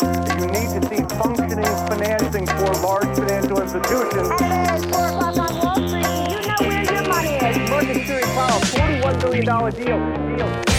You 0.00 0.46
need 0.46 0.70
to 0.72 0.88
see 0.88 1.02
functioning 1.16 1.64
financing 1.88 2.46
for 2.46 2.72
large 2.80 3.16
financial 3.16 3.60
institutions. 3.60 4.40
Hey, 4.40 4.66
it's 4.74 4.84
4 4.86 5.08
o'clock 5.08 5.36
on 5.38 5.58
Wall 5.58 5.88
Street. 5.88 6.30
You 6.30 6.40
know 6.46 6.56
where 6.60 6.84
your 6.84 7.08
money 7.08 7.34
is. 7.34 8.06
Series 8.06 8.24
Powell, 8.26 8.60
$41 8.60 9.20
billion 9.20 9.44
deal. 9.44 10.36
deal. 10.36 10.73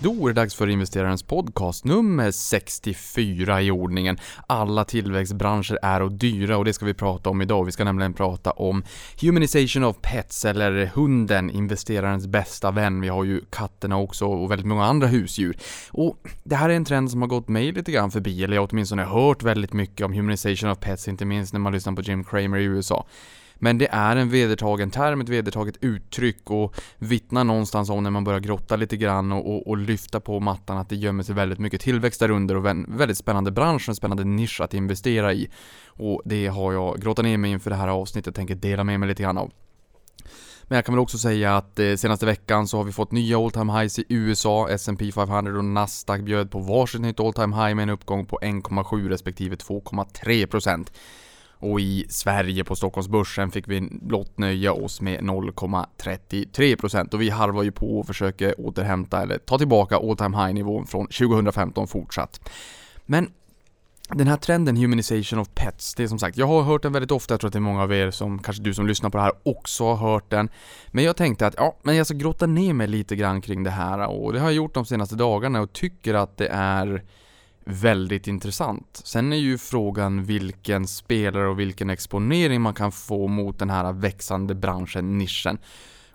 Då 0.00 0.28
är 0.28 0.28
det 0.28 0.40
dags 0.40 0.54
för 0.54 0.68
investerarens 0.68 1.22
podcast 1.22 1.84
nummer 1.84 2.30
64 2.30 3.62
i 3.62 3.70
ordningen. 3.70 4.18
Alla 4.46 4.84
tillväxtbranscher 4.84 5.78
är 5.82 6.02
och 6.02 6.12
dyra 6.12 6.56
och 6.56 6.64
det 6.64 6.72
ska 6.72 6.86
vi 6.86 6.94
prata 6.94 7.30
om 7.30 7.42
idag. 7.42 7.64
Vi 7.64 7.72
ska 7.72 7.84
nämligen 7.84 8.14
prata 8.14 8.50
om 8.50 8.84
humanization 9.20 9.84
of 9.84 9.96
pets 10.02 10.44
eller 10.44 10.86
hunden, 10.94 11.50
investerarens 11.50 12.26
bästa 12.26 12.70
vän. 12.70 13.00
Vi 13.00 13.08
har 13.08 13.24
ju 13.24 13.40
katterna 13.50 13.96
också 13.96 14.26
och 14.26 14.50
väldigt 14.50 14.66
många 14.66 14.84
andra 14.84 15.06
husdjur. 15.06 15.56
Och 15.90 16.28
det 16.44 16.56
här 16.56 16.68
är 16.70 16.74
en 16.74 16.84
trend 16.84 17.10
som 17.10 17.22
har 17.22 17.28
gått 17.28 17.48
mig 17.48 17.72
lite 17.72 17.92
grann 17.92 18.10
förbi, 18.10 18.44
eller 18.44 18.54
jag 18.54 18.62
har 18.62 18.68
åtminstone 18.72 19.04
hört 19.04 19.42
väldigt 19.42 19.72
mycket 19.72 20.06
om 20.06 20.12
humanization 20.12 20.70
of 20.70 20.80
pets, 20.80 21.08
inte 21.08 21.24
minst 21.24 21.52
när 21.52 21.60
man 21.60 21.72
lyssnar 21.72 21.92
på 21.92 22.02
Jim 22.02 22.24
Cramer 22.24 22.58
i 22.58 22.64
USA. 22.64 23.06
Men 23.58 23.78
det 23.78 23.88
är 23.90 24.16
en 24.16 24.30
vedertagen 24.30 24.90
term, 24.90 25.20
ett 25.20 25.28
vedertaget 25.28 25.76
uttryck 25.80 26.50
och 26.50 26.74
vittnar 26.98 27.44
någonstans 27.44 27.90
om 27.90 28.02
när 28.02 28.10
man 28.10 28.24
börjar 28.24 28.40
grotta 28.40 28.76
lite 28.76 28.96
grann 28.96 29.32
och, 29.32 29.54
och, 29.54 29.66
och 29.66 29.76
lyfta 29.76 30.20
på 30.20 30.40
mattan 30.40 30.78
att 30.78 30.88
det 30.88 30.96
gömmer 30.96 31.22
sig 31.22 31.34
väldigt 31.34 31.58
mycket 31.58 31.80
tillväxt 31.80 32.20
där 32.20 32.30
under 32.30 32.56
och 32.56 32.70
en 32.70 32.96
väldigt 32.98 33.18
spännande 33.18 33.50
bransch 33.50 33.88
och 33.88 33.88
en 33.88 33.96
spännande 33.96 34.24
nisch 34.24 34.60
att 34.60 34.74
investera 34.74 35.32
i. 35.32 35.50
Och 35.86 36.22
det 36.24 36.46
har 36.46 36.72
jag 36.72 37.00
grottat 37.00 37.24
ner 37.24 37.38
mig 37.38 37.50
inför 37.50 37.70
det 37.70 37.76
här 37.76 37.88
avsnittet, 37.88 38.34
tänker 38.34 38.54
dela 38.54 38.84
med 38.84 39.00
mig 39.00 39.08
lite 39.08 39.22
grann 39.22 39.38
av. 39.38 39.52
Men 40.68 40.76
jag 40.76 40.84
kan 40.84 40.94
väl 40.94 41.00
också 41.00 41.18
säga 41.18 41.56
att 41.56 41.78
eh, 41.78 41.94
senaste 41.94 42.26
veckan 42.26 42.68
så 42.68 42.76
har 42.76 42.84
vi 42.84 42.92
fått 42.92 43.12
nya 43.12 43.38
all 43.38 43.50
time 43.50 43.72
highs 43.72 43.98
i 43.98 44.04
USA, 44.08 44.68
S&P 44.70 45.12
500 45.12 45.58
och 45.58 45.64
Nasdaq 45.64 46.20
bjöd 46.20 46.50
på 46.50 46.58
varsitt 46.58 47.00
nytt 47.00 47.20
all 47.20 47.32
time 47.32 47.56
high 47.56 47.74
med 47.74 47.82
en 47.82 47.90
uppgång 47.90 48.26
på 48.26 48.38
1,7 48.42 49.08
respektive 49.08 49.56
2,3%. 49.56 50.86
Och 51.60 51.80
i 51.80 52.06
Sverige 52.08 52.64
på 52.64 52.76
Stockholmsbörsen 52.76 53.50
fick 53.50 53.68
vi 53.68 53.88
blott 53.90 54.38
nöja 54.38 54.72
oss 54.72 55.00
med 55.00 55.20
0,33% 55.20 57.14
och 57.14 57.20
vi 57.20 57.30
harvar 57.30 57.62
ju 57.62 57.72
på 57.72 57.98
och 57.98 58.06
försöker 58.06 58.60
återhämta 58.60 59.22
eller 59.22 59.38
ta 59.38 59.58
tillbaka 59.58 59.96
all 59.96 60.16
time 60.16 60.36
high 60.36 60.54
nivån 60.54 60.86
från 60.86 61.06
2015 61.06 61.88
fortsatt. 61.88 62.50
Men 63.06 63.30
den 64.14 64.26
här 64.26 64.36
trenden 64.36 64.76
humanization 64.76 65.38
of 65.38 65.48
pets, 65.54 65.94
det 65.94 66.02
är 66.02 66.08
som 66.08 66.18
sagt, 66.18 66.36
jag 66.36 66.46
har 66.46 66.62
hört 66.62 66.82
den 66.82 66.92
väldigt 66.92 67.10
ofta, 67.10 67.34
jag 67.34 67.40
tror 67.40 67.48
att 67.48 67.52
det 67.52 67.58
är 67.58 67.60
många 67.60 67.82
av 67.82 67.92
er 67.92 68.10
som, 68.10 68.38
kanske 68.38 68.62
du 68.62 68.74
som 68.74 68.86
lyssnar 68.86 69.10
på 69.10 69.18
det 69.18 69.22
här 69.22 69.32
också 69.42 69.84
har 69.84 70.10
hört 70.10 70.30
den. 70.30 70.48
Men 70.88 71.04
jag 71.04 71.16
tänkte 71.16 71.46
att, 71.46 71.54
ja, 71.56 71.76
men 71.82 71.96
jag 71.96 72.06
ska 72.06 72.16
grotta 72.16 72.46
ner 72.46 72.72
mig 72.72 72.86
lite 72.86 73.16
grann 73.16 73.40
kring 73.40 73.62
det 73.62 73.70
här 73.70 74.06
och 74.06 74.32
det 74.32 74.38
har 74.38 74.46
jag 74.46 74.54
gjort 74.54 74.74
de 74.74 74.84
senaste 74.84 75.16
dagarna 75.16 75.60
och 75.60 75.72
tycker 75.72 76.14
att 76.14 76.36
det 76.36 76.48
är 76.48 77.04
väldigt 77.68 78.26
intressant. 78.26 79.00
Sen 79.04 79.32
är 79.32 79.36
ju 79.36 79.58
frågan 79.58 80.24
vilken 80.24 80.86
spelare 80.86 81.48
och 81.48 81.60
vilken 81.60 81.90
exponering 81.90 82.60
man 82.60 82.74
kan 82.74 82.92
få 82.92 83.26
mot 83.26 83.58
den 83.58 83.70
här 83.70 83.92
växande 83.92 84.54
branschen, 84.54 85.18
nischen. 85.18 85.58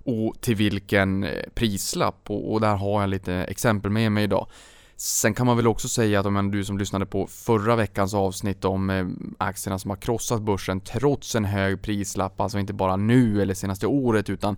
Och 0.05 0.41
till 0.41 0.55
vilken 0.55 1.23
eh, 1.23 1.43
prislapp. 1.53 2.29
Och, 2.29 2.53
och 2.53 2.61
där 2.61 2.75
har 2.75 3.01
jag 3.01 3.09
lite 3.09 3.33
exempel 3.33 3.91
med 3.91 4.11
mig 4.11 4.23
idag. 4.23 4.47
Sen 4.95 5.33
kan 5.33 5.45
man 5.45 5.57
väl 5.57 5.67
också 5.67 5.87
säga 5.87 6.19
att 6.19 6.25
om 6.25 6.51
du 6.51 6.65
som 6.65 6.77
lyssnade 6.77 7.05
på 7.05 7.27
förra 7.27 7.75
veckans 7.75 8.13
avsnitt 8.13 8.65
om 8.65 8.89
eh, 8.89 9.05
aktierna 9.37 9.79
som 9.79 9.89
har 9.89 9.97
krossat 9.97 10.41
börsen 10.41 10.79
trots 10.79 11.35
en 11.35 11.45
hög 11.45 11.81
prislapp, 11.81 12.41
alltså 12.41 12.59
inte 12.59 12.73
bara 12.73 12.95
nu 12.95 13.41
eller 13.41 13.53
senaste 13.53 13.87
året 13.87 14.29
utan 14.29 14.57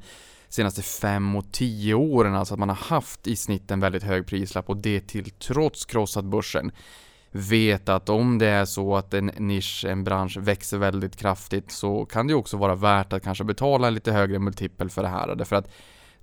senaste 0.55 0.81
fem 0.81 1.35
och 1.35 1.51
tio 1.51 1.93
åren, 1.93 2.35
alltså 2.35 2.53
att 2.53 2.59
man 2.59 2.69
har 2.69 2.75
haft 2.75 3.27
i 3.27 3.35
snitt 3.35 3.71
en 3.71 3.79
väldigt 3.79 4.03
hög 4.03 4.27
prislapp 4.27 4.69
och 4.69 4.77
det 4.77 5.07
till 5.07 5.29
trots 5.31 5.85
krossat 5.85 6.25
börsen. 6.25 6.71
Vet 7.31 7.89
att 7.89 8.09
om 8.09 8.37
det 8.37 8.47
är 8.47 8.65
så 8.65 8.95
att 8.95 9.13
en 9.13 9.25
nisch, 9.25 9.85
en 9.87 10.03
bransch 10.03 10.37
växer 10.37 10.77
väldigt 10.77 11.15
kraftigt 11.15 11.71
så 11.71 12.05
kan 12.05 12.27
det 12.27 12.33
också 12.33 12.57
vara 12.57 12.75
värt 12.75 13.13
att 13.13 13.23
kanske 13.23 13.43
betala 13.43 13.87
en 13.87 13.93
lite 13.93 14.11
högre 14.11 14.39
multipel 14.39 14.89
för 14.89 15.01
det 15.01 15.09
här. 15.09 15.35
Därför 15.35 15.55
att 15.55 15.71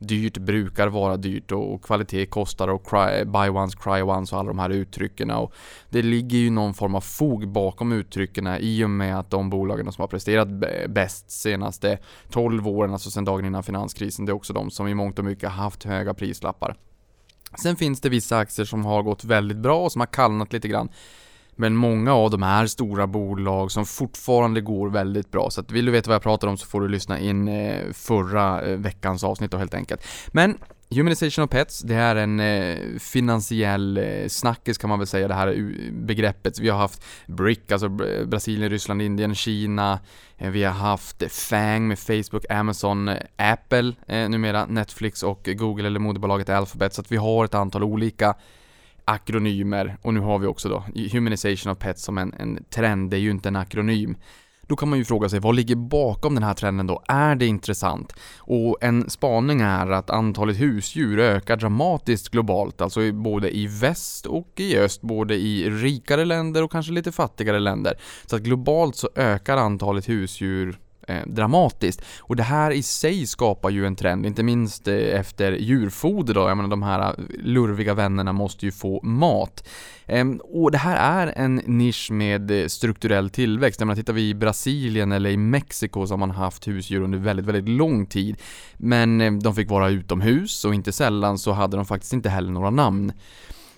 dyrt 0.02 0.38
brukar 0.38 0.88
vara 0.88 1.16
dyrt 1.16 1.52
och 1.52 1.84
kvalitet 1.84 2.26
kostar 2.26 2.68
och 2.68 2.86
cry, 2.86 3.24
buy 3.24 3.48
once, 3.48 3.78
cry 3.80 4.02
once 4.02 4.34
och 4.34 4.40
alla 4.40 4.48
de 4.48 4.58
här 4.58 4.70
uttrycken. 4.70 5.30
Och 5.30 5.52
det 5.90 6.02
ligger 6.02 6.38
ju 6.38 6.50
någon 6.50 6.74
form 6.74 6.94
av 6.94 7.00
fog 7.00 7.48
bakom 7.48 7.92
uttrycken 7.92 8.46
i 8.60 8.84
och 8.84 8.90
med 8.90 9.18
att 9.18 9.30
de 9.30 9.50
bolagen 9.50 9.92
som 9.92 10.02
har 10.02 10.08
presterat 10.08 10.48
bäst 10.88 11.30
senaste 11.30 11.98
12 12.30 12.68
åren, 12.68 12.92
alltså 12.92 13.10
sedan 13.10 13.24
dagen 13.24 13.44
innan 13.44 13.62
finanskrisen, 13.62 14.26
det 14.26 14.32
är 14.32 14.34
också 14.34 14.52
de 14.52 14.70
som 14.70 14.88
i 14.88 14.94
mångt 14.94 15.18
och 15.18 15.24
mycket 15.24 15.50
haft 15.50 15.84
höga 15.84 16.14
prislappar. 16.14 16.76
Sen 17.62 17.76
finns 17.76 18.00
det 18.00 18.08
vissa 18.08 18.38
aktier 18.38 18.66
som 18.66 18.84
har 18.84 19.02
gått 19.02 19.24
väldigt 19.24 19.58
bra 19.58 19.84
och 19.84 19.92
som 19.92 20.00
har 20.00 20.06
kallnat 20.06 20.52
lite 20.52 20.68
grann. 20.68 20.88
Men 21.56 21.76
många 21.76 22.14
av 22.14 22.30
dem 22.30 22.42
är 22.42 22.66
stora 22.66 23.06
bolag 23.06 23.72
som 23.72 23.86
fortfarande 23.86 24.60
går 24.60 24.90
väldigt 24.90 25.30
bra. 25.30 25.50
Så 25.50 25.60
att 25.60 25.70
vill 25.70 25.84
du 25.84 25.92
veta 25.92 26.10
vad 26.10 26.14
jag 26.14 26.22
pratar 26.22 26.48
om 26.48 26.56
så 26.56 26.66
får 26.66 26.80
du 26.80 26.88
lyssna 26.88 27.18
in 27.18 27.48
eh, 27.48 27.92
förra 27.92 28.62
eh, 28.62 28.76
veckans 28.76 29.24
avsnitt 29.24 29.50
då 29.50 29.58
helt 29.58 29.74
enkelt. 29.74 30.02
Men 30.28 30.58
Humanization 30.94 31.44
of 31.44 31.50
Pets, 31.50 31.80
det 31.80 31.94
är 31.94 32.16
en 32.16 32.40
eh, 32.40 32.98
finansiell 32.98 33.98
eh, 33.98 34.28
snackis 34.28 34.78
kan 34.78 34.90
man 34.90 34.98
väl 34.98 35.08
säga, 35.08 35.28
det 35.28 35.34
här 35.34 35.72
begreppet. 35.92 36.58
Vi 36.58 36.68
har 36.68 36.78
haft 36.78 37.04
BRIC, 37.26 37.58
alltså 37.72 37.88
Brasilien, 38.26 38.70
Ryssland, 38.70 39.02
Indien, 39.02 39.34
Kina. 39.34 40.00
Eh, 40.38 40.50
vi 40.50 40.64
har 40.64 40.72
haft 40.72 41.32
FANG 41.32 41.88
med 41.88 41.98
Facebook, 41.98 42.50
Amazon, 42.50 43.08
eh, 43.08 43.16
Apple, 43.36 43.92
eh, 44.06 44.28
numera 44.28 44.66
Netflix 44.66 45.22
och 45.22 45.48
Google 45.52 45.86
eller 45.86 46.00
moderbolaget 46.00 46.48
Alphabet. 46.48 46.94
Så 46.94 47.00
att 47.00 47.12
vi 47.12 47.16
har 47.16 47.44
ett 47.44 47.54
antal 47.54 47.82
olika 47.82 48.34
akronymer 49.04 49.96
och 50.02 50.14
nu 50.14 50.20
har 50.20 50.38
vi 50.38 50.46
också 50.46 50.68
då 50.68 50.84
Humanization 51.12 51.72
of 51.72 51.78
Pets 51.78 52.02
som 52.02 52.18
en, 52.18 52.34
en 52.34 52.64
trend, 52.70 53.10
det 53.10 53.16
är 53.16 53.20
ju 53.20 53.30
inte 53.30 53.48
en 53.48 53.56
akronym. 53.56 54.16
Då 54.66 54.76
kan 54.76 54.88
man 54.88 54.98
ju 54.98 55.04
fråga 55.04 55.28
sig, 55.28 55.40
vad 55.40 55.54
ligger 55.54 55.76
bakom 55.76 56.34
den 56.34 56.44
här 56.44 56.54
trenden 56.54 56.86
då? 56.86 57.02
Är 57.08 57.34
det 57.34 57.46
intressant? 57.46 58.12
Och 58.38 58.78
en 58.80 59.10
spaning 59.10 59.60
är 59.60 59.90
att 59.90 60.10
antalet 60.10 60.60
husdjur 60.60 61.18
ökar 61.18 61.56
dramatiskt 61.56 62.28
globalt, 62.28 62.80
alltså 62.80 63.12
både 63.12 63.56
i 63.56 63.66
väst 63.66 64.26
och 64.26 64.52
i 64.56 64.78
öst, 64.78 65.02
både 65.02 65.34
i 65.34 65.70
rikare 65.70 66.24
länder 66.24 66.62
och 66.62 66.72
kanske 66.72 66.92
lite 66.92 67.12
fattigare 67.12 67.58
länder. 67.58 67.94
Så 68.26 68.36
att 68.36 68.42
globalt 68.42 68.96
så 68.96 69.08
ökar 69.16 69.56
antalet 69.56 70.08
husdjur 70.08 70.78
eh, 71.08 71.26
dramatiskt. 71.26 72.04
Och 72.18 72.36
det 72.36 72.42
här 72.42 72.70
i 72.70 72.82
sig 72.82 73.26
skapar 73.26 73.70
ju 73.70 73.86
en 73.86 73.96
trend, 73.96 74.26
inte 74.26 74.42
minst 74.42 74.88
eh, 74.88 74.94
efter 74.96 75.52
djurfoder 75.52 76.34
då. 76.34 76.40
Jag 76.40 76.56
menar 76.56 76.70
de 76.70 76.82
här 76.82 77.00
eh, 77.00 77.14
lurviga 77.38 77.94
vännerna 77.94 78.32
måste 78.32 78.66
ju 78.66 78.72
få 78.72 79.00
mat. 79.02 79.68
Ehm, 80.06 80.40
och 80.44 80.70
det 80.70 80.78
här 80.78 81.26
är 81.26 81.32
en 81.36 81.56
nisch 81.56 82.10
med 82.10 82.50
eh, 82.50 82.66
strukturell 82.66 83.30
tillväxt. 83.30 83.80
Jag 83.80 83.86
menar, 83.86 83.96
tittar 83.96 84.12
vi 84.12 84.28
i 84.28 84.34
Brasilien 84.34 85.12
eller 85.12 85.30
i 85.30 85.36
Mexiko 85.36 86.06
så 86.06 86.12
har 86.12 86.18
man 86.18 86.30
haft 86.30 86.68
husdjur 86.68 87.02
under 87.02 87.18
väldigt, 87.18 87.46
väldigt 87.46 87.68
lång 87.68 88.06
tid. 88.06 88.36
Men 88.76 89.40
de 89.40 89.54
fick 89.54 89.70
vara 89.70 89.88
utomhus 89.88 90.64
och 90.64 90.74
inte 90.74 90.92
sällan 90.92 91.38
så 91.38 91.52
hade 91.52 91.76
de 91.76 91.86
faktiskt 91.86 92.12
inte 92.12 92.28
heller 92.28 92.50
några 92.50 92.70
namn. 92.70 93.12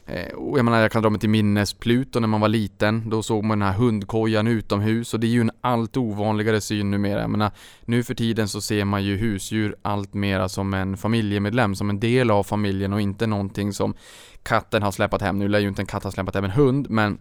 Eh, 0.06 0.34
och 0.34 0.58
jag 0.58 0.64
menar, 0.64 0.80
jag 0.80 0.92
kan 0.92 1.02
dra 1.02 1.10
mig 1.10 1.20
till 1.20 1.28
minnes 1.28 1.74
Pluto 1.74 2.20
när 2.20 2.28
man 2.28 2.40
var 2.40 2.48
liten. 2.48 3.10
Då 3.10 3.22
såg 3.22 3.44
man 3.44 3.58
den 3.58 3.68
här 3.68 3.74
hundkojan 3.74 4.46
utomhus 4.46 5.14
och 5.14 5.20
det 5.20 5.26
är 5.26 5.28
ju 5.28 5.40
en 5.40 5.50
allt 5.60 5.96
ovanligare 5.96 6.60
syn 6.60 6.90
numera. 6.90 7.20
Jag 7.20 7.30
menar, 7.30 7.50
nu 7.84 8.02
för 8.02 8.14
tiden 8.14 8.48
så 8.48 8.60
ser 8.60 8.84
man 8.84 9.04
ju 9.04 9.16
husdjur 9.16 9.76
allt 9.82 10.14
mera 10.14 10.48
som 10.48 10.74
en 10.74 10.96
familjemedlem, 10.96 11.74
som 11.74 11.90
en 11.90 12.00
del 12.00 12.30
av 12.30 12.42
familjen 12.42 12.92
och 12.92 13.00
inte 13.00 13.26
någonting 13.26 13.72
som 13.72 13.94
katten 14.42 14.82
har 14.82 14.92
släpat 14.92 15.22
hem. 15.22 15.38
Nu 15.38 15.48
lär 15.48 15.58
ju 15.58 15.68
inte 15.68 15.82
en 15.82 15.86
katt 15.86 16.04
ha 16.04 16.10
släpat 16.10 16.34
hem 16.34 16.44
en 16.44 16.50
hund, 16.50 16.90
men 16.90 17.18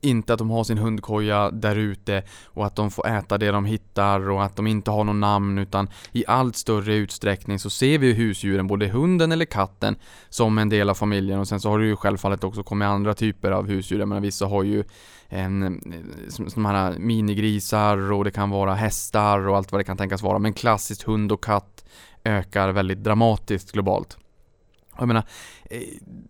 inte 0.00 0.32
att 0.32 0.38
de 0.38 0.50
har 0.50 0.64
sin 0.64 0.78
hundkoja 0.78 1.50
där 1.50 1.76
ute 1.76 2.22
och 2.44 2.66
att 2.66 2.76
de 2.76 2.90
får 2.90 3.08
äta 3.08 3.38
det 3.38 3.50
de 3.50 3.64
hittar 3.64 4.30
och 4.30 4.44
att 4.44 4.56
de 4.56 4.66
inte 4.66 4.90
har 4.90 5.04
något 5.04 5.16
namn 5.16 5.58
utan 5.58 5.88
i 6.12 6.24
allt 6.26 6.56
större 6.56 6.94
utsträckning 6.94 7.58
så 7.58 7.70
ser 7.70 7.98
vi 7.98 8.12
husdjuren, 8.12 8.66
både 8.66 8.88
hunden 8.88 9.32
eller 9.32 9.44
katten, 9.44 9.96
som 10.28 10.58
en 10.58 10.68
del 10.68 10.90
av 10.90 10.94
familjen 10.94 11.40
och 11.40 11.48
sen 11.48 11.60
så 11.60 11.70
har 11.70 11.78
det 11.78 11.86
ju 11.86 11.96
självfallet 11.96 12.44
också 12.44 12.62
kommit 12.62 12.86
andra 12.86 13.14
typer 13.14 13.50
av 13.50 13.68
husdjur. 13.68 13.98
Jag 13.98 14.08
menar 14.08 14.20
vissa 14.20 14.46
har 14.46 14.62
ju 14.62 14.84
en, 15.28 15.62
eh, 15.62 16.48
som 16.48 16.64
här 16.64 16.98
minigrisar 16.98 18.12
och 18.12 18.24
det 18.24 18.30
kan 18.30 18.50
vara 18.50 18.74
hästar 18.74 19.48
och 19.48 19.56
allt 19.56 19.72
vad 19.72 19.80
det 19.80 19.84
kan 19.84 19.96
tänkas 19.96 20.22
vara 20.22 20.38
men 20.38 20.52
klassiskt 20.52 21.02
hund 21.02 21.32
och 21.32 21.44
katt 21.44 21.84
ökar 22.24 22.68
väldigt 22.68 23.04
dramatiskt 23.04 23.72
globalt. 23.72 24.18
Jag 24.98 25.08
menar, 25.08 25.24
eh, 25.70 25.80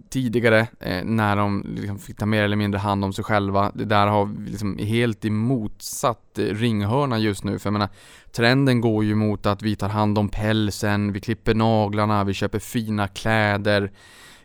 tidigare 0.09 0.67
eh, 0.81 1.05
när 1.05 1.37
de 1.37 1.65
liksom 1.77 1.99
fick 1.99 2.17
ta 2.17 2.27
mer 2.27 2.43
eller 2.43 2.57
mindre 2.57 2.79
hand 2.79 3.05
om 3.05 3.13
sig 3.13 3.25
själva, 3.25 3.73
det 3.75 3.85
där 3.85 4.07
har 4.07 4.49
liksom 4.51 4.79
helt 4.79 5.25
i 5.25 5.31
motsatt 5.31 6.39
eh, 6.39 6.45
ringhörna 6.45 7.19
just 7.19 7.45
nu. 7.45 7.59
För 7.59 7.67
jag 7.67 7.73
menar, 7.73 7.89
trenden 8.33 8.81
går 8.81 9.05
ju 9.05 9.15
mot 9.15 9.47
att 9.47 9.63
vi 9.63 9.77
tar 9.77 9.89
hand 9.89 10.19
om 10.19 10.29
pälsen, 10.29 11.13
vi 11.13 11.21
klipper 11.21 11.55
naglarna, 11.55 12.25
vi 12.25 12.35
köper 12.35 12.59
fina 12.59 13.09
kläder, 13.09 13.93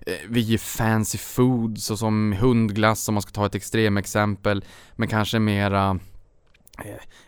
eh, 0.05 0.13
vi 0.29 0.39
ger 0.39 0.57
fancy 0.57 1.17
food 1.17 1.79
såsom 1.79 2.35
hundglass 2.39 3.07
om 3.07 3.13
man 3.13 3.21
ska 3.21 3.31
ta 3.31 3.45
ett 3.45 3.55
extremexempel, 3.55 4.65
men 4.95 5.07
kanske 5.07 5.39
mera 5.39 5.99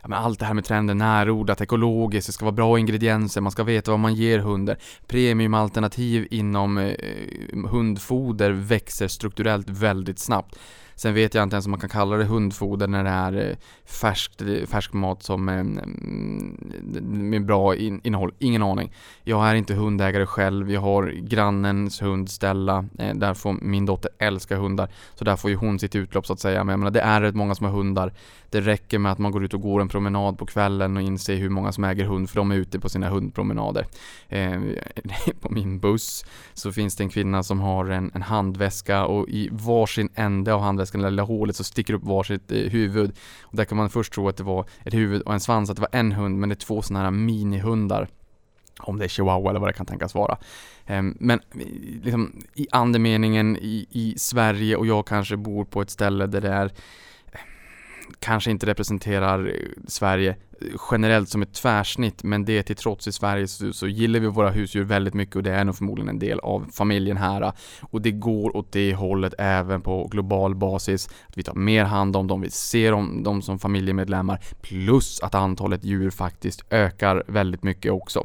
ja, 0.02 0.08
men 0.08 0.20
allt 0.20 0.40
det 0.40 0.46
här 0.46 0.54
med 0.54 0.66
trenden 0.66 0.98
närodlat, 0.98 1.62
ekologiskt, 1.62 2.28
det 2.28 2.34
ska 2.34 2.46
vara 2.46 2.56
bra 2.56 2.80
ingredienser, 2.80 3.42
man 3.42 3.52
ska 3.52 3.64
veta 3.64 3.92
vad 3.92 4.00
man 4.00 4.16
ger 4.16 4.40
hunden. 4.40 4.76
Premiumalternativ 5.08 6.28
inom 6.32 6.78
eh, 6.78 6.96
hundfoder 7.70 8.52
växer 8.52 9.08
strukturellt 9.08 9.70
väldigt 9.70 10.20
snabbt. 10.20 10.56
Sen 11.04 11.14
vet 11.14 11.34
jag 11.34 11.44
inte 11.44 11.56
ens 11.56 11.66
om 11.66 11.72
man 11.72 11.80
kan 11.80 11.90
kalla 11.90 12.18
det 12.18 12.24
hundfoder 12.24 12.88
när 12.88 13.04
det 13.04 13.10
är 13.10 13.50
eh, 13.50 13.56
färskt, 13.86 14.42
färsk 14.68 14.94
mat 14.94 15.24
som 15.24 15.50
eh, 15.50 15.60
mm, 15.60 17.30
med 17.30 17.46
bra 17.46 17.76
innehåll. 17.76 18.34
Ingen 18.40 18.64
aning. 18.64 18.92
Jag 19.24 19.48
är 19.48 19.56
inte 19.56 19.74
hundägare 19.74 20.26
själv. 20.26 20.72
Jag 20.72 20.82
har 20.82 21.08
grannens 21.08 22.02
hund 22.02 22.30
Stella. 22.30 22.86
Eh, 23.00 23.16
där 23.16 23.34
får 23.34 23.54
min 23.54 23.86
dotter 23.86 24.12
älska 24.20 24.58
hundar. 24.58 24.90
Så 25.16 25.26
där 25.26 25.36
får 25.36 25.50
ju 25.50 25.56
hon 25.56 25.80
sitt 25.80 25.96
utlopp 25.96 26.28
så 26.28 26.34
att 26.34 26.40
säga. 26.40 26.64
Men 26.64 26.74
jag 26.74 26.80
menar, 26.80 26.92
det 26.92 27.02
är 27.02 27.22
rätt 27.22 27.36
många 27.36 27.56
som 27.56 27.66
har 27.66 27.74
hundar. 27.74 28.14
Det 28.50 28.62
räcker 28.62 29.00
med 29.00 29.12
att 29.12 29.18
man 29.18 29.32
går 29.32 29.44
ut 29.44 29.54
och 29.54 29.62
går 29.62 29.82
en 29.82 29.90
promenad 29.90 30.38
på 30.38 30.46
kvällen 30.46 30.98
och 30.98 31.04
inser 31.04 31.36
hur 31.36 31.50
många 31.50 31.72
som 31.72 31.84
äger 31.84 32.06
hund 32.06 32.30
för 32.30 32.36
de 32.36 32.52
är 32.52 32.56
ute 32.56 32.80
på 32.80 32.90
sina 32.90 33.10
hundpromenader. 33.10 33.86
På 35.42 35.50
min 35.50 35.80
buss 35.80 36.26
så 36.54 36.72
finns 36.72 36.96
det 36.96 37.04
en 37.04 37.10
kvinna 37.10 37.44
som 37.44 37.60
har 37.60 37.86
en, 37.86 38.12
en 38.14 38.22
handväska 38.22 39.06
och 39.06 39.30
i 39.30 39.50
varsin 39.52 40.10
ände 40.16 40.54
av 40.54 40.62
handväskan, 40.62 40.93
det 41.02 41.10
lilla 41.10 41.24
hålet, 41.24 41.56
så 41.56 41.64
sticker 41.64 41.94
upp 41.94 42.04
varsitt 42.04 42.52
eh, 42.52 42.58
huvud. 42.58 43.12
Och 43.42 43.58
där 43.58 43.66
kan 43.66 43.78
man 43.78 43.90
först 43.90 44.14
tro 44.14 44.28
att 44.28 44.38
det 44.38 44.44
var 44.44 44.66
ett 44.86 44.94
huvud 44.94 45.22
och 45.22 45.34
en 45.34 45.40
svans, 45.40 45.70
att 45.70 45.76
det 45.76 45.82
var 45.82 46.00
en 46.00 46.12
hund, 46.12 46.40
men 46.40 46.50
det 46.50 46.54
är 46.54 46.66
två 46.66 46.82
sådana 46.82 47.04
här 47.04 47.12
minihundar 47.12 48.08
om 48.80 49.00
det 49.00 49.06
är 49.06 49.10
chihuahua 49.10 49.50
eller 49.50 49.60
vad 49.60 49.70
det 49.70 49.74
kan 49.74 49.86
tänkas 49.86 50.16
vara. 50.16 50.38
Ehm, 50.86 51.18
men 51.20 51.40
liksom, 52.04 52.42
i 52.56 52.68
andemeningen 52.72 53.58
i, 53.58 53.88
i 53.92 54.16
Sverige 54.18 54.76
och 54.76 54.88
jag 54.88 55.08
kanske 55.08 55.38
bor 55.38 55.66
på 55.66 55.82
ett 55.82 55.90
ställe 55.90 56.28
där 56.28 56.42
det 56.42 56.50
är 56.50 56.72
kanske 58.20 58.52
inte 58.52 58.66
representerar 58.66 59.48
eh, 59.48 59.54
Sverige 59.88 60.36
eh, 60.62 60.68
generellt 60.92 61.30
som 61.30 61.42
ett 61.42 61.54
tvärsnitt, 61.54 62.24
men 62.24 62.46
det 62.46 62.64
till 62.64 62.76
trots 62.76 63.08
i 63.08 63.12
Sverige 63.12 63.48
så, 63.48 63.74
så, 63.74 63.88
gillar 63.88 64.20
vi 64.20 64.28
våra 64.28 64.50
husdjur 64.50 64.84
väldigt 64.84 65.14
mycket 65.14 65.36
och 65.36 65.44
det 65.44 65.52
är 65.52 65.64
nog 65.64 65.76
förmodligen 65.76 66.10
en 66.10 66.20
del 66.20 66.40
av 66.40 66.66
familjen 66.72 67.18
här. 67.18 67.54
Och 67.82 68.02
det 68.02 68.12
går 68.12 68.58
åt 68.58 68.72
det 68.72 68.94
hållet 68.94 69.34
även 69.38 69.82
på 69.82 70.08
global 70.08 70.56
basis. 70.56 71.10
Att 71.28 71.38
vi 71.38 71.44
tar 71.44 71.56
mer 71.56 71.84
hand 71.84 72.16
om 72.16 72.28
dem, 72.28 72.42
vi 72.42 72.50
ser 72.50 72.94
om 72.94 73.24
dem 73.24 73.42
som 73.42 73.60
familjemedlemmar, 73.60 74.40
plus 74.62 75.20
att 75.22 75.36
antalet 75.36 75.84
djur 75.84 76.10
faktiskt 76.10 76.64
ökar 76.70 77.24
väldigt 77.28 77.64
mycket 77.64 77.92
också. 77.92 78.24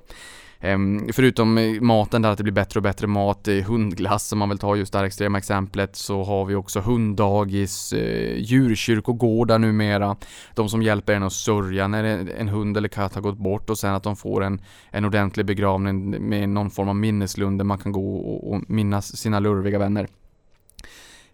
Ehm, 0.60 1.08
förutom 1.12 1.78
maten 1.80 2.22
där 2.22 2.30
att 2.30 2.38
det 2.38 2.42
blir 2.42 2.52
bättre 2.52 2.78
och 2.78 2.82
bättre 2.82 3.06
mat, 3.06 3.48
hundglass 3.66 4.28
som 4.28 4.38
man 4.38 4.48
vill 4.48 4.58
ta 4.58 4.76
just 4.76 4.92
det 4.92 4.98
här 4.98 5.06
extrema 5.06 5.38
exemplet, 5.38 5.96
så 5.96 6.24
har 6.24 6.44
vi 6.44 6.54
också 6.54 6.80
hunddagis, 6.80 7.92
eh, 7.92 8.38
djurkyrkogårdar 8.38 9.58
numera. 9.58 10.16
De 10.54 10.68
som 10.68 10.82
hjälper 10.82 11.14
en 11.14 11.22
att 11.22 11.32
sörja 11.32 11.88
när 11.88 12.04
en 12.30 12.48
hund 12.48 12.76
eller 12.76 12.88
katt 12.88 13.14
har 13.14 13.22
gått 13.22 13.38
bort 13.38 13.70
och 13.70 13.78
sen 13.78 13.94
att 13.94 14.02
de 14.02 14.16
får 14.16 14.44
en, 14.44 14.60
en 14.90 15.04
ordentlig 15.04 15.46
begravning 15.46 16.28
med 16.28 16.48
någon 16.48 16.70
form 16.70 16.88
av 16.88 16.96
minneslund 16.96 17.60
där 17.60 17.64
man 17.64 17.78
kan 17.78 17.92
gå 17.92 18.16
och, 18.16 18.52
och 18.52 18.62
minnas 18.68 19.16
sina 19.16 19.40
lurviga 19.40 19.78
vänner. 19.78 20.08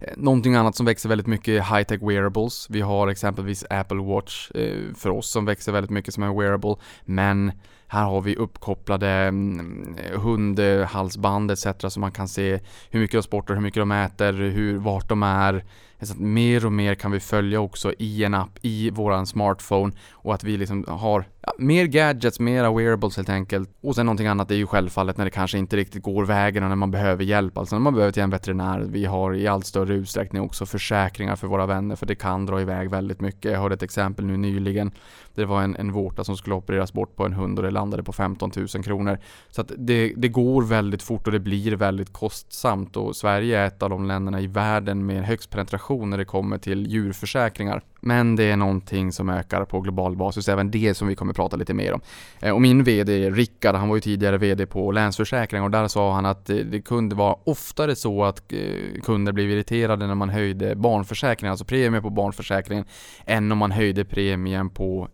Eh, 0.07 0.15
någonting 0.17 0.55
annat 0.55 0.77
som 0.77 0.87
växer 0.87 1.09
väldigt 1.09 1.27
mycket 1.27 1.49
är 1.49 1.77
high-tech 1.77 2.09
wearables. 2.09 2.67
Vi 2.71 2.81
har 2.81 3.09
exempelvis 3.09 3.65
Apple 3.71 4.03
Watch 4.03 4.51
eh, 4.51 4.95
för 4.95 5.11
oss 5.11 5.31
som 5.31 5.45
växer 5.45 5.73
väldigt 5.73 5.91
mycket 5.91 6.15
som 6.15 6.23
en 6.23 6.39
wearable. 6.39 6.77
Men 7.05 7.53
här 7.87 8.05
har 8.05 8.21
vi 8.21 8.37
uppkopplade 8.37 9.09
mm, 9.09 9.97
hundhalsband 10.15 11.51
etc. 11.51 11.67
så 11.89 12.01
man 12.01 12.13
kan 12.13 12.29
se 12.29 12.61
hur 12.91 13.01
mycket 13.01 13.19
de 13.19 13.23
sportar, 13.23 13.55
hur 13.55 13.63
mycket 13.63 13.81
de 13.81 13.93
äter, 13.93 14.33
hur, 14.33 14.79
vart 14.79 15.09
de 15.09 15.23
är. 15.23 15.65
Så 16.07 16.13
att 16.13 16.19
mer 16.19 16.67
och 16.67 16.73
mer 16.73 16.95
kan 16.95 17.11
vi 17.11 17.21
följa 17.21 17.61
också 17.61 17.93
i 17.99 18.25
en 18.25 18.35
app 18.35 18.59
i 18.63 18.91
våran 18.91 19.27
smartphone 19.27 19.93
och 20.13 20.35
att 20.35 20.45
vi 20.45 20.57
liksom 20.57 20.85
har 20.89 21.25
ja, 21.41 21.53
mer 21.59 21.87
gadgets, 21.87 22.41
mera 22.41 22.73
wearables 22.73 23.17
helt 23.17 23.29
enkelt. 23.29 23.71
Och 23.81 23.95
sen 23.95 24.07
någonting 24.07 24.27
annat 24.27 24.51
är 24.51 24.55
ju 24.55 24.67
självfallet 24.67 25.17
när 25.17 25.25
det 25.25 25.31
kanske 25.31 25.59
inte 25.59 25.77
riktigt 25.77 26.03
går 26.03 26.25
vägen 26.25 26.63
och 26.63 26.69
när 26.69 26.77
man 26.77 26.91
behöver 26.91 27.25
hjälp, 27.25 27.59
alltså 27.59 27.75
när 27.75 27.81
man 27.81 27.95
behöver 27.95 28.13
till 28.13 28.23
en 28.23 28.31
veterinär. 28.31 28.81
Vi 28.81 29.05
har 29.05 29.35
i 29.35 29.47
allt 29.47 29.67
större 29.67 29.95
utsträckning 29.95 30.43
också 30.43 30.67
försäkringar 30.67 31.37
för 31.37 31.47
våra 31.47 31.67
vänner 31.67 31.97
för 31.97 32.07
det 32.07 32.15
kan 32.15 32.47
dra 32.47 32.61
iväg 32.61 32.91
väldigt 32.91 33.21
mycket. 33.21 33.53
Jag 33.53 33.61
hörde 33.61 33.75
ett 33.75 33.83
exempel 33.83 34.25
nu 34.25 34.37
nyligen. 34.37 34.93
Det 35.35 35.45
var 35.45 35.63
en, 35.63 35.77
en 35.77 35.93
vårta 35.93 36.25
som 36.25 36.37
skulle 36.37 36.55
opereras 36.55 36.93
bort 36.93 37.17
på 37.17 37.25
en 37.27 37.33
hund 37.33 37.59
och 37.59 37.65
det 37.65 37.71
landade 37.71 38.03
på 38.03 38.13
15 38.13 38.51
000 38.57 38.69
kronor. 38.69 39.19
Så 39.51 39.61
att 39.61 39.73
det, 39.79 40.13
det 40.17 40.29
går 40.29 40.63
väldigt 40.63 41.03
fort 41.03 41.27
och 41.27 41.33
det 41.33 41.41
blir 41.41 41.77
väldigt 41.77 42.13
kostsamt 42.13 42.97
och 42.97 43.17
Sverige 43.17 43.59
är 43.59 43.67
ett 43.67 43.83
av 43.83 43.91
de 43.91 44.07
länderna 44.07 44.41
i 44.41 44.47
världen 44.47 45.07
med 45.07 45.25
högst 45.25 45.51
penetration 45.51 45.94
när 45.97 46.19
det 46.19 46.25
kommer 46.25 46.59
till 46.59 46.87
djurförsäkringar. 46.87 47.83
Men 48.01 48.37
det 48.37 48.45
är 48.45 48.57
någonting 48.57 49.13
som 49.13 49.29
ökar 49.29 49.65
på 49.65 49.81
global 49.81 50.17
basis, 50.17 50.49
även 50.49 50.71
det 50.71 50.95
som 50.95 51.09
vi 51.09 51.15
kommer 51.15 51.33
prata 51.33 51.57
lite 51.57 51.75
mer 51.75 51.93
om. 51.93 52.01
Eh, 52.41 52.55
och 52.55 52.63
min 52.63 52.85
VD 52.85 53.31
Rickard, 53.31 53.75
han 53.75 53.89
var 53.89 53.97
ju 53.97 54.01
tidigare 54.01 54.39
VD 54.39 54.67
på 54.67 54.93
Länsförsäkring 54.93 55.63
och 55.63 55.71
där 55.71 55.89
sa 55.89 56.13
han 56.13 56.27
att 56.27 56.51
eh, 56.51 56.57
det 56.57 56.81
kunde 56.81 57.15
vara 57.15 57.37
oftare 57.45 57.97
så 57.97 58.25
att 58.25 58.53
eh, 58.53 59.01
kunder 59.03 59.33
blev 59.33 59.51
irriterade 59.51 60.07
när 60.07 60.15
man 60.15 60.29
höjde 60.29 60.77
barnförsäkringen, 60.77 61.51
alltså 61.51 61.65
premien 61.65 62.03
på 62.03 62.11
barnförsäkringen, 62.11 62.85
än 63.27 63.53
om 63.53 63.59
man 63.59 63.71
höjde 63.71 64.05
premien 64.05 64.71
på, 64.71 65.09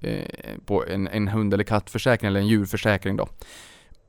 på 0.67 0.85
en, 0.87 1.09
en 1.09 1.29
hund 1.29 1.55
eller 1.55 1.65
kattförsäkring 1.65 2.29
eller 2.29 2.41
en 2.41 2.49
djurförsäkring 2.49 3.17
då. 3.17 3.29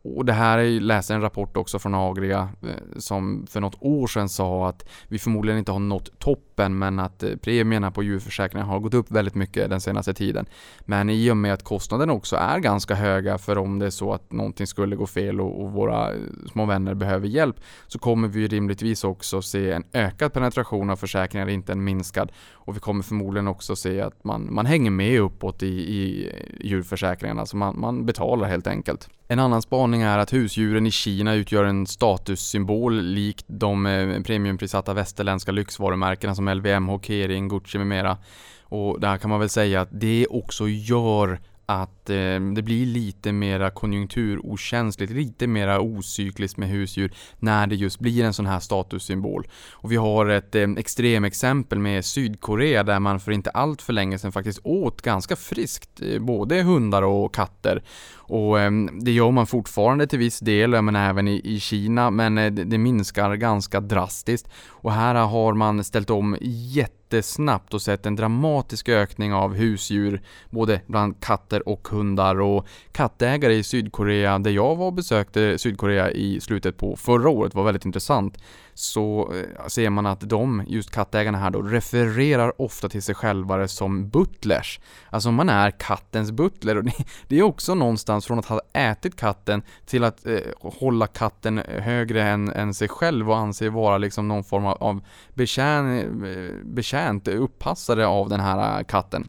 Och 0.04 0.26
det 0.26 0.34
här 0.34 0.80
läser 0.80 1.16
en 1.16 1.22
rapport 1.22 1.58
också 1.58 1.80
från 1.80 1.96
Agria 1.96 2.50
eh, 2.64 3.00
som 3.00 3.48
för 3.50 3.60
något 3.60 3.76
år 3.80 4.08
sedan 4.08 4.30
sa 4.30 4.70
att 4.70 4.90
vi 5.08 5.20
förmodligen 5.20 5.60
inte 5.60 5.72
har 5.72 5.80
nått 5.80 6.20
toppen 6.20 6.78
men 6.78 7.00
att 7.00 7.24
eh, 7.24 7.36
premierna 7.36 7.92
på 7.92 8.04
djurförsäkringar 8.04 8.66
har 8.66 8.80
gått 8.80 8.94
upp 8.94 9.12
väldigt 9.12 9.36
mycket 9.36 9.70
den 9.70 9.82
senaste 9.82 10.14
tiden. 10.14 10.46
Men 10.82 11.10
i 11.10 11.32
och 11.32 11.38
med 11.38 11.54
att 11.54 11.64
kostnaderna 11.64 12.14
också 12.14 12.36
är 12.36 12.60
ganska 12.60 12.96
höga 12.96 13.38
för 13.38 13.58
om 13.58 13.80
det 13.80 13.86
är 13.86 13.90
så 13.90 14.14
att 14.14 14.32
någonting 14.32 14.68
skulle 14.68 14.96
gå 14.96 15.08
fel 15.08 15.42
och, 15.42 15.62
och 15.62 15.72
våra 15.72 16.14
eh, 16.14 16.20
små 16.52 16.66
vänner 16.66 16.94
behöver 16.94 17.28
hjälp 17.28 17.56
så 17.88 18.00
kommer 18.00 18.28
vi 18.28 18.48
rimligtvis 18.48 19.04
också 19.04 19.42
se 19.42 19.72
en 19.72 19.84
ökad 19.94 20.34
penetration 20.34 20.90
av 20.90 20.96
försäkringar, 20.96 21.50
inte 21.50 21.72
en 21.72 21.84
minskad. 21.84 22.32
Och 22.52 22.76
vi 22.76 22.80
kommer 22.80 23.04
förmodligen 23.04 23.48
också 23.48 23.76
se 23.76 24.02
att 24.02 24.24
man, 24.24 24.54
man 24.54 24.66
hänger 24.66 24.92
med 24.92 25.20
uppåt 25.20 25.64
i, 25.64 25.68
i 25.68 26.32
djurförsäkringarna, 26.60 27.46
så 27.46 27.58
man, 27.58 27.80
man 27.80 28.06
betalar 28.06 28.48
helt 28.48 28.68
enkelt. 28.68 29.10
En 29.32 29.40
annan 29.40 29.62
spaning 29.62 30.02
är 30.02 30.18
att 30.18 30.34
husdjuren 30.34 30.88
i 30.88 30.92
Kina 30.92 31.34
utgör 31.34 31.64
en 31.64 31.88
statussymbol 31.88 33.02
likt 33.02 33.46
de 33.48 33.86
eh, 33.86 34.22
premiumprissatta 34.22 34.94
västerländska 34.94 35.52
lyxvarumärkena 35.52 36.36
som 36.36 36.50
LVMH, 36.50 37.00
Kering, 37.02 37.48
Gucci 37.48 37.78
med 37.78 37.88
mera. 37.88 38.18
Och 38.64 39.00
där 39.00 39.18
kan 39.18 39.30
man 39.30 39.40
väl 39.40 39.50
säga 39.50 39.82
att 39.82 39.90
det 39.92 40.28
också 40.30 40.68
gör 40.68 41.40
att 41.72 42.10
eh, 42.10 42.40
det 42.56 42.62
blir 42.64 42.86
lite 42.86 43.32
mera 43.32 43.70
konjunkturokänsligt, 43.70 45.12
lite 45.12 45.48
mera 45.48 45.82
ocykliskt 45.82 46.58
med 46.58 46.70
husdjur 46.70 47.14
när 47.40 47.68
det 47.68 47.76
just 47.76 48.00
blir 48.00 48.24
en 48.24 48.34
sån 48.34 48.46
här 48.46 48.60
statussymbol. 48.60 49.48
Och 49.72 49.92
vi 49.92 49.96
har 49.96 50.26
ett 50.26 50.56
eh, 50.56 50.70
extremexempel 50.78 51.80
med 51.80 52.06
Sydkorea 52.06 52.84
där 52.84 53.00
man 53.00 53.20
för 53.20 53.32
inte 53.32 53.50
allt 53.50 53.82
för 53.82 53.94
länge 53.94 54.20
sedan 54.20 54.32
faktiskt 54.32 54.60
åt 54.64 55.02
ganska 55.02 55.36
friskt 55.36 56.02
eh, 56.02 56.20
både 56.20 56.62
hundar 56.62 57.02
och 57.02 57.34
katter. 57.36 57.84
Och 58.14 58.60
eh, 58.60 58.72
det 59.02 59.12
gör 59.12 59.32
man 59.32 59.48
fortfarande 59.48 60.08
till 60.08 60.20
viss 60.20 60.40
del, 60.40 60.82
men 60.82 60.96
även 60.96 61.28
i, 61.28 61.42
i 61.44 61.60
Kina, 61.60 62.12
men 62.12 62.38
eh, 62.38 62.52
det, 62.52 62.64
det 62.64 62.78
minskar 62.78 63.36
ganska 63.36 63.80
drastiskt. 63.80 64.50
Och 64.68 64.92
här 64.92 65.16
har 65.16 65.54
man 65.54 65.84
ställt 65.84 66.10
om 66.10 66.38
jätte 66.42 67.01
jättesnabbt 67.14 67.74
och 67.74 67.82
sett 67.82 68.06
en 68.06 68.16
dramatisk 68.16 68.90
ökning 68.90 69.34
av 69.34 69.54
husdjur, 69.54 70.22
både 70.50 70.82
bland 70.88 71.20
katter 71.20 71.70
och 71.70 71.88
hundar. 71.88 72.42
Och 72.42 72.68
kattägare 72.92 73.54
i 73.54 73.64
Sydkorea, 73.64 74.40
där 74.40 74.52
jag 74.52 74.76
var 74.76 74.86
och 74.86 74.94
besökte 74.94 75.58
Sydkorea 75.58 76.12
i 76.12 76.40
slutet 76.40 76.78
på 76.78 76.96
förra 76.96 77.30
året, 77.30 77.56
var 77.56 77.64
väldigt 77.64 77.86
intressant 77.86 78.38
så 78.82 79.34
eh, 79.34 79.68
ser 79.68 79.90
man 79.90 80.06
att 80.06 80.20
de, 80.30 80.64
just 80.68 80.92
kattägarna 80.92 81.38
här 81.38 81.50
då, 81.50 81.62
refererar 81.62 82.62
ofta 82.62 82.90
till 82.90 83.02
sig 83.02 83.16
själva 83.16 83.68
som 83.68 84.10
butlers. 84.10 84.80
Alltså 85.10 85.32
man 85.32 85.50
är 85.50 85.72
kattens 85.72 86.32
butler 86.32 86.78
och 86.78 86.84
det 87.28 87.40
är 87.40 87.44
också 87.44 87.76
någonstans 87.76 88.26
från 88.26 88.40
att 88.40 88.46
ha 88.46 88.62
ätit 88.74 89.16
katten 89.16 89.62
till 89.86 90.04
att 90.04 90.26
eh, 90.26 90.40
hålla 90.60 91.08
katten 91.08 91.58
eh, 91.58 91.82
högre 91.82 92.24
än, 92.24 92.50
än 92.50 92.74
sig 92.74 92.88
själv 92.88 93.30
och 93.30 93.38
anse 93.38 93.70
vara 93.70 93.98
liksom 93.98 94.28
någon 94.28 94.44
form 94.44 94.66
av 94.66 95.02
betjän, 95.34 96.00
eh, 96.26 96.66
betjänt, 96.66 97.28
uppassare 97.28 98.08
av 98.08 98.30
den 98.30 98.40
här 98.40 98.84
katten. 98.84 99.28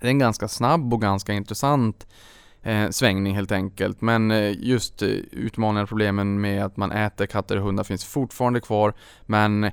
Det 0.00 0.06
är 0.06 0.10
en 0.10 0.18
ganska 0.18 0.48
snabb 0.48 0.94
och 0.94 1.00
ganska 1.00 1.32
intressant 1.32 2.06
eh, 2.62 2.90
svängning 2.90 3.34
helt 3.34 3.52
enkelt. 3.52 4.00
Men 4.00 4.30
eh, 4.30 4.52
just 4.58 5.02
eh, 5.02 5.08
utmaningar 5.32 5.82
och 5.82 5.88
problemen 5.88 6.40
med 6.40 6.64
att 6.64 6.76
man 6.76 6.92
äter 6.92 7.26
katter 7.26 7.56
och 7.56 7.62
hundar 7.62 7.84
finns 7.84 8.04
fortfarande 8.04 8.60
kvar. 8.60 8.94
Men 9.26 9.64
eh, 9.64 9.70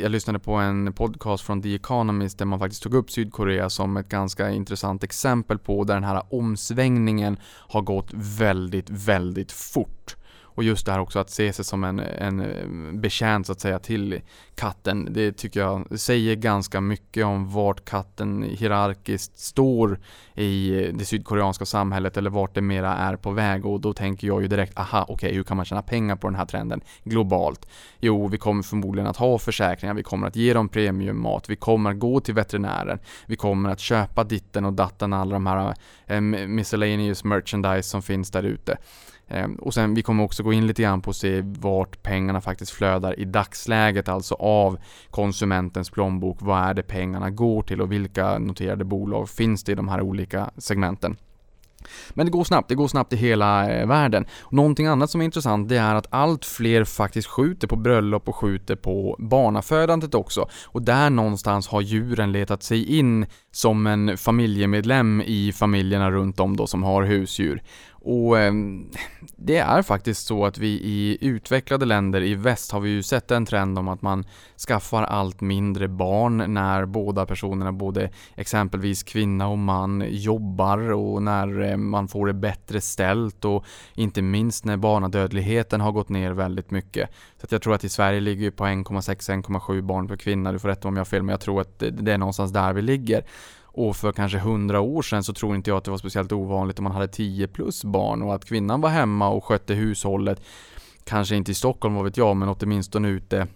jag 0.00 0.10
lyssnade 0.10 0.38
på 0.38 0.52
en 0.54 0.92
podcast 0.92 1.44
från 1.44 1.62
The 1.62 1.74
Economist 1.74 2.38
där 2.38 2.46
man 2.46 2.58
faktiskt 2.58 2.82
tog 2.82 2.94
upp 2.94 3.10
Sydkorea 3.10 3.70
som 3.70 3.96
ett 3.96 4.08
ganska 4.08 4.50
intressant 4.50 5.04
exempel 5.04 5.58
på 5.58 5.84
där 5.84 5.94
den 5.94 6.04
här 6.04 6.22
omsvängningen 6.30 7.36
har 7.44 7.82
gått 7.82 8.10
väldigt, 8.14 8.90
väldigt 8.90 9.52
fort. 9.52 10.16
Och 10.54 10.64
just 10.64 10.86
det 10.86 10.92
här 10.92 10.98
också 10.98 11.18
att 11.18 11.30
se 11.30 11.52
sig 11.52 11.64
som 11.64 11.84
en, 11.84 11.98
en 11.98 12.40
eh, 12.40 13.00
betjänt 13.00 13.46
så 13.46 13.52
att 13.52 13.60
säga 13.60 13.78
till 13.78 14.20
katten, 14.54 15.08
det 15.10 15.32
tycker 15.32 15.60
jag 15.60 15.98
säger 15.98 16.36
ganska 16.36 16.80
mycket 16.80 17.24
om 17.24 17.52
vart 17.52 17.84
katten 17.84 18.42
hierarkiskt 18.42 19.38
står 19.38 20.00
i 20.34 20.84
eh, 20.84 20.94
det 20.94 21.04
sydkoreanska 21.04 21.64
samhället 21.64 22.16
eller 22.16 22.30
vart 22.30 22.54
det 22.54 22.60
mera 22.60 22.94
är 22.94 23.16
på 23.16 23.30
väg 23.30 23.66
och 23.66 23.80
då 23.80 23.92
tänker 23.92 24.26
jag 24.26 24.42
ju 24.42 24.48
direkt, 24.48 24.78
aha, 24.78 25.02
okej, 25.02 25.14
okay, 25.14 25.32
hur 25.32 25.42
kan 25.42 25.56
man 25.56 25.66
tjäna 25.66 25.82
pengar 25.82 26.16
på 26.16 26.28
den 26.28 26.36
här 26.36 26.46
trenden 26.46 26.80
globalt? 27.04 27.66
Jo, 28.00 28.28
vi 28.28 28.38
kommer 28.38 28.62
förmodligen 28.62 29.10
att 29.10 29.16
ha 29.16 29.38
försäkringar, 29.38 29.94
vi 29.94 30.02
kommer 30.02 30.26
att 30.26 30.36
ge 30.36 30.54
dem 30.54 30.68
premiummat, 30.68 31.50
vi 31.50 31.56
kommer 31.56 31.90
att 31.90 31.98
gå 31.98 32.20
till 32.20 32.34
veterinären, 32.34 32.98
vi 33.26 33.36
kommer 33.36 33.70
att 33.70 33.80
köpa 33.80 34.24
ditten 34.24 34.64
och 34.64 34.72
datten, 34.72 35.12
alla 35.12 35.32
de 35.32 35.46
här 35.46 35.74
eh, 36.06 36.20
miscellaneous 36.20 37.24
merchandise 37.24 37.88
som 37.88 38.02
finns 38.02 38.30
där 38.30 38.42
ute. 38.42 38.78
Ehm, 39.32 39.54
och 39.54 39.74
sen 39.74 39.94
vi 39.94 40.02
kommer 40.02 40.24
också 40.24 40.42
gå 40.42 40.52
in 40.52 40.66
lite 40.66 40.82
grann 40.82 41.00
på 41.00 41.10
att 41.10 41.16
se 41.16 41.42
vart 41.44 42.02
pengarna 42.02 42.40
faktiskt 42.40 42.72
flödar 42.72 43.20
i 43.20 43.24
dagsläget, 43.24 44.08
alltså 44.08 44.34
av 44.34 44.78
konsumentens 45.10 45.90
plånbok. 45.90 46.36
Vad 46.40 46.58
är 46.58 46.74
det 46.74 46.82
pengarna 46.82 47.30
går 47.30 47.62
till 47.62 47.80
och 47.80 47.92
vilka 47.92 48.38
noterade 48.38 48.84
bolag 48.84 49.28
finns 49.28 49.64
det 49.64 49.72
i 49.72 49.74
de 49.74 49.88
här 49.88 50.00
olika 50.00 50.50
segmenten? 50.58 51.16
Men 52.10 52.26
det 52.26 52.32
går 52.32 52.44
snabbt, 52.44 52.68
det 52.68 52.74
går 52.74 52.88
snabbt 52.88 53.12
i 53.12 53.16
hela 53.16 53.70
eh, 53.70 53.86
världen. 53.86 54.26
Någonting 54.50 54.86
annat 54.86 55.10
som 55.10 55.20
är 55.20 55.24
intressant 55.24 55.68
det 55.68 55.76
är 55.76 55.94
att 55.94 56.06
allt 56.10 56.44
fler 56.44 56.84
faktiskt 56.84 57.28
skjuter 57.28 57.68
på 57.68 57.76
bröllop 57.76 58.28
och 58.28 58.36
skjuter 58.36 58.76
på 58.76 59.16
barnafödandet 59.18 60.14
också. 60.14 60.48
Och 60.64 60.82
där 60.82 61.10
någonstans 61.10 61.68
har 61.68 61.80
djuren 61.80 62.32
letat 62.32 62.62
sig 62.62 62.98
in 62.98 63.26
som 63.52 63.86
en 63.86 64.16
familjemedlem 64.18 65.22
i 65.26 65.52
familjerna 65.52 66.10
runt 66.10 66.40
om 66.40 66.56
då 66.56 66.66
som 66.66 66.82
har 66.82 67.02
husdjur. 67.02 67.62
Och 68.04 68.38
ehm, 68.38 68.90
det 69.36 69.56
är 69.56 69.82
faktiskt 69.82 70.26
så 70.26 70.46
att 70.46 70.58
vi 70.58 70.68
i 70.68 71.18
utvecklade 71.20 71.84
länder 71.84 72.22
i 72.22 72.34
väst 72.34 72.72
har 72.72 72.80
vi 72.80 72.90
ju 72.90 73.02
sett 73.02 73.30
en 73.30 73.46
trend 73.46 73.78
om 73.78 73.88
att 73.88 74.02
man 74.02 74.24
skaffar 74.68 75.02
allt 75.02 75.40
mindre 75.40 75.88
barn 75.88 76.54
när 76.54 76.84
båda 76.84 77.26
personerna, 77.26 77.72
både 77.72 78.10
exempelvis 78.34 79.02
kvinna 79.02 79.48
och 79.48 79.58
man, 79.58 80.04
jobbar 80.08 80.92
och 80.92 81.22
när 81.22 81.60
eh, 81.60 81.76
man 81.76 82.08
får 82.08 82.26
det 82.26 82.32
bättre 82.32 82.80
ställt 82.80 83.44
och 83.44 83.64
inte 83.94 84.22
minst 84.22 84.64
när 84.64 84.76
barnadödligheten 84.76 85.80
har 85.80 85.92
gått 85.92 86.08
ner 86.08 86.30
väldigt 86.30 86.70
mycket. 86.70 87.10
Så 87.40 87.44
att 87.44 87.52
jag 87.52 87.62
tror 87.62 87.74
att 87.74 87.84
i 87.84 87.88
Sverige 87.88 88.20
ligger 88.20 88.44
vi 88.44 88.50
på 88.50 88.64
1,6-1,7 88.64 89.82
barn 89.82 90.08
per 90.08 90.16
kvinna, 90.16 90.52
du 90.52 90.58
får 90.58 90.68
rätta 90.68 90.88
om 90.88 90.96
jag 90.96 91.00
har 91.00 91.04
fel, 91.04 91.22
men 91.22 91.32
jag 91.32 91.40
tror 91.40 91.60
att 91.60 91.78
det 91.78 92.12
är 92.12 92.18
någonstans 92.18 92.52
där 92.52 92.72
vi 92.72 92.82
ligger. 92.82 93.24
Och 93.72 93.96
för 93.96 94.12
kanske 94.12 94.38
hundra 94.38 94.80
år 94.80 95.02
sedan 95.02 95.24
så 95.24 95.32
tror 95.32 95.56
inte 95.56 95.70
jag 95.70 95.76
att 95.76 95.84
det 95.84 95.90
var 95.90 95.98
speciellt 95.98 96.32
ovanligt 96.32 96.78
om 96.78 96.84
man 96.84 96.92
hade 96.92 97.08
10 97.08 97.48
plus 97.48 97.84
barn 97.84 98.22
och 98.22 98.34
att 98.34 98.44
kvinnan 98.44 98.80
var 98.80 98.90
hemma 98.90 99.28
och 99.28 99.44
skötte 99.44 99.74
hushållet. 99.74 100.42
Kanske 101.04 101.36
inte 101.36 101.50
i 101.50 101.54
Stockholm, 101.54 101.94
vad 101.94 102.04
vet 102.04 102.16
jag, 102.16 102.36
men 102.36 102.48
åtminstone 102.48 103.08
ute 103.08 103.46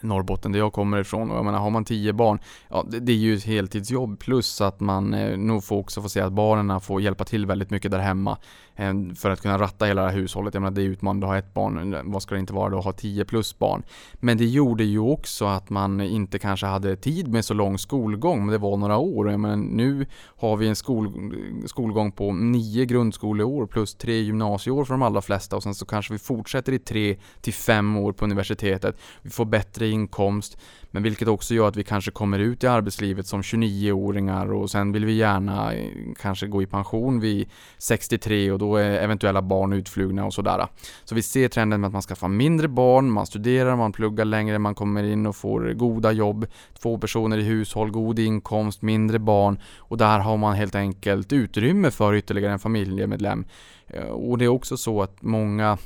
Norrbotten 0.00 0.52
där 0.52 0.58
jag 0.58 0.72
kommer 0.72 1.00
ifrån 1.00 1.30
och 1.30 1.36
jag 1.36 1.44
menar 1.44 1.58
har 1.58 1.70
man 1.70 1.84
tio 1.84 2.12
barn, 2.12 2.38
ja 2.68 2.84
det, 2.88 3.00
det, 3.00 3.12
är 3.12 3.16
ju 3.16 3.36
ett 3.36 3.44
heltidsjobb 3.44 4.18
plus 4.18 4.60
att 4.60 4.80
man 4.80 5.14
eh, 5.14 5.38
nog 5.38 5.64
får 5.64 5.76
också 5.76 6.02
få 6.02 6.08
se 6.08 6.20
att 6.20 6.32
barnen 6.32 6.80
får 6.80 7.00
hjälpa 7.00 7.24
till 7.24 7.46
väldigt 7.46 7.70
mycket 7.70 7.90
där 7.90 7.98
hemma 7.98 8.38
eh, 8.76 8.92
för 9.16 9.30
att 9.30 9.40
kunna 9.40 9.58
ratta 9.58 9.84
hela 9.84 10.02
det 10.02 10.08
här 10.08 10.16
hushållet. 10.16 10.54
Jag 10.54 10.60
menar 10.60 10.74
det 10.74 10.82
är 10.82 10.86
utmanande 10.86 11.26
att 11.26 11.32
ha 11.32 11.38
ett 11.38 11.54
barn, 11.54 11.94
eh, 11.94 12.00
vad 12.04 12.22
ska 12.22 12.34
det 12.34 12.40
inte 12.40 12.52
vara 12.52 12.70
då 12.70 12.78
att 12.78 12.84
ha 12.84 12.92
tio 12.92 13.24
plus 13.24 13.58
barn? 13.58 13.82
Men 14.14 14.38
det 14.38 14.46
gjorde 14.46 14.84
ju 14.84 14.98
också 14.98 15.44
att 15.44 15.70
man 15.70 16.00
inte 16.00 16.38
kanske 16.38 16.66
hade 16.66 16.96
tid 16.96 17.28
med 17.28 17.44
så 17.44 17.54
lång 17.54 17.78
skolgång, 17.78 18.38
men 18.38 18.52
det 18.52 18.58
var 18.58 18.76
några 18.76 18.96
år. 18.96 19.30
Jag 19.30 19.40
menar, 19.40 19.56
nu 19.56 20.06
har 20.36 20.56
vi 20.56 20.68
en 20.68 20.76
skol, 20.76 21.34
skolgång 21.66 22.12
på 22.12 22.32
nio 22.32 22.84
grundskoleår 22.84 23.66
plus 23.66 23.94
tre 23.94 24.20
gymnasieår 24.20 24.84
för 24.84 24.94
de 24.94 25.02
allra 25.02 25.22
flesta 25.22 25.56
och 25.56 25.62
sen 25.62 25.74
så 25.74 25.86
kanske 25.86 26.12
vi 26.12 26.18
fortsätter 26.18 26.72
i 26.72 26.78
tre 26.78 27.16
till 27.40 27.54
fem 27.54 27.96
år 27.96 28.12
på 28.12 28.24
universitetet. 28.24 28.96
Vi 29.22 29.30
får 29.30 29.44
bättre 29.44 29.81
inkomst, 29.90 30.58
men 30.90 31.02
vilket 31.02 31.28
också 31.28 31.54
gör 31.54 31.68
att 31.68 31.76
vi 31.76 31.84
kanske 31.84 32.10
kommer 32.10 32.38
ut 32.38 32.64
i 32.64 32.66
arbetslivet 32.66 33.26
som 33.26 33.42
29-åringar 33.42 34.52
och 34.52 34.70
sen 34.70 34.92
vill 34.92 35.04
vi 35.04 35.12
gärna 35.12 35.74
eh, 35.74 35.90
kanske 36.20 36.46
gå 36.46 36.62
i 36.62 36.66
pension 36.66 37.20
vid 37.20 37.48
63 37.78 38.50
och 38.50 38.58
då 38.58 38.76
är 38.76 38.90
eventuella 38.90 39.42
barn 39.42 39.72
utflugna 39.72 40.24
och 40.24 40.34
sådär. 40.34 40.66
Så 41.04 41.14
vi 41.14 41.22
ser 41.22 41.48
trenden 41.48 41.80
med 41.80 41.88
att 41.88 41.92
man 41.92 42.02
skaffar 42.02 42.28
mindre 42.28 42.68
barn, 42.68 43.10
man 43.10 43.26
studerar, 43.26 43.76
man 43.76 43.92
pluggar 43.92 44.24
längre, 44.24 44.58
man 44.58 44.74
kommer 44.74 45.02
in 45.02 45.26
och 45.26 45.36
får 45.36 45.72
goda 45.72 46.12
jobb, 46.12 46.46
två 46.82 46.98
personer 46.98 47.38
i 47.38 47.42
hushåll, 47.42 47.90
god 47.90 48.18
inkomst, 48.18 48.82
mindre 48.82 49.18
barn 49.18 49.60
och 49.78 49.98
där 49.98 50.18
har 50.18 50.36
man 50.36 50.54
helt 50.54 50.74
enkelt 50.74 51.32
utrymme 51.32 51.90
för 51.90 52.14
ytterligare 52.14 52.52
en 52.52 52.58
familjemedlem. 52.58 53.44
Eh, 53.86 54.04
och 54.04 54.38
det 54.38 54.44
är 54.44 54.48
också 54.48 54.76
så 54.76 55.02
att 55.02 55.22
många 55.22 55.78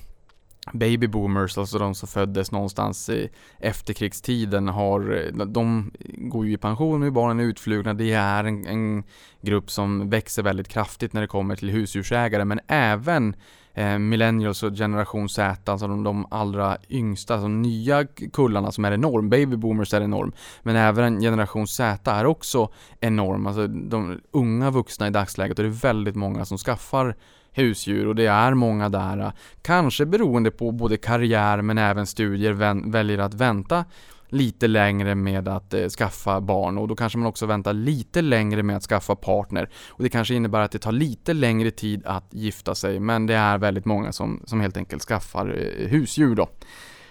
baby 0.72 1.06
boomers, 1.06 1.58
alltså 1.58 1.78
de 1.78 1.94
som 1.94 2.08
föddes 2.08 2.52
någonstans 2.52 3.08
i 3.08 3.28
efterkrigstiden, 3.58 4.68
har, 4.68 5.30
de 5.46 5.90
går 6.16 6.46
ju 6.46 6.52
i 6.52 6.56
pension 6.56 7.00
nu, 7.00 7.10
barnen 7.10 7.40
är 7.40 7.44
utflugna. 7.44 7.94
Det 7.94 8.12
är 8.12 8.44
en, 8.44 8.66
en 8.66 9.04
grupp 9.40 9.70
som 9.70 10.10
växer 10.10 10.42
väldigt 10.42 10.68
kraftigt 10.68 11.12
när 11.12 11.20
det 11.20 11.26
kommer 11.26 11.56
till 11.56 11.70
husdjursägare, 11.70 12.44
men 12.44 12.60
även 12.68 13.36
eh, 13.76 13.98
millennials 13.98 14.62
och 14.62 14.76
generation 14.76 15.28
Z, 15.28 15.72
alltså 15.72 15.88
de, 15.88 16.02
de 16.02 16.26
allra 16.30 16.76
yngsta, 16.90 17.34
alltså 17.34 17.44
de 17.44 17.62
nya 17.62 18.04
kullarna 18.32 18.72
som 18.72 18.84
är 18.84 18.92
enorm. 18.92 19.30
Baby 19.30 19.56
boomers 19.56 19.94
är 19.94 20.00
enorm, 20.00 20.32
men 20.62 20.76
även 20.76 21.20
generation 21.20 21.66
Z 21.66 22.10
är 22.10 22.26
också 22.26 22.68
enorm. 23.00 23.46
Alltså 23.46 23.66
de 23.66 24.20
unga 24.30 24.70
vuxna 24.70 25.06
i 25.06 25.10
dagsläget, 25.10 25.58
och 25.58 25.64
det 25.64 25.70
är 25.70 25.80
väldigt 25.82 26.16
många 26.16 26.44
som 26.44 26.58
skaffar 26.58 27.16
husdjur 27.52 28.08
och 28.08 28.14
det 28.14 28.26
är 28.26 28.54
många 28.54 28.88
där, 28.88 29.18
eh, 29.18 29.32
kanske 29.62 30.06
beroende 30.06 30.50
på 30.50 30.72
både 30.72 30.96
karriär 30.96 31.62
men 31.62 31.78
även 31.78 32.06
studier, 32.06 32.52
väljer 32.90 33.18
att 33.18 33.34
vänta 33.34 33.84
lite 34.28 34.66
längre 34.66 35.14
med 35.14 35.48
att 35.48 35.74
eh, 35.74 35.88
skaffa 35.88 36.40
barn 36.40 36.78
och 36.78 36.88
då 36.88 36.96
kanske 36.96 37.18
man 37.18 37.28
också 37.28 37.46
väntar 37.46 37.72
lite 37.72 38.22
längre 38.22 38.62
med 38.62 38.76
att 38.76 38.82
skaffa 38.82 39.16
partner. 39.16 39.70
Och 39.88 40.02
det 40.02 40.08
kanske 40.08 40.34
innebär 40.34 40.60
att 40.60 40.72
det 40.72 40.78
tar 40.78 40.92
lite 40.92 41.32
längre 41.32 41.70
tid 41.70 42.02
att 42.06 42.28
gifta 42.30 42.74
sig 42.74 43.00
men 43.00 43.26
det 43.26 43.34
är 43.34 43.58
väldigt 43.58 43.84
många 43.84 44.12
som, 44.12 44.42
som 44.44 44.60
helt 44.60 44.76
enkelt 44.76 45.02
skaffar 45.02 45.58
eh, 45.58 45.88
husdjur 45.88 46.34
då. 46.34 46.48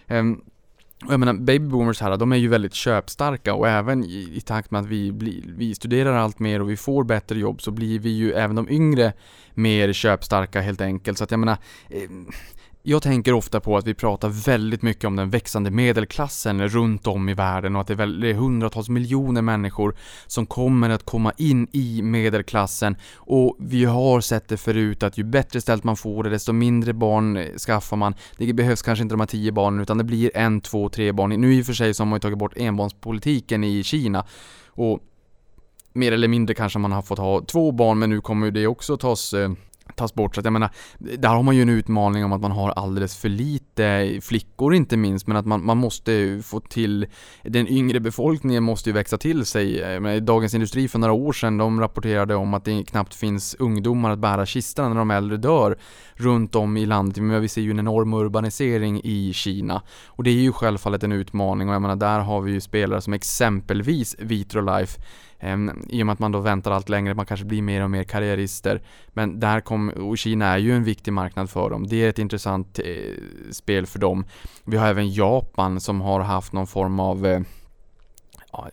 Um, 0.07 0.41
jag 1.09 1.19
menar, 1.19 1.33
baby 1.33 1.67
boomers 1.67 2.01
här, 2.01 2.17
de 2.17 2.31
är 2.31 2.35
ju 2.35 2.47
väldigt 2.47 2.73
köpstarka 2.73 3.53
och 3.53 3.67
även 3.67 4.03
i, 4.03 4.31
i 4.33 4.41
takt 4.41 4.71
med 4.71 4.81
att 4.81 4.87
vi, 4.87 5.11
bli, 5.11 5.43
vi 5.57 5.75
studerar 5.75 6.13
allt 6.13 6.39
mer 6.39 6.61
och 6.61 6.69
vi 6.69 6.77
får 6.77 7.03
bättre 7.03 7.39
jobb 7.39 7.61
så 7.61 7.71
blir 7.71 7.99
vi 7.99 8.09
ju 8.09 8.33
även 8.33 8.55
de 8.55 8.69
yngre 8.69 9.13
mer 9.53 9.93
köpstarka 9.93 10.61
helt 10.61 10.81
enkelt. 10.81 11.17
Så 11.17 11.23
att 11.23 11.31
jag 11.31 11.39
menar, 11.39 11.57
eh, 11.89 12.09
jag 12.87 13.01
tänker 13.03 13.33
ofta 13.33 13.59
på 13.59 13.77
att 13.77 13.87
vi 13.87 13.93
pratar 13.93 14.29
väldigt 14.29 14.81
mycket 14.81 15.03
om 15.05 15.15
den 15.15 15.29
växande 15.29 15.71
medelklassen 15.71 16.69
runt 16.69 17.07
om 17.07 17.29
i 17.29 17.33
världen 17.33 17.75
och 17.75 17.81
att 17.81 17.87
det 17.87 17.93
är 17.93 18.33
hundratals 18.33 18.89
miljoner 18.89 19.41
människor 19.41 19.95
som 20.27 20.45
kommer 20.45 20.89
att 20.89 21.05
komma 21.05 21.33
in 21.37 21.67
i 21.71 22.01
medelklassen 22.01 22.95
och 23.15 23.55
vi 23.59 23.85
har 23.85 24.21
sett 24.21 24.47
det 24.47 24.57
förut 24.57 25.03
att 25.03 25.17
ju 25.17 25.23
bättre 25.23 25.61
ställt 25.61 25.83
man 25.83 25.97
får 25.97 26.23
det, 26.23 26.29
desto 26.29 26.53
mindre 26.53 26.93
barn 26.93 27.57
skaffar 27.57 27.97
man. 27.97 28.15
Det 28.37 28.53
behövs 28.53 28.81
kanske 28.81 29.03
inte 29.03 29.13
de 29.13 29.19
här 29.19 29.27
tio 29.27 29.51
barnen 29.51 29.81
utan 29.81 29.97
det 29.97 30.03
blir 30.03 30.31
en, 30.37 30.61
två, 30.61 30.89
tre 30.89 31.11
barn. 31.11 31.29
Nu 31.29 31.53
i 31.53 31.61
och 31.61 31.65
för 31.65 31.73
sig 31.73 31.93
så 31.93 32.03
har 32.03 32.05
man 32.05 32.17
ju 32.17 32.21
tagit 32.21 32.37
bort 32.37 32.57
enbarnspolitiken 32.57 33.63
i 33.63 33.83
Kina 33.83 34.25
och 34.67 34.99
mer 35.93 36.11
eller 36.11 36.27
mindre 36.27 36.55
kanske 36.55 36.79
man 36.79 36.91
har 36.91 37.01
fått 37.01 37.19
ha 37.19 37.45
två 37.45 37.71
barn 37.71 37.99
men 37.99 38.09
nu 38.09 38.21
kommer 38.21 38.51
det 38.51 38.67
också 38.67 38.97
tas 38.97 39.33
eh, 39.33 39.49
tas 39.95 40.13
bort. 40.13 40.35
Så 40.35 40.39
att 40.39 40.45
jag 40.45 40.53
menar, 40.53 40.69
där 40.97 41.29
har 41.29 41.43
man 41.43 41.55
ju 41.55 41.61
en 41.61 41.69
utmaning 41.69 42.25
om 42.25 42.33
att 42.33 42.41
man 42.41 42.51
har 42.51 42.69
alldeles 42.69 43.17
för 43.17 43.29
lite 43.29 44.19
flickor 44.21 44.73
inte 44.73 44.97
minst, 44.97 45.27
men 45.27 45.37
att 45.37 45.45
man, 45.45 45.65
man 45.65 45.77
måste 45.77 46.41
få 46.43 46.59
till, 46.59 47.05
den 47.43 47.67
yngre 47.67 47.99
befolkningen 47.99 48.63
måste 48.63 48.89
ju 48.89 48.93
växa 48.93 49.17
till 49.17 49.45
sig. 49.45 49.81
Dagens 50.21 50.53
Industri 50.53 50.87
för 50.87 50.99
några 50.99 51.13
år 51.13 51.33
sedan, 51.33 51.57
de 51.57 51.79
rapporterade 51.79 52.35
om 52.35 52.53
att 52.53 52.65
det 52.65 52.83
knappt 52.83 53.15
finns 53.15 53.55
ungdomar 53.59 54.11
att 54.11 54.19
bära 54.19 54.45
kistan 54.45 54.91
när 54.91 54.97
de 54.97 55.11
äldre 55.11 55.37
dör 55.37 55.77
runt 56.13 56.55
om 56.55 56.77
i 56.77 56.85
landet. 56.85 57.23
Men 57.23 57.41
vi 57.41 57.47
ser 57.47 57.61
ju 57.61 57.71
en 57.71 57.79
enorm 57.79 58.13
urbanisering 58.13 59.01
i 59.03 59.33
Kina. 59.33 59.81
Och 60.05 60.23
det 60.23 60.29
är 60.29 60.41
ju 60.41 60.51
självfallet 60.51 61.03
en 61.03 61.11
utmaning 61.11 61.69
och 61.69 61.75
jag 61.75 61.81
menar, 61.81 61.95
där 61.95 62.19
har 62.19 62.41
vi 62.41 62.51
ju 62.51 62.61
spelare 62.61 63.01
som 63.01 63.13
exempelvis 63.13 64.15
Vitrolife 64.19 65.01
Ehm, 65.39 65.85
I 65.89 66.01
och 66.01 66.05
med 66.05 66.13
att 66.13 66.19
man 66.19 66.31
då 66.31 66.39
väntar 66.39 66.71
allt 66.71 66.89
längre, 66.89 67.13
man 67.13 67.25
kanske 67.25 67.45
blir 67.45 67.61
mer 67.61 67.83
och 67.83 67.91
mer 67.91 68.03
karriärister. 68.03 68.81
Men 69.07 69.39
där 69.39 69.61
kom, 69.61 69.89
och 69.89 70.17
Kina 70.17 70.45
är 70.45 70.57
ju 70.57 70.75
en 70.75 70.83
viktig 70.83 71.13
marknad 71.13 71.49
för 71.49 71.69
dem. 71.69 71.87
Det 71.87 72.05
är 72.05 72.09
ett 72.09 72.19
intressant 72.19 72.79
eh, 72.79 72.85
spel 73.51 73.85
för 73.85 73.99
dem. 73.99 74.25
Vi 74.63 74.77
har 74.77 74.87
även 74.87 75.13
Japan 75.13 75.79
som 75.79 76.01
har 76.01 76.19
haft 76.19 76.53
någon 76.53 76.67
form 76.67 76.99
av 76.99 77.25
eh, 77.25 77.41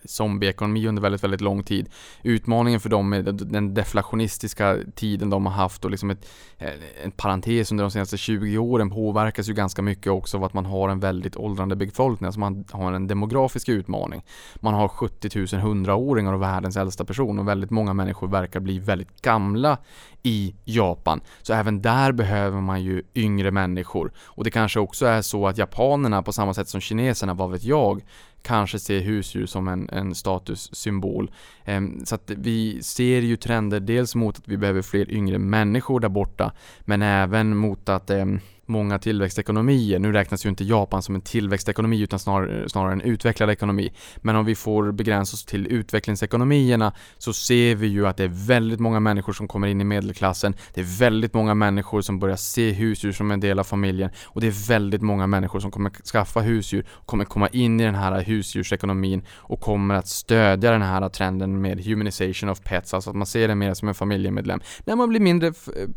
zombieekonomi 0.04 0.86
under 0.86 1.02
väldigt, 1.02 1.24
väldigt 1.24 1.40
lång 1.40 1.62
tid. 1.62 1.88
Utmaningen 2.22 2.80
för 2.80 2.88
dem 2.88 3.12
är 3.12 3.22
den 3.32 3.74
deflationistiska 3.74 4.78
tiden 4.94 5.30
de 5.30 5.46
har 5.46 5.52
haft 5.52 5.84
och 5.84 5.90
liksom 5.90 6.10
ett, 6.10 6.28
eh, 6.58 6.70
en 7.04 7.10
parentes 7.10 7.70
under 7.70 7.84
de 7.84 7.90
senaste 7.90 8.16
20 8.16 8.58
åren 8.58 8.90
påverkas 8.90 9.48
ju 9.48 9.54
ganska 9.54 9.82
mycket 9.82 10.12
också 10.12 10.36
av 10.36 10.44
att 10.44 10.54
man 10.54 10.66
har 10.66 10.88
en 10.88 11.00
väldigt 11.00 11.36
åldrande 11.36 11.76
befolkning, 11.76 12.26
alltså 12.26 12.40
man 12.40 12.64
har 12.70 12.92
en 12.92 13.06
demografisk 13.06 13.68
utmaning. 13.68 14.24
Man 14.56 14.74
har 14.74 14.88
70 14.88 15.38
000 15.52 15.62
hundraåringar 15.62 16.32
och 16.32 16.42
världens 16.42 16.76
äldsta 16.76 17.04
person 17.04 17.38
och 17.38 17.48
väldigt 17.48 17.70
många 17.70 17.92
människor 17.92 18.28
verkar 18.28 18.60
bli 18.60 18.78
väldigt 18.78 19.22
gamla 19.22 19.78
i 20.22 20.54
Japan. 20.64 21.20
Så 21.42 21.52
även 21.52 21.82
där 21.82 22.12
behöver 22.12 22.60
man 22.60 22.82
ju 22.82 23.02
yngre 23.14 23.50
människor. 23.50 24.12
Och 24.24 24.44
det 24.44 24.50
kanske 24.50 24.80
också 24.80 25.06
är 25.06 25.22
så 25.22 25.46
att 25.46 25.58
japanerna 25.58 26.22
på 26.22 26.32
samma 26.32 26.54
sätt 26.54 26.68
som 26.68 26.80
kineserna, 26.80 27.34
vad 27.34 27.50
vet 27.50 27.64
jag, 27.64 28.02
kanske 28.42 28.78
ser 28.78 29.00
husdjur 29.00 29.46
som 29.46 29.68
en, 29.68 29.88
en 29.88 30.14
statussymbol. 30.14 31.30
Ehm, 31.64 32.06
så 32.06 32.14
att 32.14 32.30
vi 32.30 32.82
ser 32.82 33.20
ju 33.20 33.36
trender 33.36 33.80
dels 33.80 34.14
mot 34.14 34.38
att 34.38 34.48
vi 34.48 34.56
behöver 34.56 34.82
fler 34.82 35.10
yngre 35.10 35.38
människor 35.38 36.00
där 36.00 36.08
borta, 36.08 36.52
men 36.80 37.02
även 37.02 37.56
mot 37.56 37.88
att 37.88 38.10
ehm, 38.10 38.40
många 38.66 38.98
tillväxtekonomier, 38.98 39.98
nu 39.98 40.12
räknas 40.12 40.46
ju 40.46 40.48
inte 40.48 40.64
Japan 40.64 41.02
som 41.02 41.14
en 41.14 41.20
tillväxtekonomi 41.20 42.00
utan 42.00 42.18
snarare, 42.18 42.68
snarare 42.68 42.92
en 42.92 43.00
utvecklad 43.00 43.50
ekonomi. 43.50 43.92
Men 44.16 44.36
om 44.36 44.44
vi 44.44 44.54
får 44.54 44.92
begränsa 44.92 45.34
oss 45.34 45.44
till 45.44 45.66
utvecklingsekonomierna 45.66 46.92
så 47.18 47.32
ser 47.32 47.74
vi 47.74 47.86
ju 47.86 48.06
att 48.06 48.16
det 48.16 48.24
är 48.24 48.46
väldigt 48.46 48.80
många 48.80 49.00
människor 49.00 49.32
som 49.32 49.48
kommer 49.48 49.68
in 49.68 49.80
i 49.80 49.84
medelklassen. 49.84 50.54
Det 50.74 50.80
är 50.80 50.98
väldigt 50.98 51.34
många 51.34 51.54
människor 51.54 52.00
som 52.00 52.18
börjar 52.18 52.36
se 52.36 52.70
husdjur 52.70 53.12
som 53.12 53.30
en 53.30 53.40
del 53.40 53.58
av 53.58 53.64
familjen 53.64 54.10
och 54.24 54.40
det 54.40 54.46
är 54.46 54.68
väldigt 54.68 55.02
många 55.02 55.26
människor 55.26 55.60
som 55.60 55.70
kommer 55.70 55.90
skaffa 55.90 56.40
husdjur, 56.40 56.86
kommer 57.06 57.24
komma 57.24 57.48
in 57.48 57.80
i 57.80 57.84
den 57.84 57.94
här 57.94 58.22
husdjursekonomin 58.22 59.22
och 59.30 59.60
kommer 59.60 59.94
att 59.94 60.08
stödja 60.08 60.70
den 60.70 60.82
här 60.82 61.08
trenden 61.08 61.60
med 61.60 61.84
humanization 61.84 62.48
of 62.48 62.60
pets, 62.60 62.94
alltså 62.94 63.10
att 63.10 63.16
man 63.16 63.26
ser 63.26 63.48
det 63.48 63.54
mer 63.54 63.74
som 63.74 63.88
en 63.88 63.94
familjemedlem. 63.94 64.60
När 64.84 64.96
man 64.96 65.08
blir 65.08 65.20
mindre 65.20 65.52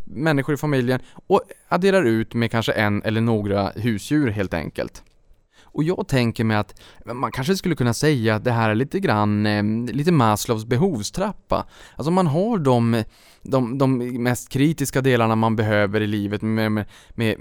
människor 0.05 0.55
i 0.55 0.57
familjen 0.57 0.99
och 1.27 1.41
adderar 1.69 2.03
ut 2.03 2.33
med 2.33 2.51
kanske 2.51 2.64
en 2.71 3.03
eller 3.03 3.21
några 3.21 3.71
husdjur 3.75 4.27
helt 4.27 4.53
enkelt. 4.53 5.03
Och 5.75 5.83
jag 5.83 6.07
tänker 6.07 6.43
mig 6.43 6.57
att 6.57 6.81
man 7.05 7.31
kanske 7.31 7.55
skulle 7.55 7.75
kunna 7.75 7.93
säga 7.93 8.35
att 8.35 8.43
det 8.43 8.51
här 8.51 8.69
är 8.69 8.75
lite 8.75 8.99
grann, 8.99 9.45
eh, 9.45 9.93
lite 9.93 10.11
Maslows 10.11 10.65
behovstrappa. 10.65 11.65
Alltså 11.95 12.11
man 12.11 12.27
har 12.27 12.57
de, 12.57 13.03
de, 13.41 13.77
de 13.77 13.97
mest 14.23 14.49
kritiska 14.49 15.01
delarna 15.01 15.35
man 15.35 15.55
behöver 15.55 16.01
i 16.01 16.07
livet 16.07 16.41
med, 16.41 16.71
med, 16.71 16.85
med, 17.09 17.37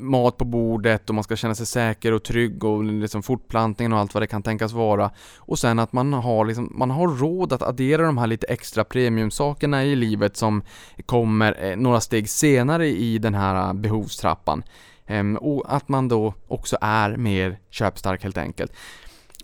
mat 0.00 0.36
på 0.36 0.44
bordet 0.44 1.08
och 1.08 1.14
man 1.14 1.24
ska 1.24 1.36
känna 1.36 1.54
sig 1.54 1.66
säker 1.66 2.12
och 2.12 2.22
trygg 2.22 2.64
och 2.64 2.84
liksom 2.84 3.22
fortplantningen 3.22 3.92
och 3.92 3.98
allt 3.98 4.14
vad 4.14 4.22
det 4.22 4.26
kan 4.26 4.42
tänkas 4.42 4.72
vara. 4.72 5.10
Och 5.36 5.58
sen 5.58 5.78
att 5.78 5.92
man 5.92 6.12
har, 6.12 6.44
liksom, 6.44 6.72
man 6.74 6.90
har 6.90 7.08
råd 7.08 7.52
att 7.52 7.62
addera 7.62 8.02
de 8.02 8.18
här 8.18 8.26
lite 8.26 8.46
extra 8.46 8.84
premiumsakerna 8.84 9.84
i 9.84 9.96
livet 9.96 10.36
som 10.36 10.62
kommer 11.06 11.70
eh, 11.70 11.76
några 11.76 12.00
steg 12.00 12.28
senare 12.28 12.88
i 12.88 13.18
den 13.18 13.34
här 13.34 13.68
eh, 13.68 13.74
behovstrappan. 13.74 14.62
Ehm, 15.06 15.36
och 15.36 15.74
att 15.74 15.88
man 15.88 16.08
då 16.08 16.34
också 16.48 16.76
är 16.80 17.16
mer 17.16 17.58
köpstark 17.70 18.22
helt 18.22 18.38
enkelt. 18.38 18.72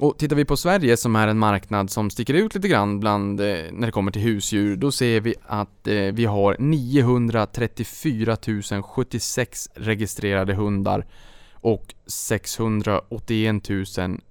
Och 0.00 0.18
tittar 0.18 0.36
vi 0.36 0.44
på 0.44 0.56
Sverige 0.56 0.96
som 0.96 1.16
är 1.16 1.28
en 1.28 1.38
marknad 1.38 1.90
som 1.90 2.10
sticker 2.10 2.34
ut 2.34 2.54
lite 2.54 2.68
grann 2.68 3.00
bland, 3.00 3.40
eh, 3.40 3.46
när 3.72 3.86
det 3.86 3.92
kommer 3.92 4.12
till 4.12 4.22
husdjur, 4.22 4.76
då 4.76 4.92
ser 4.92 5.20
vi 5.20 5.34
att 5.46 5.88
eh, 5.88 5.94
vi 5.94 6.24
har 6.24 6.56
934 6.58 8.36
076 8.82 9.68
registrerade 9.74 10.54
hundar 10.54 11.06
och 11.52 11.94
681 12.06 13.62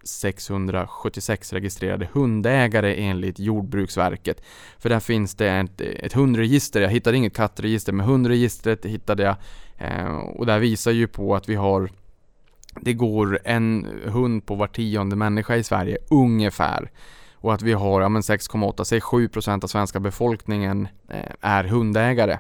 676 0.04 1.54
registrerade 1.54 2.10
hundägare 2.14 3.04
enligt 3.04 3.40
Jordbruksverket. 3.40 4.42
För 4.80 4.90
där 4.90 5.00
finns 5.00 5.36
det 5.36 5.50
ett, 5.50 5.82
ett 5.82 6.14
hundregister, 6.14 6.82
jag 6.82 6.90
hittade 6.90 7.18
inget 7.18 7.36
kattregister, 7.36 7.94
men 7.94 8.06
hundregistret 8.06 8.86
hittade 8.86 9.24
jag 9.24 9.36
eh, 9.78 10.16
och 10.16 10.46
där 10.46 10.60
visar 10.60 10.92
ju 10.92 11.08
på 11.08 11.36
att 11.36 11.50
vi 11.50 11.56
har 11.56 11.90
det 12.82 12.94
går 12.94 13.40
en 13.46 13.88
hund 14.06 14.46
på 14.46 14.56
var 14.56 14.68
tionde 14.68 15.16
människa 15.16 15.56
i 15.56 15.64
Sverige, 15.64 15.98
ungefär. 16.10 16.92
Och 17.34 17.54
att 17.54 17.62
vi 17.62 17.74
har 17.74 18.02
ja, 18.02 18.08
6,8, 18.08 18.84
säg 18.84 19.00
7% 19.00 19.64
av 19.64 19.68
svenska 19.68 20.00
befolkningen 20.00 20.88
eh, 21.10 21.32
är 21.42 21.64
hundägare. 21.64 22.38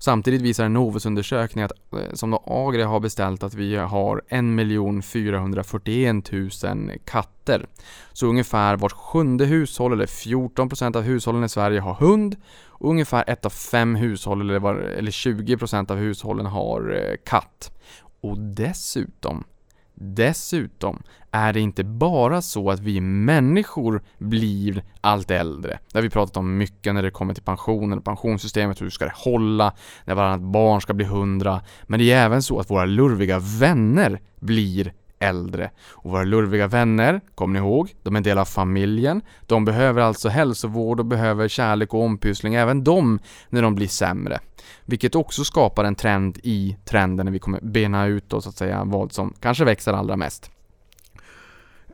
Samtidigt 0.00 0.42
visar 0.42 0.64
en 0.64 0.72
Novusundersökning 0.72 1.64
att, 1.64 1.72
eh, 1.92 2.12
som 2.12 2.30
då 2.30 2.42
Agria 2.46 2.86
har 2.86 3.00
beställt 3.00 3.42
att 3.42 3.54
vi 3.54 3.76
har 3.76 4.22
1 4.28 5.04
441 5.04 6.32
000 6.32 6.50
katter. 7.04 7.66
Så 8.12 8.26
ungefär 8.26 8.76
vart 8.76 8.92
sjunde 8.92 9.44
hushåll, 9.44 9.92
eller 9.92 10.06
14% 10.06 10.96
av 10.96 11.02
hushållen 11.02 11.44
i 11.44 11.48
Sverige 11.48 11.80
har 11.80 11.94
hund. 11.94 12.36
Och 12.66 12.90
ungefär 12.90 13.24
ett 13.26 13.46
av 13.46 13.50
fem 13.50 13.94
hushåll, 13.94 14.40
eller, 14.40 14.58
var, 14.58 14.74
eller 14.74 15.10
20% 15.10 15.90
av 15.90 15.96
hushållen 15.96 16.46
har 16.46 16.94
eh, 16.94 17.16
katt. 17.24 17.72
Och 18.20 18.38
dessutom 18.38 19.44
Dessutom 20.00 21.02
är 21.30 21.52
det 21.52 21.60
inte 21.60 21.84
bara 21.84 22.42
så 22.42 22.70
att 22.70 22.80
vi 22.80 23.00
människor 23.00 24.02
blir 24.18 24.84
allt 25.00 25.30
äldre. 25.30 25.78
Det 25.92 25.98
har 25.98 26.02
vi 26.02 26.10
pratat 26.10 26.36
om 26.36 26.56
mycket 26.56 26.94
när 26.94 27.02
det 27.02 27.10
kommer 27.10 27.34
till 27.34 27.42
pensionen 27.42 27.98
och 27.98 28.04
pensionssystemet, 28.04 28.82
hur 28.82 28.90
ska 28.90 29.04
det 29.04 29.12
hålla, 29.14 29.72
när 30.04 30.14
varannat 30.14 30.40
barn 30.40 30.80
ska 30.80 30.94
bli 30.94 31.04
hundra. 31.04 31.62
Men 31.86 32.00
det 32.00 32.12
är 32.12 32.24
även 32.24 32.42
så 32.42 32.60
att 32.60 32.70
våra 32.70 32.84
lurviga 32.84 33.38
vänner 33.38 34.20
blir 34.40 34.92
äldre. 35.18 35.70
Och 35.90 36.10
våra 36.10 36.24
lurviga 36.24 36.66
vänner, 36.66 37.20
kommer 37.34 37.60
ni 37.60 37.66
ihåg, 37.66 37.94
de 38.02 38.14
är 38.14 38.16
en 38.16 38.22
del 38.22 38.38
av 38.38 38.44
familjen. 38.44 39.22
De 39.46 39.64
behöver 39.64 40.02
alltså 40.02 40.28
hälsovård 40.28 41.00
och 41.00 41.06
behöver 41.06 41.48
kärlek 41.48 41.94
och 41.94 42.02
ompyssling, 42.02 42.54
även 42.54 42.84
de, 42.84 43.18
när 43.48 43.62
de 43.62 43.74
blir 43.74 43.88
sämre. 43.88 44.38
Vilket 44.84 45.14
också 45.14 45.44
skapar 45.44 45.84
en 45.84 45.94
trend 45.94 46.38
i 46.42 46.76
trenden 46.84 47.26
när 47.26 47.32
vi 47.32 47.38
kommer 47.38 47.60
bena 47.60 48.06
ut 48.06 48.24
då 48.28 48.40
så 48.40 48.48
att 48.48 48.56
säga 48.56 48.84
vad 48.84 49.12
som 49.12 49.34
kanske 49.40 49.64
växer 49.64 49.92
allra 49.92 50.16
mest. 50.16 50.50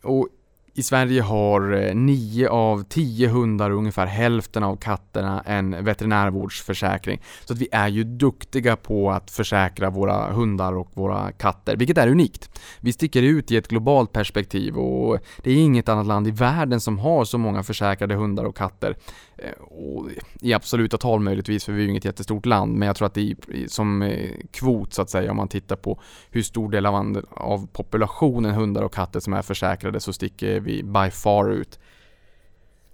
Och 0.02 0.28
i 0.76 0.82
Sverige 0.82 1.22
har 1.22 1.72
eh, 1.72 1.94
9 1.94 2.48
av 2.48 2.84
10 2.88 3.28
hundar 3.28 3.70
och 3.70 3.78
ungefär 3.78 4.06
hälften 4.06 4.62
av 4.62 4.76
katterna 4.76 5.42
en 5.46 5.84
veterinärvårdsförsäkring. 5.84 7.22
Så 7.44 7.52
att 7.52 7.58
vi 7.58 7.68
är 7.72 7.88
ju 7.88 8.04
duktiga 8.04 8.76
på 8.76 9.10
att 9.10 9.30
försäkra 9.30 9.90
våra 9.90 10.32
hundar 10.32 10.72
och 10.72 10.90
våra 10.94 11.32
katter, 11.32 11.76
vilket 11.76 11.98
är 11.98 12.08
unikt. 12.08 12.60
Vi 12.80 12.92
sticker 12.92 13.22
ut 13.22 13.50
i 13.50 13.56
ett 13.56 13.68
globalt 13.68 14.12
perspektiv 14.12 14.76
och 14.76 15.18
det 15.42 15.50
är 15.50 15.56
inget 15.56 15.88
annat 15.88 16.06
land 16.06 16.28
i 16.28 16.30
världen 16.30 16.80
som 16.80 16.98
har 16.98 17.24
så 17.24 17.38
många 17.38 17.62
försäkrade 17.62 18.14
hundar 18.14 18.44
och 18.44 18.56
katter. 18.56 18.96
Eh, 19.38 19.62
och 19.62 20.09
I 20.40 20.53
absoluta 20.53 20.99
tal 20.99 21.20
möjligtvis, 21.20 21.64
för 21.64 21.73
vi 21.73 21.79
är 21.79 21.85
ju 21.85 21.90
inget 21.90 22.05
jättestort 22.05 22.47
land, 22.47 22.75
men 22.75 22.87
jag 22.87 22.97
tror 22.97 23.07
att 23.07 23.14
det 23.14 23.20
är 23.31 23.68
som 23.68 24.03
eh, 24.03 24.31
kvot 24.51 24.94
så 24.94 25.03
att 25.03 25.11
säga, 25.11 25.31
om 25.31 25.37
man 25.37 25.49
tittar 25.49 25.77
på 25.77 26.01
hur 26.31 26.42
stor 26.42 26.70
del 26.70 26.87
av, 26.87 27.25
av 27.31 27.66
populationen 27.66 28.55
hundar 28.55 28.83
och 28.83 28.94
katter 28.94 29.20
som 29.20 29.33
är 29.33 29.42
försäkrade 29.42 30.01
så 30.01 30.12
sticker 30.12 30.61
vi 30.61 30.83
by 30.83 31.11
far 31.11 31.51
ut. 31.51 31.79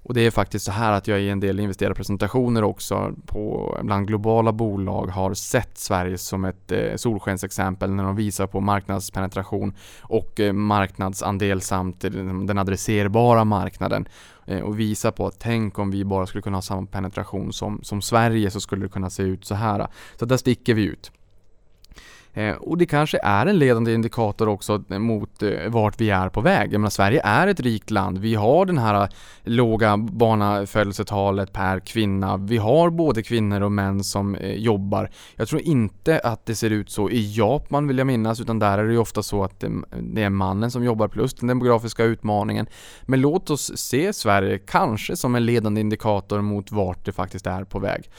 Och 0.02 0.14
det 0.14 0.20
är 0.20 0.30
faktiskt 0.30 0.64
så 0.64 0.72
här 0.72 0.92
att 0.92 1.08
jag 1.08 1.20
i 1.20 1.28
en 1.28 1.40
del 1.40 1.60
investerarpresentationer 1.60 2.64
också 2.64 3.14
på 3.26 3.76
bland 3.82 4.06
globala 4.06 4.52
bolag 4.52 5.06
har 5.06 5.34
sett 5.34 5.78
Sverige 5.78 6.18
som 6.18 6.44
ett 6.44 6.72
eh, 6.72 6.96
solskensexempel 6.96 7.90
när 7.90 8.04
de 8.04 8.16
visar 8.16 8.46
på 8.46 8.60
marknadspenetration 8.60 9.74
och 10.02 10.40
eh, 10.40 10.52
marknadsandel 10.52 11.60
samt 11.60 12.00
den 12.00 12.58
adresserbara 12.58 13.44
marknaden 13.44 14.08
Eh, 14.46 14.60
och 14.60 14.80
visa 14.80 15.12
på 15.12 15.26
att 15.26 15.38
tänk 15.38 15.78
om 15.78 15.90
vi 15.90 16.04
bara 16.04 16.26
skulle 16.26 16.42
kunna 16.42 16.56
ha 16.56 16.62
samma 16.62 16.86
penetration 16.86 17.52
som, 17.52 17.80
som 17.82 18.02
Sverige 18.02 18.50
så 18.50 18.60
skulle 18.60 18.84
det 18.84 18.88
kunna 18.88 19.10
se 19.10 19.22
ut 19.22 19.44
så 19.44 19.54
här. 19.54 19.86
Så 20.18 20.24
där 20.24 20.36
sticker 20.36 20.74
vi 20.74 20.82
ut. 20.82 21.12
Eh, 22.40 22.54
och 22.54 22.78
det 22.78 22.86
kanske 22.86 23.18
är 23.22 23.46
en 23.46 23.58
ledande 23.58 23.94
indikator 23.94 24.48
också 24.48 24.84
eh, 24.90 24.98
mot 24.98 25.42
eh, 25.42 25.50
vart 25.68 26.00
vi 26.00 26.10
är 26.10 26.28
på 26.28 26.40
väg. 26.40 26.72
Jag 26.72 26.80
menar, 26.80 26.90
Sverige 26.90 27.20
är 27.24 27.46
ett 27.46 27.60
rikt 27.60 27.90
land. 27.90 28.18
Vi 28.18 28.34
har 28.34 28.66
den 28.66 28.78
här 28.78 29.02
eh, 29.02 29.08
låga 29.44 29.96
barnafödelsetalet 29.96 31.52
per 31.52 31.80
kvinna. 31.80 32.36
Vi 32.36 32.56
har 32.56 32.90
både 32.90 33.22
kvinnor 33.22 33.60
och 33.60 33.72
män 33.72 34.04
som 34.04 34.34
eh, 34.34 34.54
jobbar. 34.54 35.10
Jag 35.36 35.48
tror 35.48 35.60
inte 35.62 36.18
att 36.18 36.46
det 36.46 36.54
ser 36.54 36.70
ut 36.70 36.90
så 36.90 37.10
i 37.10 37.32
Japan 37.36 37.88
vill 37.88 37.98
jag 37.98 38.06
minnas, 38.06 38.40
utan 38.40 38.58
där 38.58 38.78
är 38.78 38.84
det 38.84 38.92
ju 38.92 38.98
ofta 38.98 39.22
så 39.22 39.44
att 39.44 39.64
eh, 39.64 39.70
det 40.00 40.22
är 40.22 40.30
mannen 40.30 40.70
som 40.70 40.84
jobbar 40.84 41.08
plus 41.08 41.34
den 41.34 41.48
demografiska 41.48 42.04
utmaningen. 42.04 42.66
Men 43.02 43.20
låt 43.20 43.50
oss 43.50 43.78
se 43.78 44.12
Sverige 44.12 44.58
kanske 44.58 45.16
som 45.16 45.34
en 45.34 45.46
ledande 45.46 45.80
indikator 45.80 46.40
mot 46.40 46.72
vart 46.72 47.04
det 47.04 47.12
faktiskt 47.12 47.46
är 47.46 47.64
på 47.64 47.78
väg. 47.78 48.10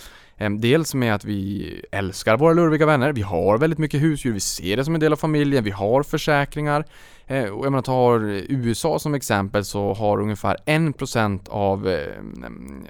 Ehm, 0.41 0.61
dels 0.61 0.93
med 0.93 1.15
att 1.15 1.25
vi 1.25 1.81
älskar 1.91 2.37
våra 2.37 2.53
lurviga 2.53 2.85
vänner, 2.85 3.13
vi 3.13 3.21
har 3.21 3.57
väldigt 3.57 3.79
mycket 3.79 4.01
husdjur, 4.01 4.33
vi 4.33 4.39
ser 4.39 4.77
det 4.77 4.85
som 4.85 4.93
en 4.93 4.99
del 4.99 5.13
av 5.13 5.17
familjen, 5.17 5.63
vi 5.63 5.71
har 5.71 6.03
försäkringar. 6.03 6.85
Ehm, 7.27 7.53
och 7.53 7.65
om 7.65 7.73
man 7.73 7.83
tar 7.83 8.19
USA 8.51 8.99
som 8.99 9.13
exempel 9.13 9.65
så 9.65 9.93
har 9.93 10.21
ungefär 10.21 10.57
1% 10.65 11.49
av 11.49 11.87
ehm, 11.87 12.85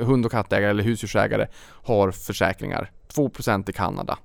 hund 0.00 0.26
och 0.26 0.32
kattägare 0.32 0.70
eller 0.70 0.84
husdjursägare 0.84 1.46
har 1.84 2.10
försäkringar. 2.10 2.90
2% 3.14 3.70
i 3.70 3.72
Kanada. 3.72 4.18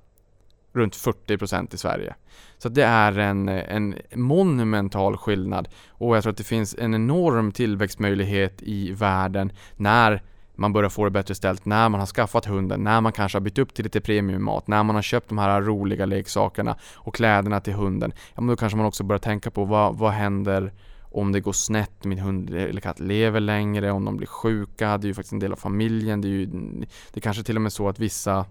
runt 0.72 0.96
40% 0.96 1.74
i 1.74 1.78
Sverige. 1.78 2.14
Så 2.58 2.68
det 2.68 2.82
är 2.84 3.18
en, 3.18 3.48
en 3.48 3.94
monumental 4.14 5.16
skillnad 5.16 5.68
och 5.88 6.16
jag 6.16 6.22
tror 6.22 6.30
att 6.30 6.36
det 6.36 6.44
finns 6.44 6.74
en 6.78 6.94
enorm 6.94 7.52
tillväxtmöjlighet 7.52 8.62
i 8.62 8.92
världen 8.92 9.52
när 9.76 10.22
man 10.54 10.72
börjar 10.72 10.90
få 10.90 11.04
det 11.04 11.10
bättre 11.10 11.34
ställt 11.34 11.64
när 11.64 11.88
man 11.88 12.00
har 12.00 12.06
skaffat 12.06 12.44
hunden, 12.44 12.84
när 12.84 13.00
man 13.00 13.12
kanske 13.12 13.36
har 13.36 13.40
bytt 13.40 13.58
upp 13.58 13.74
till 13.74 13.84
lite 13.84 14.00
premiummat, 14.00 14.66
när 14.66 14.82
man 14.82 14.94
har 14.94 15.02
köpt 15.02 15.28
de 15.28 15.38
här 15.38 15.60
roliga 15.60 16.06
leksakerna 16.06 16.76
och 16.94 17.14
kläderna 17.14 17.60
till 17.60 17.72
hunden. 17.74 18.12
Ja 18.34 18.40
men 18.40 18.46
då 18.46 18.56
kanske 18.56 18.76
man 18.76 18.86
också 18.86 19.04
börjar 19.04 19.20
tänka 19.20 19.50
på 19.50 19.64
vad, 19.64 19.98
vad 19.98 20.12
händer 20.12 20.72
om 21.00 21.32
det 21.32 21.40
går 21.40 21.52
snett, 21.52 22.04
min 22.04 22.18
hund 22.18 22.50
eller 22.50 22.80
katt 22.80 23.00
lever 23.00 23.40
längre, 23.40 23.90
om 23.90 24.04
de 24.04 24.16
blir 24.16 24.26
sjuka, 24.26 24.98
det 24.98 25.04
är 25.04 25.08
ju 25.08 25.14
faktiskt 25.14 25.32
en 25.32 25.38
del 25.38 25.52
av 25.52 25.56
familjen, 25.56 26.20
det 26.20 26.28
är 26.28 26.30
ju 26.30 26.46
det 26.46 27.18
är 27.18 27.20
kanske 27.20 27.42
till 27.42 27.56
och 27.56 27.62
med 27.62 27.72
så 27.72 27.88
att 27.88 27.98
vissa 27.98 28.46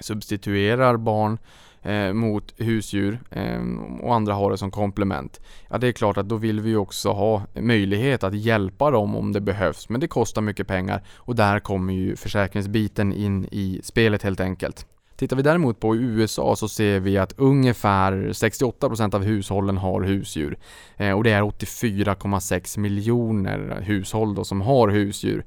substituerar 0.00 0.96
barn 0.96 1.38
eh, 1.84 2.12
mot 2.12 2.54
husdjur 2.56 3.20
eh, 3.30 3.62
och 4.00 4.14
andra 4.14 4.34
har 4.34 4.50
det 4.50 4.58
som 4.58 4.70
komplement. 4.70 5.40
Ja, 5.70 5.78
det 5.78 5.88
är 5.88 5.92
klart 5.92 6.16
att 6.16 6.28
då 6.28 6.36
vill 6.36 6.60
vi 6.60 6.76
också 6.76 7.12
ha 7.12 7.42
möjlighet 7.54 8.24
att 8.24 8.34
hjälpa 8.34 8.90
dem 8.90 9.16
om 9.16 9.32
det 9.32 9.40
behövs, 9.40 9.88
men 9.88 10.00
det 10.00 10.08
kostar 10.08 10.42
mycket 10.42 10.66
pengar 10.66 11.02
och 11.16 11.36
där 11.36 11.60
kommer 11.60 11.94
ju 11.94 12.16
försäkringsbiten 12.16 13.12
in 13.12 13.48
i 13.50 13.80
spelet 13.82 14.22
helt 14.22 14.40
enkelt. 14.40 14.86
Tittar 15.16 15.36
vi 15.36 15.42
däremot 15.42 15.80
på 15.80 15.96
USA 15.96 16.56
så 16.56 16.68
ser 16.68 17.00
vi 17.00 17.18
att 17.18 17.34
ungefär 17.38 18.12
68% 18.12 19.14
av 19.14 19.24
hushållen 19.24 19.76
har 19.76 20.02
husdjur. 20.02 20.58
Eh, 20.96 21.12
och 21.12 21.24
det 21.24 21.30
är 21.30 21.42
84,6 21.42 22.78
miljoner 22.78 23.80
hushåll 23.82 24.34
då 24.34 24.44
som 24.44 24.60
har 24.60 24.88
husdjur. 24.88 25.44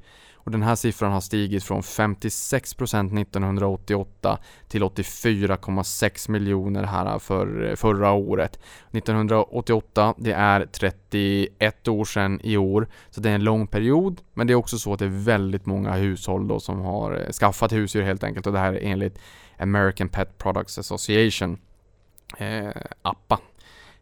Och 0.48 0.52
den 0.52 0.64
här 0.64 0.76
siffran 0.76 1.12
har 1.12 1.22
stigit 1.22 1.64
från 1.64 1.82
56% 1.82 3.22
1988 3.22 4.40
till 4.68 4.84
84,6 4.84 6.32
miljoner 6.32 6.84
här 6.84 7.20
för 7.20 7.76
förra 7.76 8.12
året. 8.12 8.60
1988, 8.92 10.14
det 10.18 10.32
är 10.32 10.66
31 10.66 11.88
år 11.88 12.06
sedan 12.06 12.40
i 12.44 12.58
år, 12.58 12.88
så 13.10 13.22
det 13.22 13.30
är 13.30 13.36
en 13.36 13.44
lång 13.44 13.68
period. 13.68 14.22
Men 14.34 14.48
det 14.48 14.54
är 14.54 14.56
också 14.56 14.80
så 14.80 14.94
att 14.94 15.00
det 15.00 15.06
är 15.06 15.24
väldigt 15.24 15.66
många 15.66 15.94
hushåll 15.94 16.48
då 16.48 16.60
som 16.60 16.82
har 16.82 17.12
eh, 17.12 17.32
skaffat 17.32 17.72
husdjur 17.72 18.04
helt 18.04 18.24
enkelt 18.24 18.48
och 18.48 18.54
det 18.54 18.60
här 18.60 18.74
är 18.74 18.92
enligt 18.92 19.20
American 19.60 20.10
Pet 20.10 20.38
Products 20.38 20.78
Association, 20.78 21.58
eh, 22.38 22.70
APPA. 23.02 23.40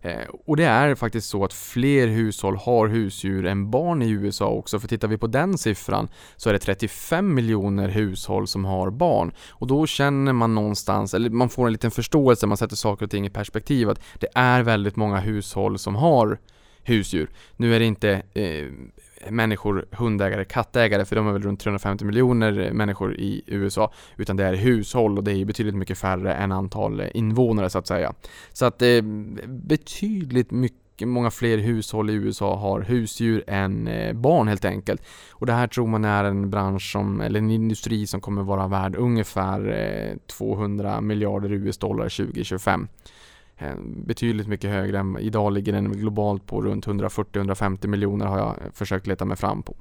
Eh, 0.06 0.28
och 0.46 0.58
det 0.58 0.66
är 0.66 0.96
faktiskt 0.96 1.30
så 1.30 1.44
att 1.44 1.54
fler 1.54 2.08
hushåll 2.08 2.56
har 2.56 2.88
husdjur 2.88 3.46
än 3.46 3.72
barn 3.72 4.02
i 4.02 4.10
USA 4.10 4.48
också, 4.48 4.80
för 4.80 4.88
tittar 4.88 5.08
vi 5.08 5.18
på 5.18 5.28
den 5.28 5.58
siffran 5.58 6.08
så 6.36 6.50
är 6.50 6.54
det 6.54 6.60
35 6.60 7.34
miljoner 7.34 7.90
hushåll 7.90 8.48
som 8.48 8.66
har 8.66 8.90
barn. 8.90 9.32
Och 9.50 9.68
då 9.68 9.88
känner 9.88 10.34
man 10.34 10.56
någonstans, 10.56 11.14
eller 11.14 11.30
man 11.30 11.50
får 11.50 11.66
en 11.66 11.72
liten 11.72 11.92
förståelse, 11.92 12.48
man 12.48 12.58
sätter 12.58 12.76
saker 12.76 13.06
och 13.06 13.12
ting 13.12 13.26
i 13.26 13.30
perspektiv, 13.30 13.90
att 13.90 14.02
det 14.20 14.28
är 14.36 14.64
väldigt 14.64 14.96
många 14.96 15.20
hushåll 15.20 15.78
som 15.80 15.96
har 15.96 16.40
husdjur. 16.84 17.30
Nu 17.58 17.76
är 17.76 17.80
det 17.80 17.86
inte 17.86 18.22
eh, 18.34 18.66
människor, 19.30 19.86
hundägare, 19.92 20.46
kattägare, 20.46 21.06
för 21.06 21.16
de 21.16 21.28
är 21.28 21.32
väl 21.32 21.42
runt 21.42 21.60
350 21.60 22.06
miljoner 22.06 22.72
människor 22.72 23.16
i 23.16 23.44
USA, 23.48 23.92
utan 24.18 24.38
det 24.38 24.46
är 24.46 24.54
hushåll 24.54 25.18
och 25.18 25.24
det 25.24 25.32
är 25.32 25.46
betydligt 25.46 25.76
mycket 25.76 25.98
färre 25.98 26.34
än 26.34 26.52
antal 26.52 27.04
invånare 27.14 27.70
så 27.70 27.78
att 27.78 27.88
säga. 27.88 28.14
Så 28.54 28.66
att 28.66 28.82
eh, 28.82 29.02
betydligt 29.48 30.52
mycket 30.52 31.08
många 31.08 31.32
fler 31.32 31.58
hushåll 31.58 32.10
i 32.10 32.14
USA 32.14 32.56
har 32.56 32.82
husdjur 32.82 33.44
än 33.48 33.88
eh, 33.88 34.14
barn 34.14 34.48
helt 34.48 34.66
enkelt. 34.66 35.02
Och 35.32 35.46
det 35.46 35.54
här 35.54 35.68
tror 35.68 35.88
man 35.88 36.06
är 36.06 36.24
en 36.24 36.50
bransch 36.50 36.92
som, 36.92 37.22
eller 37.22 37.40
en 37.40 37.52
industri 37.52 38.08
som 38.08 38.22
kommer 38.22 38.44
vara 38.44 38.68
värd 38.68 38.96
ungefär 38.96 39.70
eh, 39.70 40.18
200 40.38 41.02
miljarder 41.02 41.52
US-dollar 41.52 42.10
2025. 42.10 42.88
Eh, 43.58 43.76
betydligt 44.06 44.48
mycket 44.48 44.70
högre 44.70 45.00
än 45.00 45.18
idag 45.18 45.54
ligger 45.54 45.74
den 45.74 45.92
globalt 45.92 46.48
på 46.48 46.62
runt 46.62 46.88
140-150 46.88 47.88
miljoner 47.88 48.26
har 48.26 48.38
jag 48.38 48.56
försökt 48.74 49.08
leta 49.08 49.26
mig 49.26 49.38
fram 49.38 49.64
på. 49.64 49.76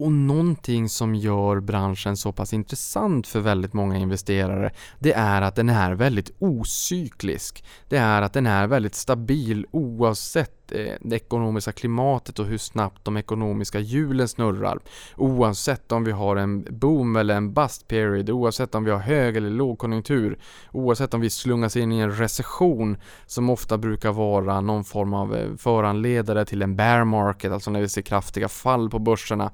Och 0.00 0.12
någonting 0.12 0.88
som 0.88 1.14
gör 1.14 1.60
branschen 1.60 2.16
så 2.16 2.32
pass 2.32 2.52
intressant 2.52 3.26
för 3.26 3.40
väldigt 3.40 3.72
många 3.72 3.96
investerare, 3.96 4.70
det 4.98 5.12
är 5.12 5.42
att 5.42 5.54
den 5.54 5.68
är 5.68 5.92
väldigt 5.92 6.30
ocyklisk. 6.38 7.64
Det 7.88 7.96
är 7.96 8.22
att 8.22 8.32
den 8.32 8.46
är 8.46 8.66
väldigt 8.66 8.94
stabil 8.94 9.66
oavsett 9.70 10.59
Eh, 10.72 10.94
det 11.00 11.16
ekonomiska 11.16 11.72
klimatet 11.72 12.38
och 12.38 12.46
hur 12.46 12.58
snabbt 12.58 13.04
de 13.04 13.16
ekonomiska 13.16 13.78
hjulen 13.78 14.28
snurrar. 14.28 14.78
Oavsett 15.16 15.92
om 15.92 16.04
vi 16.04 16.12
har 16.12 16.36
en 16.36 16.66
boom 16.70 17.16
eller 17.16 17.36
en 17.36 17.52
bust 17.52 17.88
period, 17.88 18.30
oavsett 18.30 18.74
om 18.74 18.84
vi 18.84 18.90
har 18.90 18.98
hög 18.98 19.36
eller 19.36 19.50
lågkonjunktur, 19.50 20.38
oavsett 20.72 21.14
om 21.14 21.20
vi 21.20 21.30
slungas 21.30 21.76
in 21.76 21.92
i 21.92 21.98
en 21.98 22.16
recession 22.16 22.96
som 23.26 23.50
ofta 23.50 23.78
brukar 23.78 24.12
vara 24.12 24.60
någon 24.60 24.84
form 24.84 25.14
av 25.14 25.36
eh, 25.36 25.56
föranledare 25.56 26.44
till 26.44 26.62
en 26.62 26.76
bear 26.76 27.04
market, 27.04 27.52
alltså 27.52 27.70
när 27.70 27.80
vi 27.80 27.88
ser 27.88 28.02
kraftiga 28.02 28.48
fall 28.48 28.90
på 28.90 28.98
börserna 28.98 29.50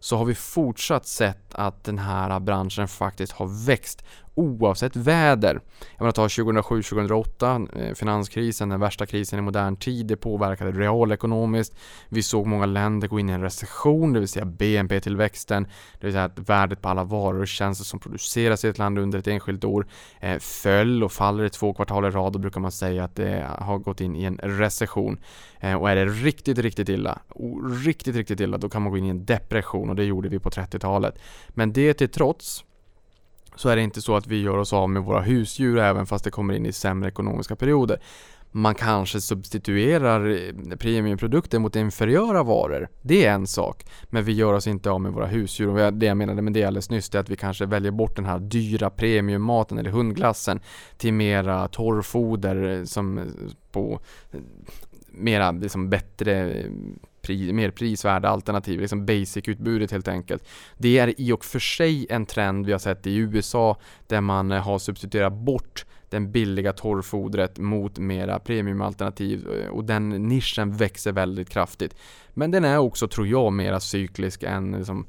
så 0.00 0.16
har 0.16 0.24
vi 0.24 0.34
fortsatt 0.34 1.06
sett 1.06 1.54
att 1.54 1.84
den 1.84 1.98
här 1.98 2.40
branschen 2.40 2.88
faktiskt 2.88 3.32
har 3.32 3.66
växt 3.66 4.04
oavsett 4.34 4.96
väder. 4.96 5.60
Jag 5.96 6.00
menar 6.00 6.12
ta 6.12 6.28
2007-2008, 6.28 7.68
eh, 7.76 7.94
finanskrisen, 7.94 8.68
den 8.68 8.80
värsta 8.80 9.06
krisen 9.06 9.38
i 9.38 9.42
modern 9.42 9.76
tid, 9.76 10.06
det 10.06 10.16
påverkade 10.16 10.70
realekonomiskt. 10.70 11.76
Vi 12.08 12.22
såg 12.22 12.46
många 12.46 12.66
länder 12.66 13.08
gå 13.08 13.20
in 13.20 13.30
i 13.30 13.32
en 13.32 13.42
recession, 13.42 14.12
det 14.12 14.18
vill 14.18 14.28
säga 14.28 14.44
BNP-tillväxten, 14.44 15.62
det 16.00 16.06
vill 16.06 16.12
säga 16.12 16.24
att 16.24 16.38
värdet 16.48 16.82
på 16.82 16.88
alla 16.88 17.04
varor 17.04 17.40
och 17.40 17.48
tjänster 17.48 17.84
som 17.84 18.00
produceras 18.00 18.64
i 18.64 18.68
ett 18.68 18.78
land 18.78 18.98
under 18.98 19.18
ett 19.18 19.28
enskilt 19.28 19.64
år 19.64 19.86
eh, 20.20 20.38
föll 20.38 21.04
och 21.04 21.12
faller 21.12 21.44
i 21.44 21.50
två 21.50 21.74
kvartal 21.74 22.04
i 22.04 22.10
rad, 22.10 22.32
då 22.32 22.38
brukar 22.38 22.60
man 22.60 22.72
säga 22.72 23.04
att 23.04 23.16
det 23.16 23.46
har 23.58 23.78
gått 23.78 24.00
in 24.00 24.16
i 24.16 24.24
en 24.24 24.36
recession. 24.36 25.20
Eh, 25.60 25.74
och 25.74 25.90
är 25.90 25.96
det 25.96 26.04
riktigt, 26.04 26.58
riktigt 26.58 26.88
illa, 26.88 27.18
riktigt, 27.84 28.16
riktigt 28.16 28.40
illa, 28.40 28.58
då 28.58 28.68
kan 28.68 28.82
man 28.82 28.92
gå 28.92 28.98
in 28.98 29.04
i 29.04 29.08
en 29.08 29.24
depression 29.24 29.90
och 29.90 29.96
det 29.96 30.04
gjorde 30.04 30.28
vi 30.28 30.38
på 30.38 30.50
30-talet. 30.50 31.18
Men 31.48 31.72
det 31.72 31.94
till 31.94 32.08
trots 32.08 32.64
så 33.56 33.68
är 33.68 33.76
det 33.76 33.82
inte 33.82 34.02
så 34.02 34.16
att 34.16 34.26
vi 34.26 34.42
gör 34.42 34.58
oss 34.58 34.72
av 34.72 34.90
med 34.90 35.02
våra 35.02 35.20
husdjur 35.20 35.78
även 35.78 36.06
fast 36.06 36.24
det 36.24 36.30
kommer 36.30 36.54
in 36.54 36.66
i 36.66 36.72
sämre 36.72 37.08
ekonomiska 37.08 37.56
perioder. 37.56 38.00
Man 38.54 38.74
kanske 38.74 39.20
substituerar 39.20 40.30
eh, 40.30 40.76
premiumprodukter 40.76 41.58
mot 41.58 41.76
inferiöra 41.76 42.42
varor. 42.42 42.88
Det 43.02 43.26
är 43.26 43.32
en 43.32 43.46
sak. 43.46 43.86
Men 44.04 44.24
vi 44.24 44.32
gör 44.32 44.52
oss 44.52 44.66
inte 44.66 44.90
av 44.90 45.00
med 45.00 45.12
våra 45.12 45.26
husdjur. 45.26 45.68
Och 45.68 45.92
det 45.92 46.06
jag 46.06 46.16
menade 46.16 46.42
med 46.42 46.52
det 46.52 46.64
alldeles 46.64 46.90
nyss 46.90 47.14
är 47.14 47.18
att 47.18 47.28
vi 47.28 47.36
kanske 47.36 47.66
väljer 47.66 47.92
bort 47.92 48.16
den 48.16 48.24
här 48.24 48.38
dyra 48.38 48.90
premiummaten 48.90 49.78
eller 49.78 49.90
hundglassen 49.90 50.60
till 50.96 51.12
mera 51.12 51.68
torrfoder 51.68 52.78
eh, 52.78 52.84
som 52.84 53.18
eh, 53.18 53.24
på 53.70 54.00
mera 55.12 55.50
liksom 55.50 55.90
bättre 55.90 56.64
pri, 57.22 57.52
mer 57.52 57.70
prisvärda 57.70 58.28
alternativ, 58.28 58.80
liksom 58.80 59.06
basic-utbudet 59.06 59.92
helt 59.92 60.08
enkelt. 60.08 60.44
Det 60.78 60.98
är 60.98 61.20
i 61.20 61.32
och 61.32 61.44
för 61.44 61.58
sig 61.58 62.06
en 62.10 62.26
trend 62.26 62.66
vi 62.66 62.72
har 62.72 62.78
sett 62.78 63.06
i 63.06 63.16
USA 63.16 63.76
där 64.06 64.20
man 64.20 64.52
eh, 64.52 64.62
har 64.62 64.78
substituerat 64.78 65.32
bort 65.32 65.84
den 66.08 66.32
billiga 66.32 66.72
torrfodret 66.72 67.58
mot 67.58 67.98
mera 67.98 68.38
premiumalternativ 68.38 69.48
eh, 69.48 69.68
och 69.68 69.84
den 69.84 70.08
nischen 70.08 70.76
växer 70.76 71.12
väldigt 71.12 71.50
kraftigt. 71.50 71.96
Men 72.34 72.50
den 72.50 72.64
är 72.64 72.78
också, 72.78 73.08
tror 73.08 73.26
jag, 73.26 73.52
mera 73.52 73.80
cyklisk 73.80 74.42
än 74.42 74.72
liksom 74.72 75.06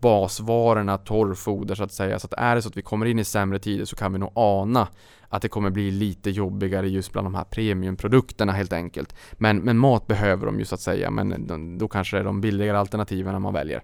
basvarorna 0.00 0.98
torrfoder 0.98 1.74
så 1.74 1.84
att 1.84 1.92
säga. 1.92 2.18
Så 2.18 2.26
att 2.26 2.32
är 2.32 2.54
det 2.54 2.62
så 2.62 2.68
att 2.68 2.76
vi 2.76 2.82
kommer 2.82 3.06
in 3.06 3.18
i 3.18 3.24
sämre 3.24 3.58
tider 3.58 3.84
så 3.84 3.96
kan 3.96 4.12
vi 4.12 4.18
nog 4.18 4.32
ana 4.34 4.88
att 5.28 5.42
det 5.42 5.48
kommer 5.48 5.70
bli 5.70 5.90
lite 5.90 6.30
jobbigare 6.30 6.88
just 6.88 7.12
bland 7.12 7.26
de 7.26 7.34
här 7.34 7.44
premiumprodukterna 7.44 8.52
helt 8.52 8.72
enkelt. 8.72 9.14
Men, 9.32 9.58
men 9.58 9.78
mat 9.78 10.06
behöver 10.06 10.46
de 10.46 10.58
ju 10.58 10.64
så 10.64 10.74
att 10.74 10.80
säga, 10.80 11.10
men 11.10 11.78
då 11.78 11.88
kanske 11.88 12.16
det 12.16 12.20
är 12.20 12.24
de 12.24 12.40
billigare 12.40 12.78
alternativen 12.78 13.42
man 13.42 13.52
väljer. 13.52 13.82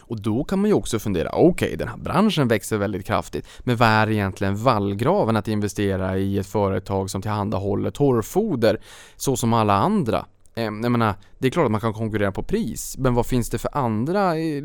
Och 0.00 0.22
då 0.22 0.44
kan 0.44 0.58
man 0.58 0.70
ju 0.70 0.74
också 0.74 0.98
fundera, 0.98 1.30
okej 1.32 1.48
okay, 1.48 1.76
den 1.76 1.88
här 1.88 1.96
branschen 1.96 2.48
växer 2.48 2.78
väldigt 2.78 3.06
kraftigt, 3.06 3.48
men 3.60 3.76
vad 3.76 3.88
är 3.88 4.10
egentligen 4.10 4.56
vallgraven 4.56 5.36
att 5.36 5.48
investera 5.48 6.18
i 6.18 6.38
ett 6.38 6.46
företag 6.46 7.10
som 7.10 7.22
tillhandahåller 7.22 7.90
torrfoder 7.90 8.80
så 9.16 9.36
som 9.36 9.52
alla 9.52 9.74
andra? 9.74 10.26
Ehm, 10.58 10.82
jag 10.82 10.92
menar, 10.92 11.14
det 11.38 11.46
är 11.46 11.50
klart 11.50 11.64
att 11.64 11.70
man 11.70 11.80
kan 11.80 11.92
konkurrera 11.92 12.32
på 12.32 12.42
pris, 12.42 12.96
men 12.98 13.14
vad 13.14 13.26
finns 13.26 13.50
det 13.50 13.58
för 13.58 13.76
andra 13.76 14.38
eh, 14.38 14.62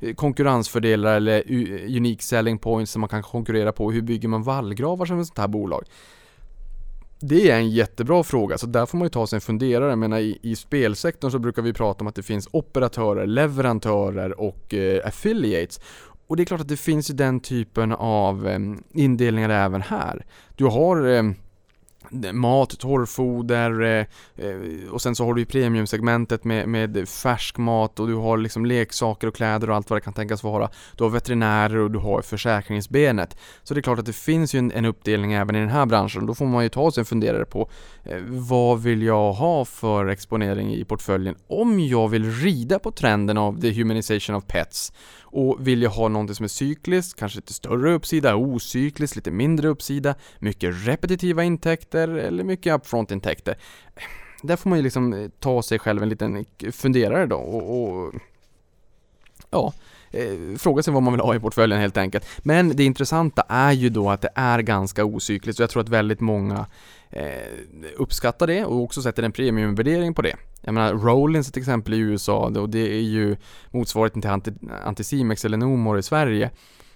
eh, 0.00 0.14
konkurrensfördelar 0.14 1.16
eller 1.16 1.36
eh, 1.46 1.96
unique 1.96 2.22
selling 2.22 2.58
points 2.58 2.92
som 2.92 3.00
man 3.00 3.08
kan 3.08 3.22
konkurrera 3.22 3.72
på? 3.72 3.92
Hur 3.92 4.02
bygger 4.02 4.28
man 4.28 4.42
vallgravar 4.42 5.06
som 5.06 5.20
ett 5.20 5.26
sånt 5.26 5.38
här 5.38 5.48
bolag? 5.48 5.84
Det 7.20 7.50
är 7.50 7.56
en 7.56 7.70
jättebra 7.70 8.22
fråga, 8.22 8.58
så 8.58 8.66
där 8.66 8.86
får 8.86 8.98
man 8.98 9.04
ju 9.04 9.10
ta 9.10 9.26
sig 9.26 9.36
en 9.36 9.40
funderare. 9.40 9.90
Jag 9.90 9.98
menar, 9.98 10.18
i, 10.18 10.38
i 10.42 10.56
spelsektorn 10.56 11.30
så 11.30 11.38
brukar 11.38 11.62
vi 11.62 11.72
prata 11.72 12.00
om 12.00 12.06
att 12.06 12.14
det 12.14 12.22
finns 12.22 12.48
operatörer, 12.52 13.26
leverantörer 13.26 14.40
och 14.40 14.74
eh, 14.74 15.06
affiliates. 15.06 15.80
Och 16.26 16.36
det 16.36 16.42
är 16.42 16.44
klart 16.44 16.60
att 16.60 16.68
det 16.68 16.76
finns 16.76 17.10
ju 17.10 17.14
den 17.14 17.40
typen 17.40 17.92
av 17.92 18.48
eh, 18.48 18.58
indelningar 18.94 19.50
även 19.50 19.82
här. 19.82 20.26
Du 20.56 20.64
har 20.64 21.06
eh, 21.06 21.22
mat, 22.32 22.78
torrfoder 22.78 23.82
eh, 23.82 24.06
eh, 24.46 24.90
och 24.90 25.02
sen 25.02 25.16
så 25.16 25.24
har 25.24 25.34
du 25.34 25.40
ju 25.40 25.46
premiumsegmentet 25.46 26.44
med, 26.44 26.68
med 26.68 27.08
färsk 27.08 27.58
mat 27.58 28.00
och 28.00 28.06
du 28.08 28.14
har 28.14 28.36
liksom 28.36 28.66
leksaker 28.66 29.26
och 29.26 29.34
kläder 29.34 29.70
och 29.70 29.76
allt 29.76 29.90
vad 29.90 29.96
det 29.96 30.00
kan 30.00 30.12
tänkas 30.12 30.42
vara. 30.42 30.70
Du 30.96 31.04
har 31.04 31.10
veterinärer 31.10 31.76
och 31.76 31.90
du 31.90 31.98
har 31.98 32.22
försäkringsbenet. 32.22 33.36
Så 33.62 33.74
det 33.74 33.80
är 33.80 33.82
klart 33.82 33.98
att 33.98 34.06
det 34.06 34.12
finns 34.12 34.54
ju 34.54 34.58
en, 34.58 34.72
en 34.72 34.84
uppdelning 34.84 35.32
även 35.32 35.56
i 35.56 35.60
den 35.60 35.68
här 35.68 35.86
branschen. 35.86 36.26
Då 36.26 36.34
får 36.34 36.46
man 36.46 36.62
ju 36.62 36.68
ta 36.68 36.90
sig 36.90 37.00
en 37.00 37.04
funderare 37.04 37.44
på 37.44 37.70
eh, 38.04 38.18
vad 38.28 38.82
vill 38.82 39.02
jag 39.02 39.32
ha 39.32 39.64
för 39.64 40.06
exponering 40.06 40.74
i 40.74 40.84
portföljen 40.84 41.36
om 41.48 41.80
jag 41.80 42.08
vill 42.08 42.30
rida 42.30 42.78
på 42.78 42.90
trenden 42.90 43.38
av 43.38 43.60
the 43.60 43.72
humanization 43.72 44.36
of 44.36 44.46
pets 44.46 44.92
och 45.36 45.66
vill 45.66 45.82
jag 45.82 45.90
ha 45.90 46.08
någonting 46.08 46.34
som 46.34 46.44
är 46.44 46.48
cykliskt, 46.48 47.18
kanske 47.18 47.38
lite 47.38 47.52
större 47.52 47.92
uppsida, 47.92 48.36
ocykliskt, 48.36 49.16
lite 49.16 49.30
mindre 49.30 49.68
uppsida, 49.68 50.14
mycket 50.38 50.86
repetitiva 50.86 51.44
intäkter 51.44 52.08
eller 52.08 52.44
mycket 52.44 52.74
upfront-intäkter. 52.74 53.58
Där 54.42 54.56
får 54.56 54.70
man 54.70 54.78
ju 54.78 54.82
liksom 54.82 55.30
ta 55.38 55.62
sig 55.62 55.78
själv 55.78 56.02
en 56.02 56.08
liten 56.08 56.44
funderare 56.72 57.26
då 57.26 57.36
och, 57.36 57.82
och 57.82 58.14
ja, 59.50 59.72
eh, 60.16 60.56
fråga 60.58 60.82
sig 60.82 60.94
vad 60.94 61.02
man 61.02 61.12
vill 61.12 61.20
ha 61.20 61.34
i 61.34 61.40
portföljen 61.40 61.80
helt 61.80 61.96
enkelt. 61.96 62.26
Men 62.38 62.76
det 62.76 62.84
intressanta 62.84 63.42
är 63.48 63.72
ju 63.72 63.88
då 63.88 64.10
att 64.10 64.20
det 64.20 64.30
är 64.34 64.58
ganska 64.58 65.04
ocykliskt 65.04 65.60
och 65.60 65.62
jag 65.62 65.70
tror 65.70 65.82
att 65.82 65.88
väldigt 65.88 66.20
många 66.20 66.66
eh, 67.10 67.24
uppskattar 67.96 68.46
det 68.46 68.64
och 68.64 68.82
också 68.82 69.02
sätter 69.02 69.22
en 69.22 69.32
premiumvärdering 69.32 70.14
på 70.14 70.22
det. 70.22 70.36
Jag 70.60 70.74
menar, 70.74 70.94
Rollins 70.94 71.52
till 71.52 71.62
exempel 71.62 71.94
i 71.94 71.98
USA 71.98 72.52
och 72.58 72.70
det 72.70 72.92
är 72.98 73.02
ju 73.02 73.36
motsvarigheten 73.70 74.40
till 74.40 74.54
Anticimex 74.84 75.44
eller 75.44 75.56
Nomor 75.56 75.98
i 75.98 76.02
Sverige 76.02 76.50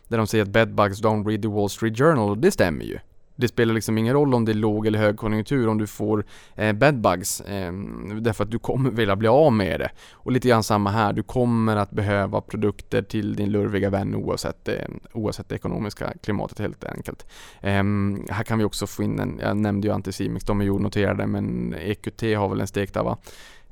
där 0.08 0.18
de 0.18 0.26
säger 0.26 0.44
att 0.44 0.50
bedbugs 0.50 1.02
don't 1.02 1.28
read 1.28 1.42
the 1.42 1.48
Wall 1.48 1.70
Street 1.70 1.98
Journal 1.98 2.30
och 2.30 2.38
det 2.38 2.50
stämmer 2.50 2.84
ju. 2.84 2.98
Det 3.40 3.48
spelar 3.48 3.74
liksom 3.74 3.98
ingen 3.98 4.14
roll 4.14 4.34
om 4.34 4.44
det 4.44 4.52
är 4.52 4.54
låg 4.54 4.86
eller 4.86 4.98
högkonjunktur 4.98 5.68
om 5.68 5.78
du 5.78 5.86
får 5.86 6.24
eh, 6.54 6.72
bedbugs 6.72 7.40
eh, 7.40 7.72
därför 8.20 8.44
att 8.44 8.50
du 8.50 8.58
kommer 8.58 8.90
vilja 8.90 9.16
bli 9.16 9.28
av 9.28 9.52
med 9.52 9.80
det. 9.80 9.90
Och 10.12 10.32
lite 10.32 10.48
grann 10.48 10.62
samma 10.62 10.90
här, 10.90 11.12
du 11.12 11.22
kommer 11.22 11.76
att 11.76 11.90
behöva 11.90 12.40
produkter 12.40 13.02
till 13.02 13.36
din 13.36 13.52
lurviga 13.52 13.90
vän 13.90 14.14
oavsett, 14.14 14.68
eh, 14.68 14.74
oavsett 15.12 15.48
det 15.48 15.54
ekonomiska 15.54 16.12
klimatet 16.22 16.58
helt 16.58 16.84
enkelt. 16.84 17.26
Eh, 17.60 17.84
här 18.30 18.42
kan 18.44 18.58
vi 18.58 18.64
också 18.64 18.86
få 18.86 19.02
in 19.02 19.20
en, 19.20 19.40
jag 19.42 19.56
nämnde 19.56 19.88
ju 19.88 19.94
Anticimex, 19.94 20.44
de 20.44 20.60
är 20.60 20.64
jordnoterade 20.64 21.26
men 21.26 21.74
EQT 21.78 22.22
har 22.22 22.48
väl 22.48 22.60
en 22.60 22.66
stek 22.66 22.94
där 22.94 23.02
va. 23.02 23.18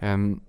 Um, 0.01 0.41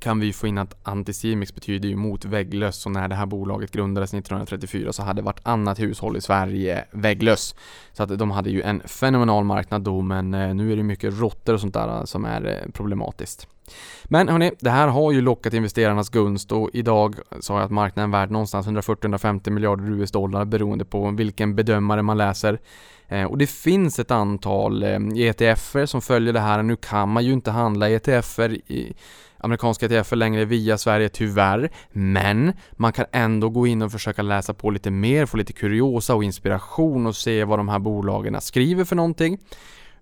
kan 0.00 0.20
vi 0.20 0.32
få 0.32 0.46
in 0.46 0.58
att 0.58 0.76
Anticimex 0.82 1.54
betyder 1.54 1.88
ju 1.88 1.96
mot 1.96 2.24
vägglöss 2.24 2.86
och 2.86 2.92
när 2.92 3.08
det 3.08 3.14
här 3.14 3.26
bolaget 3.26 3.70
grundades 3.70 4.14
1934 4.14 4.92
så 4.92 5.02
hade 5.02 5.22
vartannat 5.22 5.80
hushåll 5.80 6.16
i 6.16 6.20
Sverige 6.20 6.84
vägglöss. 6.90 7.54
Så 7.92 8.02
att 8.02 8.18
de 8.18 8.30
hade 8.30 8.50
ju 8.50 8.62
en 8.62 8.80
fenomenal 8.84 9.44
marknad 9.44 9.82
då 9.82 10.00
men 10.00 10.34
eh, 10.34 10.54
nu 10.54 10.72
är 10.72 10.76
det 10.76 10.82
mycket 10.82 11.20
råttor 11.20 11.54
och 11.54 11.60
sånt 11.60 11.74
där 11.74 11.88
eh, 11.88 12.04
som 12.04 12.24
är 12.24 12.46
eh, 12.46 12.70
problematiskt. 12.72 13.46
Men 14.04 14.28
hörni, 14.28 14.52
det 14.60 14.70
här 14.70 14.88
har 14.88 15.12
ju 15.12 15.20
lockat 15.20 15.54
investerarnas 15.54 16.08
gunst 16.08 16.52
och 16.52 16.70
idag 16.72 17.16
sa 17.40 17.54
jag 17.54 17.64
att 17.64 17.70
marknaden 17.70 18.14
är 18.14 18.18
värd 18.18 18.30
någonstans 18.30 18.66
140-150 18.66 19.50
miljarder 19.50 19.90
US-dollar 19.90 20.44
beroende 20.44 20.84
på 20.84 21.10
vilken 21.10 21.56
bedömare 21.56 22.02
man 22.02 22.18
läser. 22.18 22.58
Och 23.28 23.38
det 23.38 23.46
finns 23.46 23.98
ett 23.98 24.10
antal 24.10 24.82
ETFer 25.16 25.86
som 25.86 26.02
följer 26.02 26.32
det 26.32 26.40
här. 26.40 26.62
Nu 26.62 26.76
kan 26.76 27.08
man 27.08 27.24
ju 27.24 27.32
inte 27.32 27.50
handla 27.50 27.88
ETFer 27.90 28.52
i 28.52 28.94
amerikanska 29.40 29.86
ETFer 29.86 30.16
längre 30.16 30.44
via 30.44 30.78
Sverige 30.78 31.08
tyvärr, 31.08 31.70
men 31.92 32.52
man 32.72 32.92
kan 32.92 33.06
ändå 33.12 33.48
gå 33.48 33.66
in 33.66 33.82
och 33.82 33.92
försöka 33.92 34.22
läsa 34.22 34.54
på 34.54 34.70
lite 34.70 34.90
mer, 34.90 35.26
få 35.26 35.36
lite 35.36 35.52
kuriosa 35.52 36.14
och 36.14 36.24
inspiration 36.24 37.06
och 37.06 37.16
se 37.16 37.44
vad 37.44 37.58
de 37.58 37.68
här 37.68 37.78
bolagen 37.78 38.40
skriver 38.40 38.84
för 38.84 38.96
någonting. 38.96 39.38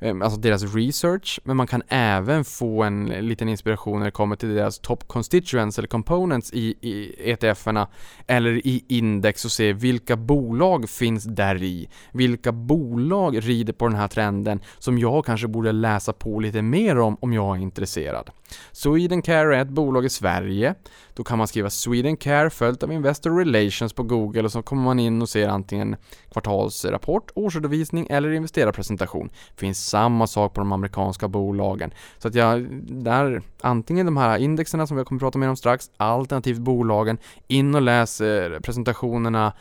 Ehm, 0.01 0.23
alltså 0.23 0.41
deras 0.41 0.75
research, 0.75 1.41
men 1.45 1.57
man 1.57 1.67
kan 1.67 1.83
även 1.89 2.45
få 2.45 2.83
en 2.83 3.07
liten 3.07 3.49
inspiration 3.49 3.99
när 3.99 4.07
det 4.07 4.13
kommer 4.13 4.37
till 4.37 4.55
deras 4.55 4.79
top 4.79 5.09
constituents 5.09 5.79
eller 5.79 5.89
components 5.89 6.53
i, 6.53 6.75
i 6.81 7.15
ETFerna 7.31 7.89
eller 8.27 8.67
i 8.67 8.85
index 8.89 9.45
och 9.45 9.53
se 9.53 9.73
vilka 9.73 10.17
bolag 10.17 10.91
finns 10.91 11.25
där 11.25 11.63
i. 11.63 11.89
Vilka 12.13 12.53
bolag 12.53 13.49
rider 13.49 13.73
på 13.73 13.89
den 13.89 13.97
här 13.97 14.09
trenden 14.09 14.61
som 14.79 14.99
jag 14.99 15.25
kanske 15.25 15.49
borde 15.49 15.73
läsa 15.73 16.13
på 16.13 16.41
lite 16.41 16.63
mer 16.63 16.99
om 16.99 17.17
om 17.21 17.33
jag 17.33 17.57
är 17.57 17.61
intresserad. 17.61 18.31
Swedencare 18.73 19.57
är 19.57 19.63
ett 19.63 19.69
bolag 19.69 20.05
i 20.05 20.09
Sverige. 20.09 20.75
Då 21.15 21.25
kan 21.25 21.39
man 21.39 21.49
skriva 21.49 21.71
Swedencare 21.71 22.51
följt 22.51 22.83
av 22.83 22.93
Investor 22.93 23.39
Relations 23.39 23.93
på 23.93 24.03
Google 24.03 24.43
och 24.43 24.53
så 24.53 24.63
kommer 24.63 24.83
man 24.83 24.99
in 24.99 25.23
och 25.23 25.29
ser 25.29 25.49
antingen 25.49 25.97
kvartalsrapport, 26.33 27.31
årsredovisning 27.35 28.07
eller 28.11 28.31
investerarpresentation. 28.31 29.31
Finns 29.57 29.88
samma 29.89 30.27
sak 30.27 30.55
på 30.55 30.61
de 30.61 30.73
amerikanska 30.73 31.29
bolagen. 31.29 31.91
Så 32.19 32.29
att 32.29 32.35
jag, 32.35 32.67
där, 32.83 33.43
antingen 33.61 34.07
de 34.07 34.17
här 34.17 34.39
indexerna 34.39 34.87
som 34.87 34.97
vi 34.97 35.05
kommer 35.05 35.19
att 35.19 35.23
prata 35.23 35.39
mer 35.39 35.49
om 35.49 35.57
strax, 35.57 35.91
alternativt 35.97 36.59
bolagen, 36.59 37.19
in 37.47 37.75
och 37.75 37.83
läs 37.83 38.23
presentationerna, 38.63 39.53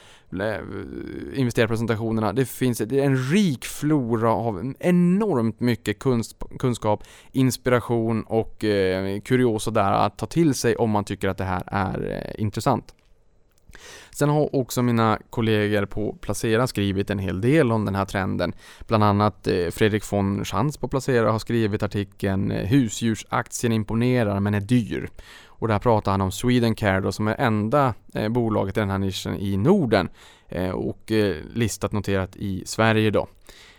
investerarpresentationerna. 1.33 2.33
Det 2.33 2.45
finns 2.45 2.81
en 2.81 3.17
rik 3.17 3.65
flora 3.65 4.31
av 4.31 4.73
enormt 4.79 5.59
mycket 5.59 5.99
kunskap, 6.59 7.03
inspiration 7.31 8.23
och 8.23 8.63
eh, 8.63 9.19
kuriosa 9.19 9.71
där 9.71 9.91
att 9.91 10.17
ta 10.17 10.25
till 10.25 10.53
sig 10.53 10.75
om 10.75 10.89
man 10.89 11.03
tycker 11.03 11.29
att 11.29 11.37
det 11.37 11.43
här 11.43 11.63
är 11.67 12.23
eh, 12.35 12.41
intressant. 12.41 12.93
Sen 14.11 14.29
har 14.29 14.55
också 14.55 14.81
mina 14.81 15.19
kollegor 15.29 15.85
på 15.85 16.17
Placera 16.21 16.67
skrivit 16.67 17.09
en 17.09 17.19
hel 17.19 17.41
del 17.41 17.71
om 17.71 17.85
den 17.85 17.95
här 17.95 18.05
trenden. 18.05 18.53
Bland 18.87 19.03
annat 19.03 19.47
eh, 19.47 19.69
Fredrik 19.69 20.11
von 20.11 20.45
Schantz 20.45 20.77
på 20.77 20.87
Placera 20.87 21.31
har 21.31 21.39
skrivit 21.39 21.83
artikeln 21.83 22.51
eh, 22.51 22.67
“Husdjursaktien 22.67 23.73
imponerar 23.73 24.39
men 24.39 24.53
är 24.53 24.61
dyr”. 24.61 25.09
Och 25.45 25.67
där 25.67 25.79
pratar 25.79 26.11
han 26.11 26.21
om 26.21 26.31
Swedencare 26.31 26.99
då, 27.01 27.11
som 27.11 27.27
är 27.27 27.35
enda 27.35 27.93
eh, 28.13 28.29
bolaget 28.29 28.77
i 28.77 28.79
den 28.79 28.89
här 28.89 28.97
nischen 28.97 29.35
i 29.35 29.57
Norden 29.57 30.09
och 30.73 31.11
listat 31.53 31.91
noterat 31.91 32.35
i 32.35 32.63
Sverige 32.65 33.11
då. 33.11 33.27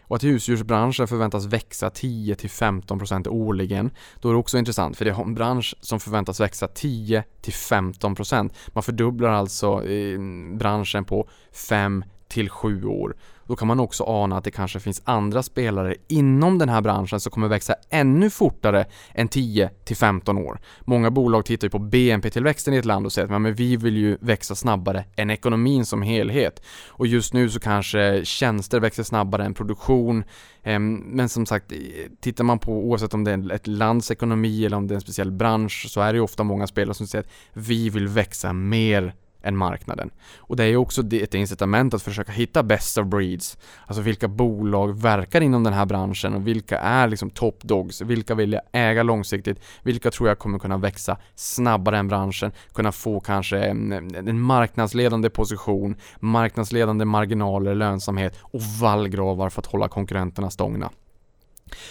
Och 0.09 0.17
att 0.17 0.25
husdjursbranschen 0.25 1.09
förväntas 1.09 1.47
växa 1.47 1.89
10-15% 1.89 3.29
årligen. 3.29 3.91
Då 4.21 4.29
är 4.29 4.33
det 4.33 4.39
också 4.39 4.59
intressant 4.59 4.97
för 4.97 5.05
det 5.05 5.11
är 5.11 5.23
en 5.23 5.35
bransch 5.35 5.75
som 5.81 6.01
förväntas 6.01 6.41
växa 6.41 6.67
10-15%. 6.67 8.51
Man 8.69 8.83
fördubblar 8.83 9.31
alltså 9.31 9.85
eh, 9.85 10.19
branschen 10.53 11.05
på 11.05 11.29
5-7 11.53 12.85
år. 12.85 13.17
Då 13.49 13.57
kan 13.57 13.69
man 13.69 13.81
också 13.81 14.05
ana 14.05 14.37
att 14.37 14.45
det 14.45 14.51
kanske 14.51 14.81
finns 14.81 15.03
andra 15.05 15.43
spelare 15.43 15.95
inom 16.09 16.59
den 16.59 16.69
här 16.69 16.81
branschen 16.81 17.21
som 17.21 17.31
kommer 17.33 17.49
växa 17.49 17.75
ännu 17.91 18.31
fortare 18.31 18.87
än 19.15 19.29
10 19.29 19.71
till 19.85 19.97
15 19.97 20.39
år. 20.39 20.61
Många 20.81 21.11
bolag 21.11 21.45
tittar 21.45 21.67
ju 21.67 21.71
på 21.71 21.79
BNP-tillväxten 21.79 22.75
i 22.75 22.77
ett 22.77 22.85
land 22.85 23.07
och 23.07 23.13
säger 23.13 23.35
att 23.35 23.43
men 23.43 23.55
vi 23.55 23.77
vill 23.77 23.97
ju 23.97 24.19
växa 24.21 24.55
snabbare 24.55 25.05
än 25.17 25.31
ekonomin 25.31 25.87
som 25.87 26.03
helhet. 26.03 26.63
Och 26.89 27.07
just 27.07 27.35
nu 27.35 27.51
så 27.51 27.61
kanske 27.61 28.25
tjänster 28.25 28.81
växer 28.81 29.03
snabbare 29.03 29.45
än 29.45 29.55
produktion. 29.55 30.25
Ehm, 30.63 30.95
men 30.95 31.29
som 31.29 31.47
sagt, 31.47 31.73
tittar 32.21 32.45
man 32.45 32.59
på 32.59 32.73
oavsett 32.73 33.15
om 33.15 33.25
det 33.25 33.31
är 33.31 33.53
ett 33.53 33.67
lands 33.67 34.11
ekonomi 34.11 34.65
eller 34.65 34.77
om 34.77 34.87
det 34.87 34.93
är 34.93 34.97
en 34.97 35.01
speciell 35.01 35.31
bransch 35.31 35.87
så 35.89 36.01
är 36.01 36.13
det 36.13 36.17
ju 36.17 36.23
ofta 36.23 36.45
många 36.45 36.67
spelare 36.67 36.95
som 36.95 37.07
säger 37.07 37.25
att 37.25 37.31
vi 37.53 37.91
vill 37.91 38.09
växa 38.09 38.53
mer 38.53 39.15
än 39.43 39.57
marknaden. 39.57 40.11
Och 40.37 40.57
det 40.57 40.65
är 40.65 40.69
ju 40.69 40.77
också 40.77 41.03
ett 41.13 41.35
incitament 41.35 41.95
att 41.95 42.03
försöka 42.03 42.33
hitta 42.33 42.63
best 42.63 42.99
of 42.99 43.07
breeds. 43.07 43.59
Alltså 43.87 44.03
vilka 44.03 44.29
bolag 44.29 45.03
verkar 45.03 45.41
inom 45.41 45.65
den 45.65 45.73
här 45.73 45.87
branschen 45.87 46.35
och 46.35 46.47
vilka 46.47 46.79
är 46.79 47.09
liksom 47.09 47.31
top 47.31 47.63
dogs? 47.63 48.01
Vilka 48.01 48.35
vill 48.35 48.53
jag 48.53 48.63
äga 48.73 49.03
långsiktigt? 49.03 49.61
Vilka 49.83 50.11
tror 50.11 50.29
jag 50.29 50.39
kommer 50.39 50.59
kunna 50.59 50.77
växa 50.77 51.17
snabbare 51.35 51.99
än 51.99 52.09
branschen? 52.09 52.53
Kunna 52.73 52.93
få 52.93 53.21
kanske 53.21 53.59
en, 53.59 53.93
en 54.15 54.41
marknadsledande 54.41 55.31
position, 55.31 55.97
marknadsledande 56.21 57.05
marginaler, 57.05 57.75
lönsamhet 57.75 58.39
och 58.41 58.61
vallgravar 58.81 59.51
för 59.51 59.61
att 59.61 59.67
hålla 59.67 59.89
konkurrenterna 59.89 60.51
stångna. 60.51 60.91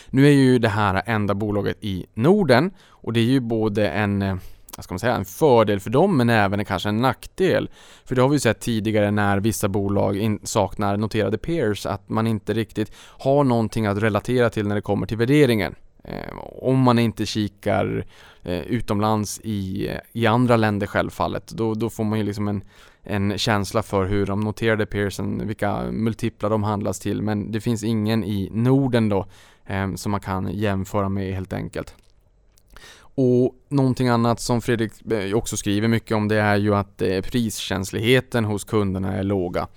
Nu 0.10 0.28
är 0.28 0.32
ju 0.32 0.60
det 0.60 0.70
här 0.70 1.02
enda 1.06 1.36
bolaget 1.36 1.78
i 1.82 2.06
Norden 2.14 2.72
och 2.90 3.14
det 3.14 3.20
är 3.20 3.24
ju 3.24 3.40
både 3.40 3.90
en 3.90 4.22
eh, 4.22 4.36
ska 4.84 4.94
man 4.94 5.00
säga, 5.00 5.16
en 5.16 5.26
fördel 5.26 5.80
för 5.80 5.90
dem 5.90 6.18
men 6.18 6.30
även 6.30 6.66
kanske 6.66 6.90
en 6.90 7.02
nackdel. 7.02 7.70
För 8.06 8.16
det 8.16 8.22
har 8.22 8.30
vi 8.30 8.40
sett 8.40 8.60
tidigare 8.60 9.12
när 9.12 9.40
vissa 9.40 9.68
bolag 9.68 10.38
saknar 10.44 10.98
noterade 10.98 11.38
peers 11.38 11.86
att 11.86 12.10
man 12.10 12.28
inte 12.28 12.54
riktigt 12.54 12.92
har 12.98 13.44
någonting 13.44 13.86
att 13.86 13.98
relatera 13.98 14.50
till 14.50 14.68
när 14.68 14.76
det 14.76 14.82
kommer 14.82 15.08
till 15.08 15.18
värderingen. 15.18 15.76
Eh, 16.04 16.38
om 16.62 16.80
man 16.80 17.00
inte 17.00 17.26
kikar 17.26 18.06
eh, 18.44 18.60
utomlands 18.60 19.40
i, 19.44 19.92
i 20.14 20.28
andra 20.28 20.58
länder 20.58 20.88
självfallet, 20.88 21.48
då, 21.48 21.74
då 21.74 21.90
får 21.90 22.04
man 22.04 22.20
ju 22.20 22.26
liksom 22.26 22.48
en, 22.48 22.64
en 23.04 23.38
känsla 23.38 23.84
för 23.84 24.06
hur 24.06 24.26
de 24.26 24.40
noterade 24.40 24.86
peersen, 24.86 25.48
vilka 25.48 25.92
multiplar 25.92 26.50
de 26.50 26.64
handlas 26.64 27.00
till, 27.00 27.22
men 27.22 27.52
det 27.52 27.62
finns 27.62 27.84
ingen 27.84 28.24
i 28.24 28.50
Norden 28.52 29.10
då 29.10 29.26
eh, 29.66 29.94
som 29.96 30.12
man 30.12 30.22
kan 30.22 30.52
jämföra 30.52 31.10
med 31.10 31.34
helt 31.34 31.54
enkelt. 31.54 31.96
Och 33.20 33.56
någonting 33.70 34.08
annat 34.08 34.40
som 34.40 34.62
Fredrik 34.62 35.12
eh, 35.12 35.34
också 35.34 35.58
skriver 35.58 35.88
mycket 35.88 36.18
om 36.18 36.28
det 36.28 36.36
är 36.36 36.56
ju 36.56 36.76
att 36.76 37.02
eh, 37.02 37.22
priskänsligheten 37.22 38.46
hos 38.46 38.64
kunderna 38.64 39.14
är 39.14 39.24
låga. 39.24 39.68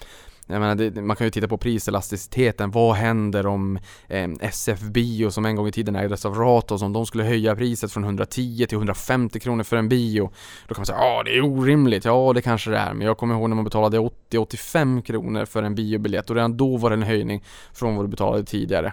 Jag 0.47 0.61
menar, 0.61 0.75
det, 0.75 1.03
man 1.03 1.17
kan 1.17 1.27
ju 1.27 1.31
titta 1.31 1.49
på 1.49 1.59
priselasticiteten. 1.59 2.71
Vad 2.71 2.97
händer 2.97 3.47
om 3.47 3.79
eh, 4.09 4.29
SF 4.41 4.81
Bio 4.81 5.31
som 5.31 5.45
en 5.45 5.57
gång 5.57 5.69
i 5.69 5.73
tiden 5.73 5.97
ägdes 5.97 6.25
av 6.25 6.35
Ratos, 6.35 6.83
om 6.83 6.93
de 6.93 7.07
skulle 7.07 7.25
höja 7.25 7.57
priset 7.57 7.93
från 7.93 8.05
110 8.05 8.67
till 8.69 8.79
150 8.79 9.41
kronor 9.41 9.65
för 9.65 9.77
en 9.77 9.89
bio? 9.89 10.31
Då 10.69 10.75
kan 10.75 10.81
man 10.81 10.87
säga 10.87 10.99
ja 10.99 11.23
det 11.23 11.37
är 11.37 11.45
orimligt, 11.45 12.05
ja 12.05 12.33
det 12.35 12.43
kanske 12.43 12.71
det 12.71 12.79
är, 12.79 12.95
men 12.95 13.07
jag 13.07 13.19
kommer 13.19 13.35
ihåg 13.35 13.49
när 13.49 13.57
man 13.57 13.65
betalade 13.65 13.99
80-85 14.31 15.03
kronor 15.03 15.45
för 15.45 15.63
en 15.63 15.75
biobiljett 15.75 16.31
och 16.31 16.37
redan 16.37 16.57
då 16.57 16.77
var 16.77 16.91
det 16.91 16.97
en 16.97 17.03
höjning 17.03 17.45
från 17.73 17.97
vad 17.97 18.05
du 18.05 18.09
betalade 18.09 18.45
tidigare. 18.45 18.93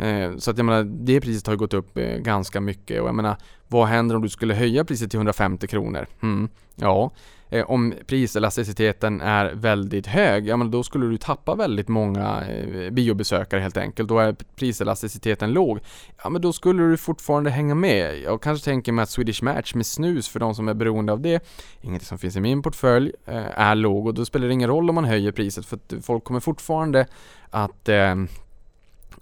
Eh, 0.00 0.36
så 0.36 0.50
att 0.50 0.56
jag 0.56 0.64
menar, 0.64 0.84
det 0.84 1.20
priset 1.20 1.46
har 1.46 1.54
ju 1.54 1.58
gått 1.58 1.74
upp 1.74 1.98
eh, 1.98 2.16
ganska 2.16 2.60
mycket 2.60 3.02
och 3.02 3.08
jag 3.08 3.14
menar, 3.14 3.36
vad 3.68 3.86
händer 3.86 4.16
om 4.16 4.22
du 4.22 4.28
skulle 4.28 4.54
höja 4.54 4.84
priset 4.84 5.10
till 5.10 5.18
150 5.18 5.66
kronor? 5.66 6.06
Mm, 6.22 6.48
ja, 6.74 7.10
eh, 7.48 7.70
om 7.70 7.94
priselasticiteten 8.06 9.20
är 9.20 9.52
väldigt 9.54 10.06
hög, 10.06 10.46
ja 10.46 10.56
men 10.56 10.70
då 10.70 10.82
skulle 10.82 11.06
du 11.06 11.16
tappa 11.16 11.54
väldigt 11.54 11.88
många 11.88 12.44
biobesökare 12.90 13.60
helt 13.60 13.76
enkelt. 13.76 14.08
Då 14.08 14.18
är 14.18 14.36
priselasticiteten 14.56 15.52
låg. 15.52 15.80
Ja 16.22 16.30
men 16.30 16.42
då 16.42 16.52
skulle 16.52 16.82
du 16.82 16.96
fortfarande 16.96 17.50
hänga 17.50 17.74
med. 17.74 18.20
Jag 18.20 18.42
kanske 18.42 18.64
tänker 18.64 18.92
mig 18.92 19.02
att 19.02 19.10
Swedish 19.10 19.42
Match 19.42 19.74
med 19.74 19.86
snus 19.86 20.28
för 20.28 20.40
de 20.40 20.54
som 20.54 20.68
är 20.68 20.74
beroende 20.74 21.12
av 21.12 21.20
det, 21.20 21.44
inget 21.80 22.02
som 22.02 22.18
finns 22.18 22.36
i 22.36 22.40
min 22.40 22.62
portfölj, 22.62 23.12
är 23.54 23.74
låg 23.74 24.06
och 24.06 24.14
då 24.14 24.24
spelar 24.24 24.46
det 24.46 24.52
ingen 24.52 24.68
roll 24.68 24.88
om 24.88 24.94
man 24.94 25.04
höjer 25.04 25.32
priset 25.32 25.66
för 25.66 25.76
att 25.76 26.04
folk 26.04 26.24
kommer 26.24 26.40
fortfarande 26.40 27.06
att 27.50 27.88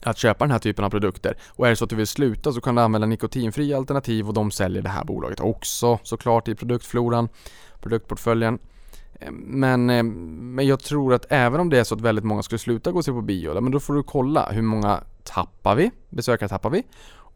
att 0.03 0.19
köpa 0.19 0.45
den 0.45 0.53
här 0.53 0.59
typen 0.59 0.85
av 0.85 0.91
produkter. 0.91 1.37
Och 1.49 1.67
är 1.67 1.71
det 1.71 1.77
så 1.77 1.85
att 1.85 1.91
du 1.91 1.97
vill 1.97 2.07
sluta 2.07 2.53
så 2.53 2.61
kan 2.61 2.75
du 2.75 2.83
använda 2.83 3.07
nikotinfria 3.07 3.77
alternativ 3.77 4.29
och 4.29 4.35
de 4.35 4.51
säljer 4.51 4.83
det 4.83 4.89
här 4.89 5.05
bolaget 5.05 5.41
också 5.41 5.99
såklart 6.03 6.49
i 6.49 6.55
produktfloran, 6.55 7.29
produktportföljen. 7.81 8.59
Eh, 9.21 9.31
men, 9.33 9.91
eh, 9.91 10.03
men 10.03 10.67
jag 10.67 10.81
tror 10.81 11.15
att 11.15 11.27
även 11.29 11.61
om 11.61 11.71
det 11.71 11.79
är 11.79 11.85
så 11.85 11.95
att 11.95 12.01
väldigt 12.01 12.25
många 12.25 12.43
skulle 12.43 12.59
sluta 12.59 12.93
gå 12.93 12.99
och 12.99 13.05
se 13.05 13.13
på 13.13 13.23
bio, 13.23 13.61
men 13.61 13.73
då 13.73 13.81
får 13.81 13.95
du 13.95 14.03
kolla 14.03 14.49
hur 14.51 14.63
många 14.63 15.03
tappar 15.25 15.75
vi? 15.75 15.91
Besökare 16.09 16.49
tappar 16.49 16.71
vi? 16.71 16.83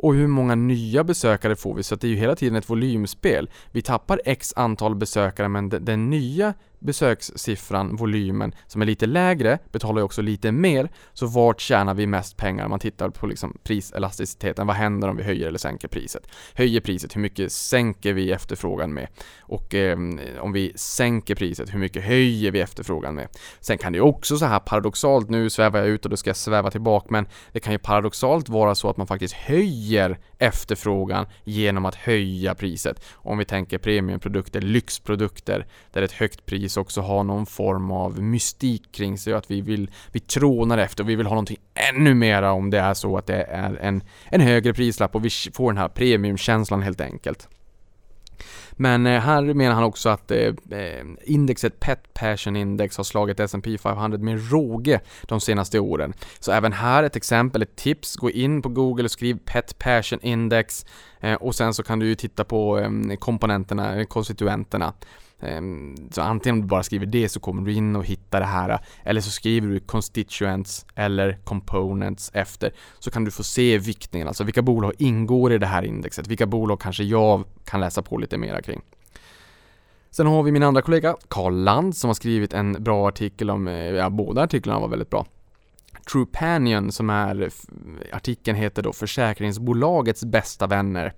Och 0.02 0.14
hur 0.14 0.26
många 0.26 0.54
nya 0.54 1.04
besökare 1.04 1.56
får 1.56 1.74
vi? 1.74 1.82
Så 1.82 1.94
att 1.94 2.00
det 2.00 2.06
är 2.06 2.08
ju 2.08 2.16
hela 2.16 2.36
tiden 2.36 2.56
ett 2.56 2.70
volymspel. 2.70 3.50
Vi 3.70 3.82
tappar 3.82 4.20
x 4.24 4.52
antal 4.56 4.94
besökare 4.94 5.48
men 5.48 5.68
den 5.68 6.10
nya 6.10 6.54
besökssiffran, 6.82 7.96
volymen, 7.96 8.54
som 8.66 8.82
är 8.82 8.86
lite 8.86 9.06
lägre, 9.06 9.58
betalar 9.72 10.00
ju 10.00 10.04
också 10.04 10.22
lite 10.22 10.52
mer. 10.52 10.90
Så 11.12 11.26
vart 11.26 11.60
tjänar 11.60 11.94
vi 11.94 12.06
mest 12.06 12.36
pengar? 12.36 12.64
Om 12.64 12.70
man 12.70 12.80
tittar 12.80 13.10
på 13.10 13.26
liksom 13.26 13.58
priselasticiteten. 13.64 14.66
Vad 14.66 14.76
händer 14.76 15.08
om 15.08 15.16
vi 15.16 15.22
höjer 15.22 15.48
eller 15.48 15.58
sänker 15.58 15.88
priset? 15.88 16.26
Höjer 16.54 16.80
priset, 16.80 17.16
hur 17.16 17.20
mycket 17.20 17.52
sänker 17.52 18.12
vi 18.12 18.32
efterfrågan 18.32 18.94
med? 18.94 19.08
Och 19.40 19.74
eh, 19.74 19.98
om 20.40 20.52
vi 20.52 20.72
sänker 20.76 21.34
priset, 21.34 21.74
hur 21.74 21.78
mycket 21.78 22.04
höjer 22.04 22.50
vi 22.50 22.60
efterfrågan 22.60 23.14
med? 23.14 23.28
Sen 23.60 23.78
kan 23.78 23.92
det 23.92 23.96
ju 23.96 24.02
också 24.02 24.36
så 24.36 24.46
här 24.46 24.58
paradoxalt, 24.58 25.30
nu 25.30 25.50
svävar 25.50 25.78
jag 25.78 25.88
ut 25.88 26.04
och 26.04 26.10
då 26.10 26.16
ska 26.16 26.30
jag 26.30 26.36
sväva 26.36 26.70
tillbaka, 26.70 27.06
men 27.10 27.26
det 27.52 27.60
kan 27.60 27.72
ju 27.72 27.78
paradoxalt 27.78 28.48
vara 28.48 28.74
så 28.74 28.90
att 28.90 28.96
man 28.96 29.06
faktiskt 29.06 29.34
höjer 29.34 30.18
efterfrågan 30.38 31.26
genom 31.44 31.84
att 31.84 31.94
höja 31.94 32.54
priset. 32.54 33.04
Om 33.12 33.38
vi 33.38 33.44
tänker 33.44 33.78
premiumprodukter, 33.78 34.60
lyxprodukter, 34.60 35.66
där 35.92 36.02
ett 36.02 36.12
högt 36.12 36.46
pris 36.46 36.71
också 36.80 37.00
ha 37.00 37.22
någon 37.22 37.46
form 37.46 37.90
av 37.90 38.22
mystik 38.22 38.92
kring 38.92 39.18
sig 39.18 39.32
och 39.32 39.38
att 39.38 39.50
vi 39.50 39.60
vill, 39.60 39.90
vi 40.12 40.20
trånar 40.20 40.78
efter 40.78 41.04
och 41.04 41.08
vi 41.08 41.14
vill 41.14 41.26
ha 41.26 41.34
någonting 41.34 41.58
ännu 41.90 42.14
mera 42.14 42.52
om 42.52 42.70
det 42.70 42.78
är 42.78 42.94
så 42.94 43.16
att 43.18 43.26
det 43.26 43.42
är 43.42 43.76
en, 43.76 44.02
en 44.24 44.40
högre 44.40 44.74
prislapp 44.74 45.14
och 45.14 45.24
vi 45.24 45.30
får 45.30 45.72
den 45.72 45.78
här 45.78 45.88
premiumkänslan 45.88 46.82
helt 46.82 47.00
enkelt. 47.00 47.48
Men 48.72 49.06
eh, 49.06 49.20
här 49.20 49.42
menar 49.42 49.74
han 49.74 49.84
också 49.84 50.08
att 50.08 50.30
eh, 50.30 50.54
eh, 50.70 51.04
indexet 51.22 51.80
Pet 51.80 52.14
Passion 52.14 52.56
Index 52.56 52.96
har 52.96 53.04
slagit 53.04 53.40
S&P 53.40 53.78
500 53.78 54.18
med 54.18 54.50
råge 54.50 55.00
de 55.22 55.40
senaste 55.40 55.78
åren. 55.78 56.12
Så 56.40 56.52
även 56.52 56.72
här 56.72 57.02
ett 57.02 57.16
exempel, 57.16 57.62
ett 57.62 57.76
tips. 57.76 58.16
Gå 58.16 58.30
in 58.30 58.62
på 58.62 58.68
Google 58.68 59.04
och 59.04 59.10
skriv 59.10 59.38
Pet 59.44 59.78
Passion 59.78 60.18
Index 60.22 60.86
och 61.40 61.54
sen 61.54 61.74
så 61.74 61.82
kan 61.82 61.98
du 61.98 62.06
ju 62.06 62.14
titta 62.14 62.44
på 62.44 62.86
komponenterna, 63.18 64.04
konstituenterna. 64.04 64.92
Ehm, 65.42 65.94
så 66.10 66.22
antingen 66.22 66.54
om 66.54 66.60
du 66.60 66.66
bara 66.66 66.82
skriver 66.82 67.06
det 67.06 67.28
så 67.28 67.40
kommer 67.40 67.62
du 67.62 67.72
in 67.72 67.96
och 67.96 68.04
hittar 68.04 68.40
det 68.40 68.46
här 68.46 68.78
eller 69.04 69.20
så 69.20 69.30
skriver 69.30 69.68
du 69.68 69.80
constituents 69.80 70.86
eller 70.94 71.38
components 71.44 72.30
efter 72.34 72.72
så 72.98 73.10
kan 73.10 73.24
du 73.24 73.30
få 73.30 73.42
se 73.42 73.78
viktningen, 73.78 74.28
alltså 74.28 74.44
vilka 74.44 74.62
bolag 74.62 74.92
ingår 74.98 75.52
i 75.52 75.58
det 75.58 75.66
här 75.66 75.82
indexet, 75.82 76.26
vilka 76.26 76.46
bolag 76.46 76.80
kanske 76.80 77.04
jag 77.04 77.44
kan 77.64 77.80
läsa 77.80 78.02
på 78.02 78.16
lite 78.16 78.38
mera 78.38 78.62
kring. 78.62 78.80
Sen 80.10 80.26
har 80.26 80.42
vi 80.42 80.52
min 80.52 80.62
andra 80.62 80.82
kollega, 80.82 81.16
Karl 81.28 81.54
Land, 81.54 81.96
som 81.96 82.08
har 82.08 82.14
skrivit 82.14 82.52
en 82.52 82.72
bra 82.72 83.08
artikel 83.08 83.50
om, 83.50 83.68
eh, 83.68 83.74
ja 83.74 84.10
båda 84.10 84.42
artiklarna 84.42 84.80
var 84.80 84.88
väldigt 84.88 85.10
bra. 85.10 85.26
Trupanion 86.12 86.92
som 86.92 87.10
är, 87.10 87.50
artikeln 88.12 88.56
heter 88.56 88.82
då 88.82 88.92
Försäkringsbolagets 88.92 90.24
bästa 90.24 90.66
vänner. 90.66 91.12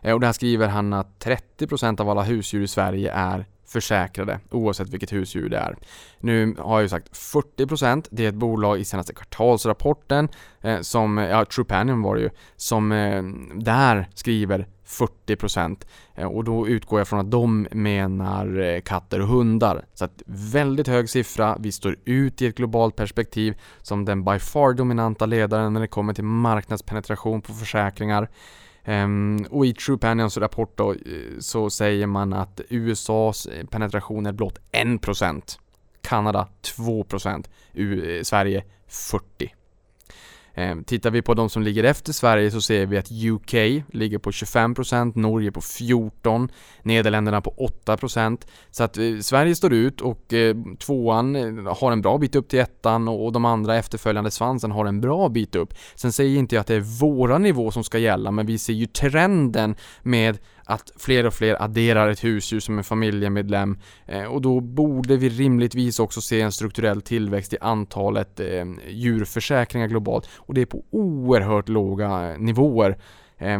Eh, 0.00 0.14
och 0.14 0.20
där 0.20 0.32
skriver 0.32 0.68
han 0.68 0.92
att 0.92 1.18
30% 1.18 2.00
av 2.00 2.10
alla 2.10 2.22
husdjur 2.22 2.62
i 2.62 2.68
Sverige 2.68 3.12
är 3.12 3.46
försäkrade 3.72 4.40
oavsett 4.50 4.88
vilket 4.88 5.12
husdjur 5.12 5.48
det 5.48 5.58
är. 5.58 5.76
Nu 6.20 6.54
har 6.58 6.74
jag 6.74 6.82
ju 6.82 6.88
sagt 6.88 7.12
40% 7.12 8.06
det 8.10 8.24
är 8.24 8.28
ett 8.28 8.34
bolag 8.34 8.78
i 8.78 8.84
senaste 8.84 9.14
kvartalsrapporten 9.14 10.28
eh, 10.60 10.80
som, 10.80 11.18
ja 11.18 11.44
Trupanion 11.44 12.02
var 12.02 12.14
det 12.14 12.20
ju, 12.20 12.30
som 12.56 12.92
eh, 12.92 13.22
där 13.54 14.08
skriver 14.14 14.66
40% 14.90 15.84
eh, 16.14 16.26
och 16.26 16.44
då 16.44 16.68
utgår 16.68 17.00
jag 17.00 17.08
från 17.08 17.20
att 17.20 17.30
de 17.30 17.68
menar 17.70 18.60
eh, 18.60 18.80
katter 18.80 19.20
och 19.20 19.28
hundar. 19.28 19.84
Så 19.94 20.04
att 20.04 20.22
väldigt 20.26 20.88
hög 20.88 21.10
siffra, 21.10 21.56
vi 21.60 21.72
står 21.72 21.96
ut 22.04 22.42
i 22.42 22.46
ett 22.46 22.56
globalt 22.56 22.96
perspektiv 22.96 23.60
som 23.82 24.04
den 24.04 24.24
by 24.24 24.38
far 24.38 24.72
dominanta 24.72 25.26
ledaren 25.26 25.72
när 25.72 25.80
det 25.80 25.88
kommer 25.88 26.14
till 26.14 26.24
marknadspenetration 26.24 27.42
på 27.42 27.52
försäkringar. 27.52 28.28
Ehm, 28.84 29.46
och 29.50 29.66
i 29.66 29.74
True 29.74 29.98
Panions 29.98 30.36
rapport 30.36 30.76
då, 30.76 30.92
eh, 30.92 30.98
så 31.38 31.70
säger 31.70 32.06
man 32.06 32.32
att 32.32 32.60
USAs 32.68 33.46
eh, 33.46 33.66
penetration 33.66 34.26
är 34.26 34.32
blott 34.32 34.58
1%. 34.72 35.58
Kanada 36.02 36.48
2%. 36.62 37.48
U 37.72 38.16
eh, 38.16 38.22
Sverige 38.22 38.64
40%. 38.88 39.50
Ehm, 40.60 40.84
tittar 40.84 41.10
vi 41.10 41.22
på 41.22 41.34
de 41.34 41.50
som 41.50 41.62
ligger 41.62 41.84
efter 41.84 42.12
Sverige 42.12 42.50
så 42.50 42.60
ser 42.60 42.86
vi 42.86 42.98
att 42.98 43.10
UK 43.10 43.84
ligger 43.92 44.18
på 44.18 44.30
25%, 44.30 45.12
Norge 45.16 45.52
på 45.52 45.60
14%, 45.60 46.48
Nederländerna 46.82 47.40
på 47.40 47.70
8%. 47.86 48.46
Så 48.70 48.84
att 48.84 48.98
eh, 48.98 49.18
Sverige 49.20 49.54
står 49.54 49.72
ut 49.72 50.00
och 50.00 50.32
eh, 50.32 50.56
tvåan 50.78 51.36
eh, 51.36 51.76
har 51.76 51.92
en 51.92 52.02
bra 52.02 52.18
bit 52.18 52.36
upp 52.36 52.48
till 52.48 52.58
ettan 52.58 53.08
och 53.08 53.32
de 53.32 53.44
andra 53.44 53.76
efterföljande 53.76 54.30
svansen 54.30 54.70
har 54.70 54.86
en 54.86 55.00
bra 55.00 55.28
bit 55.28 55.56
upp. 55.56 55.74
Sen 55.94 56.12
säger 56.12 56.38
inte 56.38 56.54
jag 56.54 56.60
att 56.60 56.66
det 56.66 56.74
är 56.74 57.00
våra 57.00 57.38
nivå 57.38 57.70
som 57.70 57.84
ska 57.84 57.98
gälla, 57.98 58.30
men 58.30 58.46
vi 58.46 58.58
ser 58.58 58.72
ju 58.72 58.86
trenden 58.86 59.74
med 60.02 60.38
att 60.70 60.92
fler 60.96 61.26
och 61.26 61.34
fler 61.34 61.62
adderar 61.62 62.08
ett 62.08 62.24
husdjur 62.24 62.60
som 62.60 62.78
en 62.78 62.84
familjemedlem 62.84 63.78
eh, 64.06 64.24
och 64.24 64.42
då 64.42 64.60
borde 64.60 65.16
vi 65.16 65.28
rimligtvis 65.28 65.98
också 66.00 66.20
se 66.20 66.40
en 66.40 66.52
strukturell 66.52 67.02
tillväxt 67.02 67.52
i 67.52 67.56
antalet 67.60 68.40
eh, 68.40 68.64
djurförsäkringar 68.88 69.86
globalt 69.86 70.28
och 70.36 70.54
det 70.54 70.60
är 70.60 70.66
på 70.66 70.84
oerhört 70.90 71.68
låga 71.68 72.36
nivåer 72.36 72.98
eh, 73.38 73.58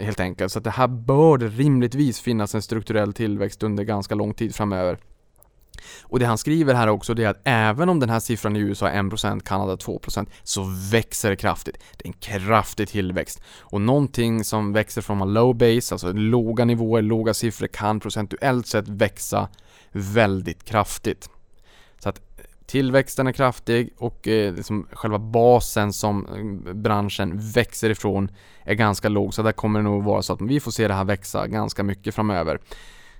helt 0.00 0.20
enkelt. 0.20 0.52
Så 0.52 0.58
att 0.58 0.64
det 0.64 0.70
här 0.70 0.88
bör 0.88 1.38
rimligtvis 1.38 2.20
finnas 2.20 2.54
en 2.54 2.62
strukturell 2.62 3.12
tillväxt 3.12 3.62
under 3.62 3.84
ganska 3.84 4.14
lång 4.14 4.34
tid 4.34 4.54
framöver. 4.54 4.98
Och 6.08 6.18
det 6.18 6.26
han 6.26 6.38
skriver 6.38 6.74
här 6.74 6.88
också 6.88 7.14
det 7.14 7.24
är 7.24 7.28
att 7.28 7.40
även 7.44 7.88
om 7.88 8.00
den 8.00 8.10
här 8.10 8.20
siffran 8.20 8.56
i 8.56 8.58
USA 8.58 8.88
är 8.88 9.02
1%, 9.02 9.40
Kanada 9.40 9.76
2% 9.76 10.26
så 10.42 10.64
växer 10.92 11.30
det 11.30 11.36
kraftigt. 11.36 11.78
Det 11.96 12.04
är 12.04 12.08
en 12.08 12.12
kraftig 12.12 12.88
tillväxt. 12.88 13.42
Och 13.60 13.80
någonting 13.80 14.44
som 14.44 14.72
växer 14.72 15.02
från 15.02 15.20
en 15.20 15.32
low 15.32 15.56
base, 15.56 15.94
alltså 15.94 16.12
låga 16.12 16.64
nivåer, 16.64 17.02
låga 17.02 17.34
siffror 17.34 17.66
kan 17.66 18.00
procentuellt 18.00 18.66
sett 18.66 18.88
växa 18.88 19.48
väldigt 19.92 20.64
kraftigt. 20.64 21.30
Så 21.98 22.08
att 22.08 22.18
eh, 22.18 22.44
tillväxten 22.66 23.26
är 23.26 23.32
kraftig 23.32 23.94
och 23.98 24.28
eh, 24.28 24.54
liksom 24.54 24.86
själva 24.92 25.18
basen 25.18 25.92
som 25.92 26.26
eh, 26.26 26.74
branschen 26.74 27.38
växer 27.38 27.90
ifrån 27.90 28.30
är 28.64 28.74
ganska 28.74 29.08
låg 29.08 29.34
så 29.34 29.42
där 29.42 29.52
kommer 29.52 29.80
det 29.80 29.84
nog 29.84 30.04
vara 30.04 30.22
så 30.22 30.32
att 30.32 30.40
vi 30.40 30.60
får 30.60 30.70
se 30.70 30.88
det 30.88 30.94
här 30.94 31.04
växa 31.04 31.46
ganska 31.46 31.82
mycket 31.82 32.14
framöver. 32.14 32.58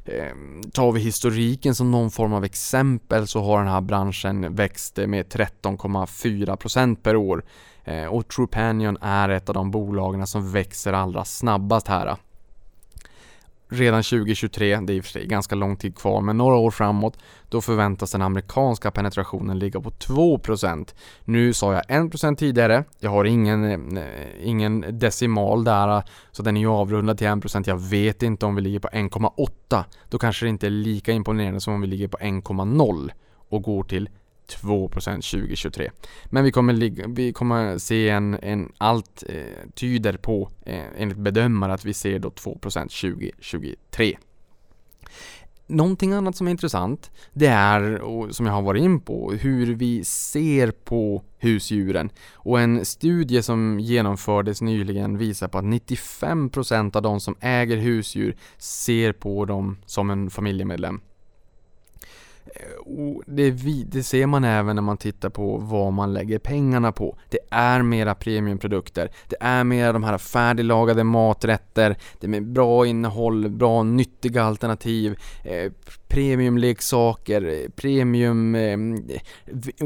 Ehm, 0.08 0.62
tar 0.72 0.92
vi 0.92 1.00
historiken 1.00 1.74
som 1.74 1.90
någon 1.90 2.10
form 2.10 2.32
av 2.32 2.44
exempel 2.44 3.26
så 3.26 3.40
har 3.42 3.58
den 3.58 3.72
här 3.72 3.80
branschen 3.80 4.54
växt 4.54 4.96
med 4.96 5.28
13,4% 5.28 7.02
per 7.02 7.16
år. 7.16 7.44
Ehm, 7.84 8.10
och 8.10 8.28
Trupanion 8.28 8.98
är 9.00 9.28
ett 9.28 9.48
av 9.48 9.54
de 9.54 9.70
bolagen 9.70 10.26
som 10.26 10.52
växer 10.52 10.92
allra 10.92 11.24
snabbast 11.24 11.88
här 11.88 12.16
redan 13.68 14.02
2023, 14.02 14.80
det 14.80 14.92
är 14.92 14.96
i 14.96 15.00
och 15.00 15.04
för 15.04 15.10
sig 15.10 15.26
ganska 15.26 15.54
lång 15.54 15.76
tid 15.76 15.96
kvar, 15.96 16.20
men 16.20 16.36
några 16.36 16.56
år 16.56 16.70
framåt, 16.70 17.18
då 17.48 17.60
förväntas 17.60 18.12
den 18.12 18.22
amerikanska 18.22 18.90
penetrationen 18.90 19.58
ligga 19.58 19.80
på 19.80 19.90
2%. 19.90 20.94
Nu 21.24 21.52
sa 21.52 21.72
jag 21.72 21.84
1% 21.84 22.36
tidigare, 22.36 22.84
jag 22.98 23.10
har 23.10 23.24
ingen, 23.24 23.96
eh, 23.96 24.04
ingen 24.42 24.98
decimal 24.98 25.64
där, 25.64 26.02
så 26.32 26.42
den 26.42 26.56
är 26.56 26.60
ju 26.60 26.68
avrundad 26.68 27.18
till 27.18 27.26
1%. 27.26 27.66
Jag 27.66 27.80
vet 27.80 28.22
inte 28.22 28.46
om 28.46 28.54
vi 28.54 28.62
ligger 28.62 28.78
på 28.78 28.88
1,8. 28.88 29.84
Då 30.08 30.18
kanske 30.18 30.46
det 30.46 30.50
inte 30.50 30.66
är 30.66 30.70
lika 30.70 31.12
imponerande 31.12 31.60
som 31.60 31.74
om 31.74 31.80
vi 31.80 31.86
ligger 31.86 32.08
på 32.08 32.18
1,0 32.18 33.10
och 33.48 33.62
går 33.62 33.82
till 33.82 34.08
2% 34.48 35.30
2023. 35.30 35.90
Men 36.24 36.44
vi 36.44 36.52
kommer, 36.52 37.08
vi 37.14 37.32
kommer 37.32 37.78
se 37.78 38.08
en, 38.08 38.34
en 38.42 38.72
allt 38.78 39.24
eh, 39.28 39.70
tyder 39.74 40.16
på, 40.16 40.50
eh, 40.66 40.84
enligt 40.96 41.18
bedömare, 41.18 41.72
att 41.72 41.84
vi 41.84 41.94
ser 41.94 42.18
då 42.18 42.28
2% 42.28 43.12
2023. 43.12 44.18
Någonting 45.70 46.12
annat 46.12 46.36
som 46.36 46.46
är 46.46 46.50
intressant, 46.50 47.10
det 47.32 47.46
är, 47.46 48.00
och 48.00 48.34
som 48.34 48.46
jag 48.46 48.52
har 48.52 48.62
varit 48.62 48.82
in 48.82 49.00
på, 49.00 49.32
hur 49.32 49.74
vi 49.74 50.04
ser 50.04 50.70
på 50.70 51.22
husdjuren. 51.38 52.10
Och 52.34 52.60
en 52.60 52.84
studie 52.84 53.42
som 53.42 53.80
genomfördes 53.80 54.62
nyligen 54.62 55.18
visar 55.18 55.48
på 55.48 55.58
att 55.58 55.64
95% 55.64 56.96
av 56.96 57.02
de 57.02 57.20
som 57.20 57.36
äger 57.40 57.76
husdjur 57.76 58.36
ser 58.58 59.12
på 59.12 59.44
dem 59.44 59.76
som 59.86 60.10
en 60.10 60.30
familjemedlem. 60.30 61.00
Eh, 62.54 62.92
och 62.92 63.22
det, 63.26 63.50
det, 63.86 64.02
ser 64.02 64.26
man 64.26 64.44
även 64.44 64.76
när 64.76 64.82
man 64.82 64.96
tittar 64.96 65.28
på 65.30 65.56
vad 65.56 65.92
man 65.92 66.12
lägger 66.12 66.38
pengarna 66.38 66.92
på. 66.92 67.18
Det 67.28 67.38
är 67.50 67.82
mera 67.82 68.14
premiumprodukter. 68.14 69.10
Det 69.28 69.36
är 69.40 69.64
mera 69.64 69.92
de 69.92 70.04
här 70.04 70.18
färdiglagade 70.18 71.04
maträtter. 71.04 71.96
Det 72.20 72.26
är 72.26 72.30
med 72.30 72.46
bra 72.46 72.86
innehåll, 72.86 73.48
bra 73.48 73.82
nyttiga 73.82 74.42
alternativ. 74.42 75.18
Eh, 75.44 75.72
premiumleksaker, 76.08 77.68
premium 77.76 78.54
eh, 78.54 78.78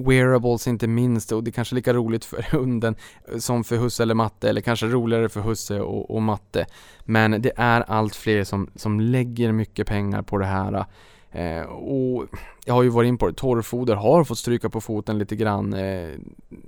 wearables 0.01 0.67
inte 0.69 0.87
minst 0.87 1.33
och 1.33 1.45
det 1.45 1.51
är 1.51 1.53
kanske 1.53 1.75
lika 1.75 1.95
roligt 1.95 2.25
för 2.25 2.43
hunden 2.51 2.97
eh, 3.33 3.39
som 3.39 3.65
för 3.65 3.77
husse 3.77 4.03
eller 4.03 4.15
matte 4.15 4.49
eller 4.49 4.61
kanske 4.61 4.87
roligare 4.87 5.29
för 5.29 5.41
husse 5.41 5.81
och, 5.81 6.11
och 6.11 6.23
matte. 6.23 6.67
Men 7.05 7.43
det 7.43 7.53
är 7.57 7.81
allt 7.81 8.15
fler 8.15 8.45
som, 8.45 8.71
som 8.75 9.01
lägger 9.01 9.53
mycket 9.53 9.87
pengar 9.87 10.23
på 10.23 10.39
det 10.39 10.47
här 10.47 10.75
eh, 10.75 10.85
Eh, 11.33 11.63
och 11.63 12.27
jag 12.65 12.75
har 12.75 12.83
ju 12.83 12.89
varit 12.89 13.09
in 13.09 13.19
på 13.19 13.27
det, 13.27 13.35
torrfoder 13.35 13.95
har 13.95 14.25
fått 14.25 14.39
stryka 14.39 14.71
på 14.71 14.81
foten 14.81 15.19
lite 15.19 15.37
grann 15.37 15.75
eh, 15.75 16.11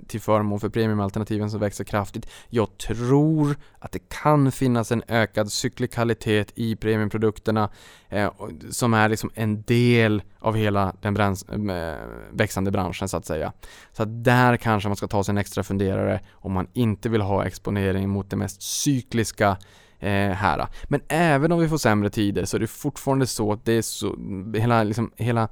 till 0.07 0.21
förmån 0.21 0.59
för 0.59 0.69
premiumalternativen 0.69 1.51
som 1.51 1.59
växer 1.59 1.83
kraftigt. 1.83 2.29
Jag 2.49 2.77
tror 2.77 3.55
att 3.79 3.91
det 3.91 4.09
kan 4.09 4.51
finnas 4.51 4.91
en 4.91 5.03
ökad 5.07 5.51
cyklikalitet 5.51 6.51
i 6.55 6.75
premiumprodukterna 6.75 7.69
eh, 8.09 8.31
som 8.69 8.93
är 8.93 9.09
liksom 9.09 9.31
en 9.35 9.61
del 9.61 10.23
av 10.39 10.55
hela 10.55 10.95
den 11.01 11.13
brans 11.13 11.43
äh, 11.49 11.95
växande 12.31 12.71
branschen 12.71 13.09
så 13.09 13.17
att 13.17 13.25
säga. 13.25 13.53
Så 13.93 14.03
att 14.03 14.23
där 14.23 14.57
kanske 14.57 14.89
man 14.89 14.95
ska 14.95 15.07
ta 15.07 15.23
sig 15.23 15.31
en 15.31 15.37
extra 15.37 15.63
funderare 15.63 16.19
om 16.31 16.51
man 16.51 16.67
inte 16.73 17.09
vill 17.09 17.21
ha 17.21 17.45
exponering 17.45 18.09
mot 18.09 18.29
det 18.29 18.35
mest 18.35 18.61
cykliska 18.61 19.57
Eh, 19.99 20.31
här. 20.31 20.67
Men 20.83 21.01
även 21.07 21.51
om 21.51 21.59
vi 21.59 21.69
får 21.69 21.77
sämre 21.77 22.09
tider 22.09 22.45
så 22.45 22.57
är 22.57 22.61
det 22.61 22.67
fortfarande 22.67 23.27
så 23.27 23.53
att 23.53 23.65
det 23.65 23.73
är 23.73 23.81
så, 23.81 24.15
hela, 24.57 24.83
liksom, 24.83 25.11
hela 25.15 25.49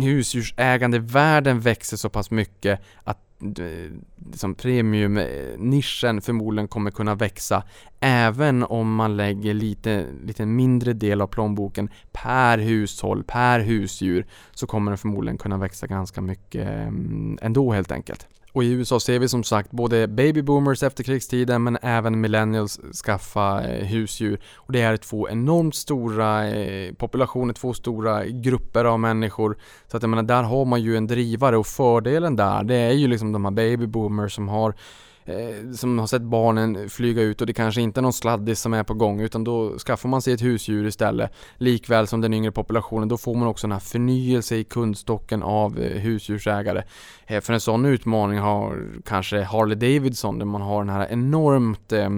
husdjursägande 0.00 0.98
världen 0.98 1.60
växer 1.60 1.96
så 1.96 2.08
pass 2.08 2.30
mycket 2.30 2.80
att 3.04 3.18
eh, 3.42 3.90
liksom 4.30 4.54
premiumnischen 4.54 6.20
förmodligen 6.20 6.68
kommer 6.68 6.90
kunna 6.90 7.14
växa 7.14 7.62
även 8.00 8.62
om 8.62 8.94
man 8.94 9.16
lägger 9.16 9.54
lite, 9.54 10.06
lite 10.24 10.46
mindre 10.46 10.92
del 10.92 11.20
av 11.20 11.26
plånboken 11.26 11.90
per 12.12 12.58
hushåll, 12.58 13.24
per 13.24 13.60
husdjur 13.60 14.26
så 14.50 14.66
kommer 14.66 14.90
den 14.90 14.98
förmodligen 14.98 15.38
kunna 15.38 15.58
växa 15.58 15.86
ganska 15.86 16.20
mycket 16.20 16.68
mm, 16.68 17.38
ändå 17.42 17.72
helt 17.72 17.92
enkelt. 17.92 18.26
Och 18.52 18.64
i 18.64 18.72
USA 18.72 19.00
ser 19.00 19.18
vi 19.18 19.28
som 19.28 19.44
sagt 19.44 19.70
både 19.70 20.08
baby 20.08 20.42
boomers 20.42 20.82
efter 20.82 21.04
krigstiden 21.04 21.62
men 21.62 21.78
även 21.82 22.20
millennials 22.20 22.80
skaffa 23.04 23.62
eh, 23.62 23.86
husdjur. 23.86 24.40
Och 24.56 24.72
det 24.72 24.80
är 24.80 24.96
två 24.96 25.28
enormt 25.28 25.74
stora 25.74 26.48
eh, 26.48 26.94
populationer, 26.94 27.54
två 27.54 27.74
stora 27.74 28.26
grupper 28.26 28.84
av 28.84 29.00
människor. 29.00 29.58
Så 29.90 29.96
att 29.96 30.02
jag 30.02 30.10
menar, 30.10 30.22
där 30.22 30.42
har 30.42 30.64
man 30.64 30.82
ju 30.82 30.96
en 30.96 31.06
drivare 31.06 31.56
och 31.56 31.66
fördelen 31.66 32.36
där, 32.36 32.64
det 32.64 32.74
är 32.74 32.92
ju 32.92 33.08
liksom 33.08 33.32
de 33.32 33.44
här 33.44 33.52
baby 33.52 33.86
boomers 33.86 34.34
som 34.34 34.48
har 34.48 34.74
eh, 35.30 35.72
som 35.72 35.98
har 35.98 36.06
sett 36.06 36.22
barnen 36.22 36.88
flyga 36.88 37.22
ut 37.22 37.40
och 37.40 37.46
det 37.46 37.52
kanske 37.52 37.80
inte 37.80 38.00
är 38.00 38.02
någon 38.02 38.12
sladdis 38.12 38.60
som 38.60 38.74
är 38.74 38.82
på 38.82 38.94
gång 38.94 39.20
utan 39.20 39.44
då 39.44 39.78
skaffar 39.78 40.08
man 40.08 40.22
sig 40.22 40.32
ett 40.32 40.42
husdjur 40.42 40.86
istället. 40.86 41.32
Likväl 41.56 42.06
som 42.06 42.20
den 42.20 42.34
yngre 42.34 42.52
populationen, 42.52 43.08
då 43.08 43.18
får 43.18 43.34
man 43.34 43.48
också 43.48 43.66
den 43.66 43.72
här 43.72 43.80
förnyelse 43.80 44.56
i 44.56 44.64
kundstocken 44.64 45.42
av 45.42 45.78
eh, 45.78 46.00
husdjursägare. 46.00 46.82
Eh, 47.26 47.40
för 47.40 47.52
en 47.52 47.60
sån 47.60 47.84
utmaning 47.84 48.38
har 48.38 48.86
kanske 49.04 49.42
Harley 49.42 49.76
Davidson 49.76 50.38
där 50.38 50.46
man 50.46 50.62
har 50.62 50.84
den 50.84 50.94
här 50.94 51.08
enormt 51.10 51.92
eh, 51.92 52.10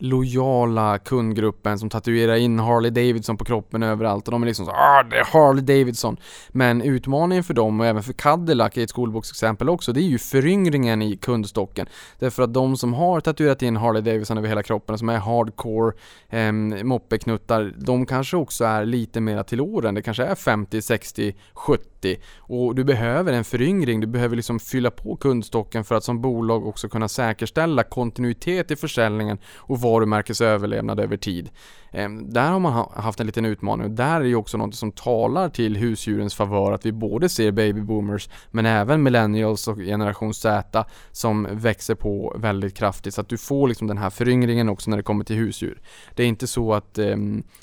lojala 0.00 0.98
kundgruppen 0.98 1.78
som 1.78 1.90
tatuerar 1.90 2.34
in 2.36 2.58
Harley 2.58 2.90
Davidson 2.90 3.36
på 3.36 3.44
kroppen 3.44 3.82
överallt 3.82 4.28
och 4.28 4.32
de 4.32 4.42
är 4.42 4.46
liksom 4.46 4.66
så 4.66 4.72
ah 4.72 5.02
det 5.02 5.16
är 5.16 5.24
Harley 5.24 5.64
Davidson. 5.64 6.16
Men 6.48 6.82
utmaningen 6.82 7.44
för 7.44 7.54
dem 7.54 7.80
och 7.80 7.86
även 7.86 8.02
för 8.02 8.12
Cadillac 8.12 8.76
i 8.76 8.82
ett 8.82 8.90
skolboksexempel 8.90 9.68
också, 9.68 9.92
det 9.92 10.00
är 10.00 10.02
ju 10.02 10.18
föryngringen 10.18 11.02
i 11.02 11.16
kundstocken. 11.16 11.86
Därför 12.18 12.42
att 12.42 12.54
de 12.54 12.76
som 12.76 12.94
har 12.94 13.20
tatuerat 13.20 13.62
in 13.62 13.76
Harley 13.76 14.02
Davidson 14.02 14.38
över 14.38 14.48
hela 14.48 14.62
kroppen, 14.62 14.98
som 14.98 15.08
är 15.08 15.18
hardcore 15.18 15.96
eh, 16.28 16.52
moppeknuttar, 16.84 17.72
de 17.76 18.06
kanske 18.06 18.36
också 18.36 18.64
är 18.64 18.84
lite 18.84 19.20
mera 19.20 19.44
till 19.44 19.60
åren. 19.60 19.94
Det 19.94 20.02
kanske 20.02 20.24
är 20.24 20.34
50, 20.34 20.82
60, 20.82 21.34
70 21.54 22.16
och 22.38 22.74
du 22.74 22.84
behöver 22.84 23.32
en 23.32 23.44
föryngring, 23.44 24.00
du 24.00 24.06
behöver 24.06 24.36
liksom 24.36 24.60
fylla 24.60 24.90
på 24.90 25.16
kundstocken 25.16 25.84
för 25.84 25.94
att 25.94 26.04
som 26.04 26.20
bolag 26.20 26.66
också 26.66 26.88
kunna 26.88 27.08
säkerställa 27.08 27.82
kontinuitet 27.82 28.70
i 28.70 28.76
försäljningen 28.76 29.38
och 29.56 29.80
varumärkesöverlevnad 29.90 31.00
över 31.00 31.16
tid. 31.16 31.50
Ehm, 31.92 32.32
där 32.32 32.50
har 32.50 32.60
man 32.60 32.88
haft 32.94 33.20
en 33.20 33.26
liten 33.26 33.44
utmaning 33.44 33.84
och 33.84 33.90
där 33.90 34.20
är 34.20 34.24
ju 34.24 34.34
också 34.34 34.58
något 34.58 34.74
som 34.74 34.92
talar 34.92 35.48
till 35.48 35.76
husdjurens 35.76 36.34
favör 36.34 36.72
att 36.72 36.86
vi 36.86 36.92
både 36.92 37.28
ser 37.28 37.52
babyboomers 37.52 38.28
men 38.50 38.66
även 38.66 39.02
millennials 39.02 39.68
och 39.68 39.76
generation 39.76 40.34
Z 40.34 40.84
som 41.12 41.48
växer 41.50 41.94
på 41.94 42.36
väldigt 42.38 42.74
kraftigt 42.74 43.14
så 43.14 43.20
att 43.20 43.28
du 43.28 43.38
får 43.38 43.68
liksom 43.68 43.86
den 43.86 43.98
här 43.98 44.10
föryngringen 44.10 44.68
också 44.68 44.90
när 44.90 44.96
det 44.96 45.02
kommer 45.02 45.24
till 45.24 45.36
husdjur. 45.36 45.80
Det 46.14 46.22
är 46.22 46.26
inte 46.26 46.46
så 46.46 46.74
att 46.74 46.98
eh, 46.98 47.16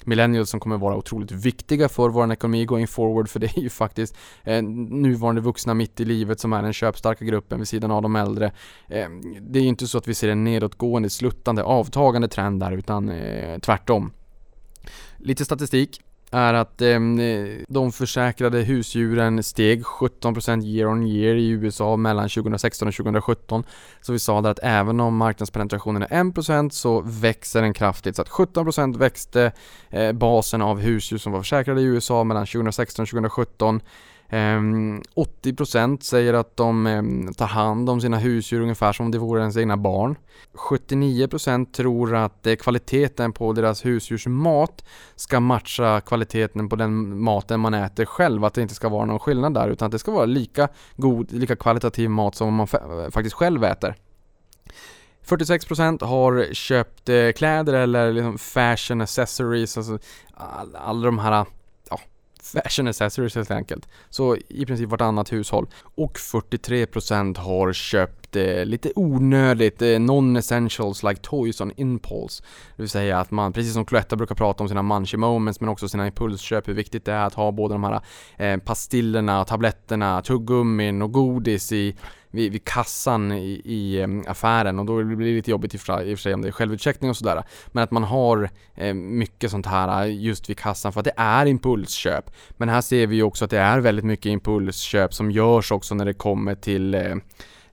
millennials 0.06 0.50
som 0.50 0.60
kommer 0.60 0.78
vara 0.78 0.96
otroligt 0.96 1.32
viktiga 1.32 1.90
för 1.90 2.10
vår 2.10 2.32
ekonomi 2.32 2.66
going 2.66 2.88
forward 2.88 3.30
för 3.30 3.40
det 3.40 3.58
är 3.58 3.62
ju 3.62 3.70
faktiskt 3.70 4.18
eh, 4.44 4.64
nuvarande 4.64 5.42
vuxna 5.42 5.74
mitt 5.74 6.00
i 6.00 6.06
livet 6.06 6.40
som 6.40 6.54
är 6.54 6.62
den 6.62 6.74
köpstarka 6.74 7.26
gruppen 7.26 7.60
vid 7.60 7.68
sidan 7.68 7.92
av 7.92 8.02
de 8.02 8.16
äldre. 8.16 8.46
Eh, 8.88 9.10
det 9.42 9.60
är 9.60 9.64
ju 9.64 9.70
inte 9.70 9.88
så 9.88 9.98
att 9.98 10.08
vi 10.08 10.14
ser 10.14 10.30
en 10.30 10.44
nedåtgående, 10.44 11.10
sluttande, 11.10 11.64
avtagande 11.64 12.28
trend 12.28 12.60
där 12.60 12.72
utan 12.72 13.10
eh, 13.10 13.60
tvärtom. 13.60 14.12
Lite 15.18 15.46
statistik 15.46 16.02
är 16.32 16.54
att 16.54 16.82
eh, 16.82 17.00
de 17.68 17.92
försäkrade 17.92 18.60
husdjuren 18.62 19.44
steg 19.44 19.84
17% 19.84 20.64
year 20.66 20.88
on 20.92 21.08
year 21.08 21.36
i 21.36 21.50
USA 21.50 21.98
mellan 21.98 22.30
2016 22.30 22.88
och 22.88 22.94
2017. 22.94 23.64
Så 24.02 24.14
vi 24.14 24.20
sa 24.20 24.42
där 24.42 24.52
att 24.52 24.60
även 24.64 25.00
om 25.00 25.18
marknadspenetrationen 25.18 26.02
är 26.02 26.08
1% 26.08 26.70
så 26.70 27.02
växer 27.02 27.62
den 27.62 27.74
kraftigt. 27.74 28.16
Så 28.16 28.22
att 28.22 28.30
17% 28.30 28.98
växte 28.98 29.52
eh, 29.90 30.12
basen 30.12 30.62
av 30.62 30.80
husdjur 30.80 31.18
som 31.18 31.32
var 31.32 31.40
försäkrade 31.40 31.82
i 31.82 31.84
USA 31.84 32.24
mellan 32.24 32.46
2016 32.46 33.04
och 33.04 33.10
2017. 33.10 33.82
Ehm, 34.30 35.02
80% 35.16 36.04
säger 36.04 36.34
att 36.34 36.58
de 36.58 36.88
ehm, 36.88 37.34
tar 37.34 37.48
hand 37.48 37.90
om 37.90 38.02
sina 38.02 38.18
husdjur 38.18 38.62
ungefär 38.62 38.94
som 38.94 39.06
om 39.06 39.12
det 39.12 39.18
vore 39.18 39.40
ens 39.42 39.58
egna 39.58 39.78
barn. 39.78 40.16
79% 40.54 41.72
tror 41.72 42.16
att 42.16 42.48
eh, 42.48 42.56
kvaliteten 42.56 43.34
på 43.34 43.54
deras 43.54 43.86
husdjursmat 43.86 44.86
ska 45.16 45.40
matcha 45.40 46.02
kvaliteten 46.02 46.70
på 46.70 46.76
den 46.76 47.22
maten 47.22 47.60
man 47.60 47.74
äter 47.74 48.06
själv. 48.06 48.46
Att 48.46 48.54
det 48.54 48.62
inte 48.62 48.76
ska 48.76 48.90
vara 48.90 49.06
någon 49.06 49.20
skillnad 49.20 49.54
där 49.54 49.70
utan 49.70 49.86
att 49.86 49.92
det 49.92 50.00
ska 50.00 50.12
vara 50.12 50.26
lika 50.26 50.68
god, 50.96 51.32
lika 51.32 51.56
kvalitativ 51.56 52.10
mat 52.10 52.36
som 52.36 52.54
man 52.54 52.68
faktiskt 53.12 53.36
själv 53.36 53.64
äter. 53.64 53.96
46% 55.28 56.06
har 56.06 56.54
köpt 56.54 57.10
eh, 57.10 57.32
kläder 57.32 57.74
eller 57.74 58.12
liksom 58.14 58.38
fashion 58.38 59.02
accessories, 59.02 59.78
alltså 59.78 60.00
alla 60.74 61.06
de 61.06 61.20
här 61.20 61.46
fashion 62.48 62.88
accessories 62.88 63.36
helt 63.36 63.52
enkelt. 63.52 63.88
Så 64.10 64.38
i 64.48 64.66
princip 64.66 64.90
vartannat 64.90 65.32
hushåll. 65.32 65.68
Och 65.96 66.18
43% 66.18 67.38
har 67.38 67.74
köpt 67.74 68.27
lite, 68.38 68.66
lite 68.66 68.92
onödigt 68.96 69.82
eh, 69.82 70.00
non-essentials 70.00 71.10
like 71.10 71.22
toys 71.22 71.62
on 71.62 71.72
impulse. 71.78 72.44
Det 72.76 72.82
vill 72.84 72.90
säga 72.90 73.20
att 73.20 73.32
man, 73.32 73.54
precis 73.54 73.74
som 73.74 73.86
Cloetta 73.86 74.16
brukar 74.16 74.36
prata 74.36 74.64
om 74.64 74.70
sina 74.70 74.82
munchy 74.82 75.18
moments 75.18 75.60
men 75.60 75.70
också 75.70 75.90
sina 75.90 76.08
impulsköp, 76.08 76.68
hur 76.68 76.74
viktigt 76.74 77.06
det 77.06 77.12
är 77.12 77.26
att 77.26 77.34
ha 77.34 77.52
både 77.52 77.74
de 77.74 77.84
här 77.84 78.02
eh, 78.38 78.58
pastillerna, 78.58 79.46
tabletterna, 79.46 80.22
tuggummin 80.22 81.02
och 81.02 81.12
godis 81.12 81.72
i 81.72 81.96
vid, 82.32 82.52
vid 82.52 82.64
kassan 82.64 83.32
i, 83.32 83.62
i 83.66 84.02
eh, 84.02 84.08
affären 84.32 84.80
och 84.80 84.86
då 84.86 85.04
blir 85.04 85.28
det 85.28 85.36
lite 85.36 85.52
jobbigt 85.52 85.76
i 85.76 85.78
och 85.78 85.82
för 85.82 86.16
sig 86.16 86.34
om 86.34 86.42
det 86.42 86.48
är 86.48 86.52
självutcheckning 86.52 87.10
och 87.10 87.18
sådär. 87.18 87.44
Men 87.68 87.84
att 87.84 87.92
man 87.92 88.04
har 88.04 88.50
eh, 88.76 88.94
mycket 88.94 89.52
sånt 89.52 89.66
här 89.66 90.06
eh, 90.06 90.22
just 90.22 90.50
vid 90.50 90.58
kassan 90.58 90.94
för 90.94 91.00
att 91.00 91.06
det 91.06 91.14
är 91.18 91.46
impulsköp. 91.46 92.32
Men 92.58 92.70
här 92.70 92.82
ser 92.82 93.08
vi 93.08 93.16
ju 93.16 93.24
också 93.24 93.46
att 93.46 93.52
det 93.52 93.60
är 93.60 93.80
väldigt 93.80 94.06
mycket 94.06 94.26
impulsköp 94.26 95.14
som 95.14 95.32
görs 95.32 95.72
också 95.72 95.96
när 95.96 96.06
det 96.06 96.14
kommer 96.14 96.56
till 96.56 96.94
eh, 96.96 97.16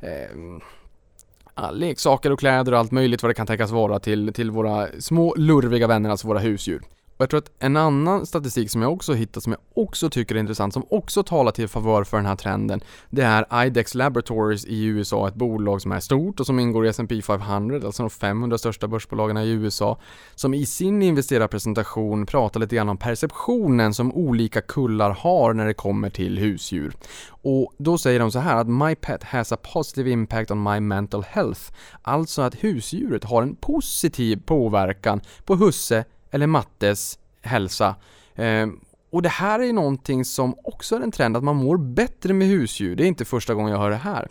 eh, 0.04 1.72
leksaker 1.72 2.30
och 2.30 2.38
kläder 2.38 2.72
och 2.72 2.78
allt 2.78 2.92
möjligt 2.92 3.22
vad 3.22 3.30
det 3.30 3.34
kan 3.34 3.46
tänkas 3.46 3.70
vara 3.70 3.98
till, 3.98 4.32
till 4.32 4.50
våra 4.50 4.88
små 5.00 5.34
lurviga 5.34 5.86
vänner, 5.86 6.10
alltså 6.10 6.26
våra 6.26 6.38
husdjur. 6.38 6.82
Och 7.16 7.22
jag 7.22 7.30
tror 7.30 7.38
att 7.38 7.50
en 7.58 7.76
annan 7.76 8.26
statistik 8.26 8.70
som 8.70 8.82
jag 8.82 8.92
också 8.92 9.14
hittat 9.14 9.42
som 9.42 9.52
jag 9.52 9.84
också 9.84 10.10
tycker 10.10 10.34
är 10.34 10.38
intressant, 10.38 10.72
som 10.72 10.86
också 10.90 11.22
talar 11.22 11.52
till 11.52 11.68
favör 11.68 12.04
för 12.04 12.16
den 12.16 12.26
här 12.26 12.36
trenden, 12.36 12.80
det 13.10 13.22
är 13.22 13.66
IDEX 13.66 13.94
Laboratories 13.94 14.64
i 14.64 14.84
USA, 14.84 15.28
ett 15.28 15.34
bolag 15.34 15.82
som 15.82 15.92
är 15.92 16.00
stort 16.00 16.40
och 16.40 16.46
som 16.46 16.58
ingår 16.58 16.86
i 16.86 16.88
S&P 16.88 17.22
500, 17.22 17.80
alltså 17.84 18.02
de 18.02 18.10
500 18.10 18.58
största 18.58 18.88
börsbolagen 18.88 19.36
i 19.36 19.48
USA, 19.48 19.98
som 20.34 20.54
i 20.54 20.66
sin 20.66 21.02
investerarpresentation 21.02 22.26
pratar 22.26 22.60
lite 22.60 22.76
grann 22.76 22.88
om 22.88 22.96
perceptionen 22.96 23.94
som 23.94 24.12
olika 24.12 24.60
kullar 24.60 25.10
har 25.10 25.54
när 25.54 25.66
det 25.66 25.74
kommer 25.74 26.10
till 26.10 26.38
husdjur. 26.38 26.96
Och 27.28 27.72
då 27.78 27.98
säger 27.98 28.20
de 28.20 28.32
så 28.32 28.38
här 28.38 28.56
att 28.56 28.68
My 28.68 28.94
pet 28.94 29.24
has 29.24 29.52
a 29.52 29.56
positive 29.72 30.10
impact 30.10 30.50
on 30.50 30.62
my 30.62 30.80
mental 30.80 31.24
health. 31.28 31.60
Alltså 32.02 32.42
att 32.42 32.54
husdjuret 32.54 33.24
har 33.24 33.42
en 33.42 33.56
positiv 33.56 34.42
påverkan 34.46 35.20
på 35.44 35.54
husse 35.54 36.04
eller 36.34 36.46
mattes 36.46 37.18
hälsa. 37.42 37.94
Eh, 38.34 38.66
och 39.10 39.22
det 39.22 39.28
här 39.28 39.60
är 39.60 39.72
någonting 39.72 40.24
som 40.24 40.54
också 40.64 40.96
är 40.96 41.00
en 41.00 41.12
trend, 41.12 41.36
att 41.36 41.44
man 41.44 41.56
mår 41.56 41.76
bättre 41.76 42.32
med 42.32 42.48
husdjur. 42.48 42.96
Det 42.96 43.04
är 43.04 43.06
inte 43.06 43.24
första 43.24 43.54
gången 43.54 43.72
jag 43.72 43.78
hör 43.78 43.90
det 43.90 43.96
här. 43.96 44.28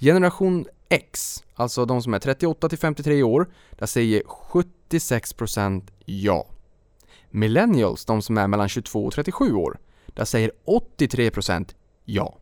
Generation 0.00 0.66
X, 0.88 1.42
alltså 1.54 1.84
de 1.84 2.02
som 2.02 2.14
är 2.14 2.18
38 2.18 2.68
till 2.68 2.78
53 2.78 3.22
år, 3.22 3.50
där 3.70 3.86
säger 3.86 4.22
76% 4.22 5.82
ja. 6.04 6.46
Millennials, 7.30 8.04
de 8.04 8.22
som 8.22 8.38
är 8.38 8.46
mellan 8.46 8.68
22 8.68 9.06
och 9.06 9.12
37 9.12 9.52
år, 9.52 9.78
där 10.06 10.24
säger 10.24 10.50
83% 10.66 11.74
ja. 12.04 12.38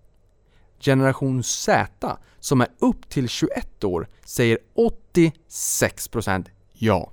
Generation 0.80 1.42
Z, 1.42 2.16
som 2.40 2.60
är 2.60 2.68
upp 2.78 3.08
till 3.08 3.28
21 3.28 3.84
år, 3.84 4.08
säger 4.24 4.58
86% 4.74 6.46
ja. 6.72 7.12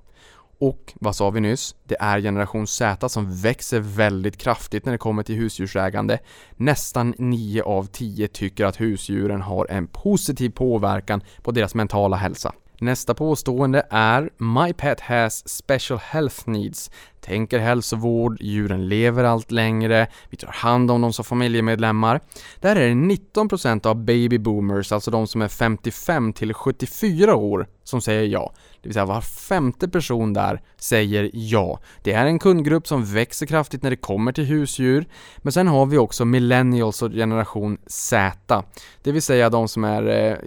Och 0.59 0.93
vad 0.95 1.15
sa 1.15 1.29
vi 1.29 1.39
nyss? 1.39 1.75
Det 1.83 1.95
är 1.99 2.21
generation 2.21 2.67
Z 2.67 3.09
som 3.09 3.41
växer 3.41 3.79
väldigt 3.79 4.37
kraftigt 4.37 4.85
när 4.85 4.91
det 4.91 4.97
kommer 4.97 5.23
till 5.23 5.35
husdjursägande. 5.35 6.19
Nästan 6.55 7.13
9 7.17 7.63
av 7.63 7.83
10 7.83 8.27
tycker 8.27 8.65
att 8.65 8.81
husdjuren 8.81 9.41
har 9.41 9.67
en 9.69 9.87
positiv 9.87 10.49
påverkan 10.49 11.21
på 11.41 11.51
deras 11.51 11.75
mentala 11.75 12.17
hälsa. 12.17 12.53
Nästa 12.79 13.13
påstående 13.13 13.87
är 13.89 14.29
My 14.37 14.73
pet 14.73 14.99
has 14.99 15.49
special 15.49 15.99
health 15.99 16.49
needs. 16.49 16.91
Tänker 17.21 17.59
hälsovård, 17.59 18.37
djuren 18.41 18.87
lever 18.87 19.23
allt 19.23 19.51
längre, 19.51 20.07
vi 20.29 20.37
tar 20.37 20.51
hand 20.51 20.91
om 20.91 21.01
dem 21.01 21.13
som 21.13 21.25
familjemedlemmar. 21.25 22.21
Där 22.59 22.75
är 22.75 22.87
det 22.87 22.93
19% 22.93 23.87
av 23.87 23.95
baby 23.95 24.37
boomers, 24.37 24.91
alltså 24.91 25.11
de 25.11 25.27
som 25.27 25.41
är 25.41 25.47
55 25.47 26.33
till 26.33 26.53
74 26.53 27.35
år, 27.35 27.67
som 27.83 28.01
säger 28.01 28.23
ja. 28.23 28.53
Det 28.81 28.89
vill 28.89 28.93
säga 28.93 29.05
var 29.05 29.21
femte 29.21 29.87
person 29.87 30.33
där 30.33 30.61
säger 30.77 31.29
ja. 31.33 31.79
Det 32.03 32.13
är 32.13 32.25
en 32.25 32.39
kundgrupp 32.39 32.87
som 32.87 33.05
växer 33.05 33.45
kraftigt 33.45 33.83
när 33.83 33.89
det 33.89 33.95
kommer 33.95 34.31
till 34.31 34.45
husdjur. 34.45 35.07
Men 35.37 35.53
sen 35.53 35.67
har 35.67 35.85
vi 35.85 35.97
också 35.97 36.25
millennials 36.25 37.01
och 37.01 37.11
generation 37.11 37.77
Z. 37.87 38.63
Det 39.03 39.11
vill 39.11 39.21
säga 39.21 39.49
de 39.49 39.67
som 39.67 39.83
är 39.83 40.07
eh, 40.07 40.37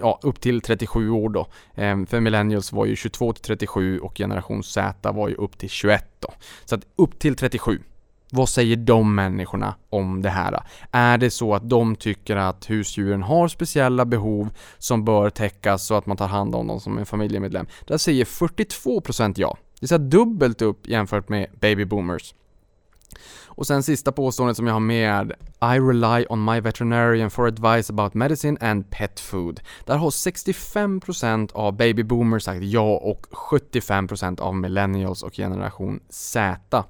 ja, 0.00 0.18
upp 0.22 0.40
till 0.40 0.60
37 0.60 1.10
år 1.10 1.28
då. 1.28 1.46
Ehm, 1.74 2.06
för 2.06 2.20
millennials 2.20 2.72
var 2.72 2.86
ju 2.86 2.96
22 2.96 3.32
till 3.32 3.42
37 3.42 3.98
och 3.98 4.16
generation 4.16 4.62
Z 4.62 5.12
var 5.12 5.28
ju 5.28 5.34
upp 5.34 5.58
till 5.58 5.68
21 5.68 6.04
då. 6.20 6.28
Så 6.64 6.74
att 6.74 6.86
upp 6.96 7.18
till 7.18 7.36
37. 7.36 7.80
Vad 8.36 8.48
säger 8.48 8.76
de 8.76 9.14
människorna 9.14 9.74
om 9.90 10.22
det 10.22 10.30
här? 10.30 10.62
Är 10.90 11.18
det 11.18 11.30
så 11.30 11.54
att 11.54 11.70
de 11.70 11.96
tycker 11.96 12.36
att 12.36 12.70
husdjuren 12.70 13.22
har 13.22 13.48
speciella 13.48 14.04
behov 14.04 14.48
som 14.78 15.04
bör 15.04 15.30
täckas 15.30 15.86
så 15.86 15.94
att 15.94 16.06
man 16.06 16.16
tar 16.16 16.28
hand 16.28 16.54
om 16.54 16.66
dem 16.66 16.80
som 16.80 16.98
en 16.98 17.06
familjemedlem? 17.06 17.66
Där 17.86 17.98
säger 17.98 18.24
42% 18.24 19.34
ja. 19.36 19.56
Det 19.80 19.92
är 19.92 19.98
dubbelt 19.98 20.62
upp 20.62 20.88
jämfört 20.88 21.28
med 21.28 21.46
baby 21.60 21.84
boomers. 21.84 22.34
Och 23.44 23.66
sen 23.66 23.82
sista 23.82 24.12
påståendet 24.12 24.56
som 24.56 24.66
jag 24.66 24.74
har 24.74 24.80
med 24.80 25.32
är 25.60 25.76
I 25.76 25.80
rely 25.80 26.26
on 26.28 26.44
my 26.44 26.60
veterinarian 26.60 27.30
for 27.30 27.46
advice 27.46 27.90
about 27.90 28.14
medicine 28.14 28.58
and 28.60 28.90
pet 28.90 29.20
food. 29.20 29.60
Där 29.84 29.96
har 29.96 30.10
65% 30.10 31.52
av 31.52 31.76
baby 31.76 32.02
boomers 32.02 32.42
sagt 32.42 32.62
ja 32.62 32.96
och 32.96 33.26
75% 33.50 34.40
av 34.40 34.54
millennials 34.54 35.22
och 35.22 35.34
generation 35.34 36.00
Z. 36.08 36.84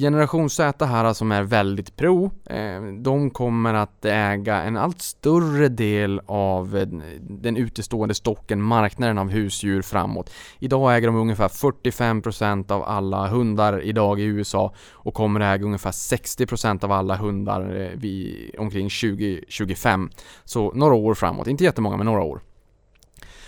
Generation 0.00 0.50
Z 0.50 0.86
här 0.86 1.12
som 1.12 1.32
är 1.32 1.42
väldigt 1.42 1.96
pro, 1.96 2.30
eh, 2.46 2.82
de 2.98 3.30
kommer 3.30 3.74
att 3.74 4.04
äga 4.04 4.62
en 4.62 4.76
allt 4.76 5.02
större 5.02 5.68
del 5.68 6.20
av 6.26 6.76
eh, 6.76 6.86
den 7.20 7.56
utestående 7.56 8.14
stocken, 8.14 8.62
marknaden 8.62 9.18
av 9.18 9.30
husdjur 9.30 9.82
framåt. 9.82 10.30
Idag 10.58 10.96
äger 10.96 11.06
de 11.06 11.16
ungefär 11.16 11.48
45% 11.48 12.72
av 12.72 12.82
alla 12.82 13.28
hundar 13.28 13.82
idag 13.82 14.20
i 14.20 14.24
USA 14.24 14.74
och 14.90 15.14
kommer 15.14 15.40
att 15.40 15.54
äga 15.56 15.64
ungefär 15.64 15.90
60% 15.90 16.84
av 16.84 16.92
alla 16.92 17.16
hundar 17.16 17.80
eh, 17.80 17.98
vid 17.98 18.50
omkring 18.58 18.88
2025. 18.88 20.10
Så 20.44 20.72
några 20.72 20.94
år 20.94 21.14
framåt, 21.14 21.46
inte 21.46 21.64
jättemånga 21.64 21.96
men 21.96 22.06
några 22.06 22.22
år. 22.22 22.40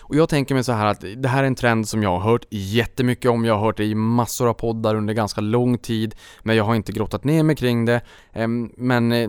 Och 0.09 0.17
jag 0.17 0.29
tänker 0.29 0.55
mig 0.55 0.65
så 0.65 0.73
här 0.73 0.87
att 0.87 1.05
det 1.17 1.29
här 1.29 1.43
är 1.43 1.47
en 1.47 1.55
trend 1.55 1.89
som 1.89 2.03
jag 2.03 2.11
har 2.11 2.31
hört 2.31 2.45
jättemycket 2.51 3.31
om. 3.31 3.45
Jag 3.45 3.55
har 3.55 3.65
hört 3.65 3.77
det 3.77 3.85
i 3.85 3.95
massor 3.95 4.49
av 4.49 4.55
poddar 4.55 4.95
under 4.95 5.15
ganska 5.15 5.41
lång 5.41 5.79
tid, 5.79 6.15
men 6.43 6.57
jag 6.57 6.65
har 6.65 6.75
inte 6.75 6.93
grottat 6.93 7.25
ner 7.25 7.43
mig 7.43 7.57
kring 7.57 7.85
det. 7.85 8.01
Ehm, 8.33 8.73
men 8.77 9.13
eh, 9.13 9.29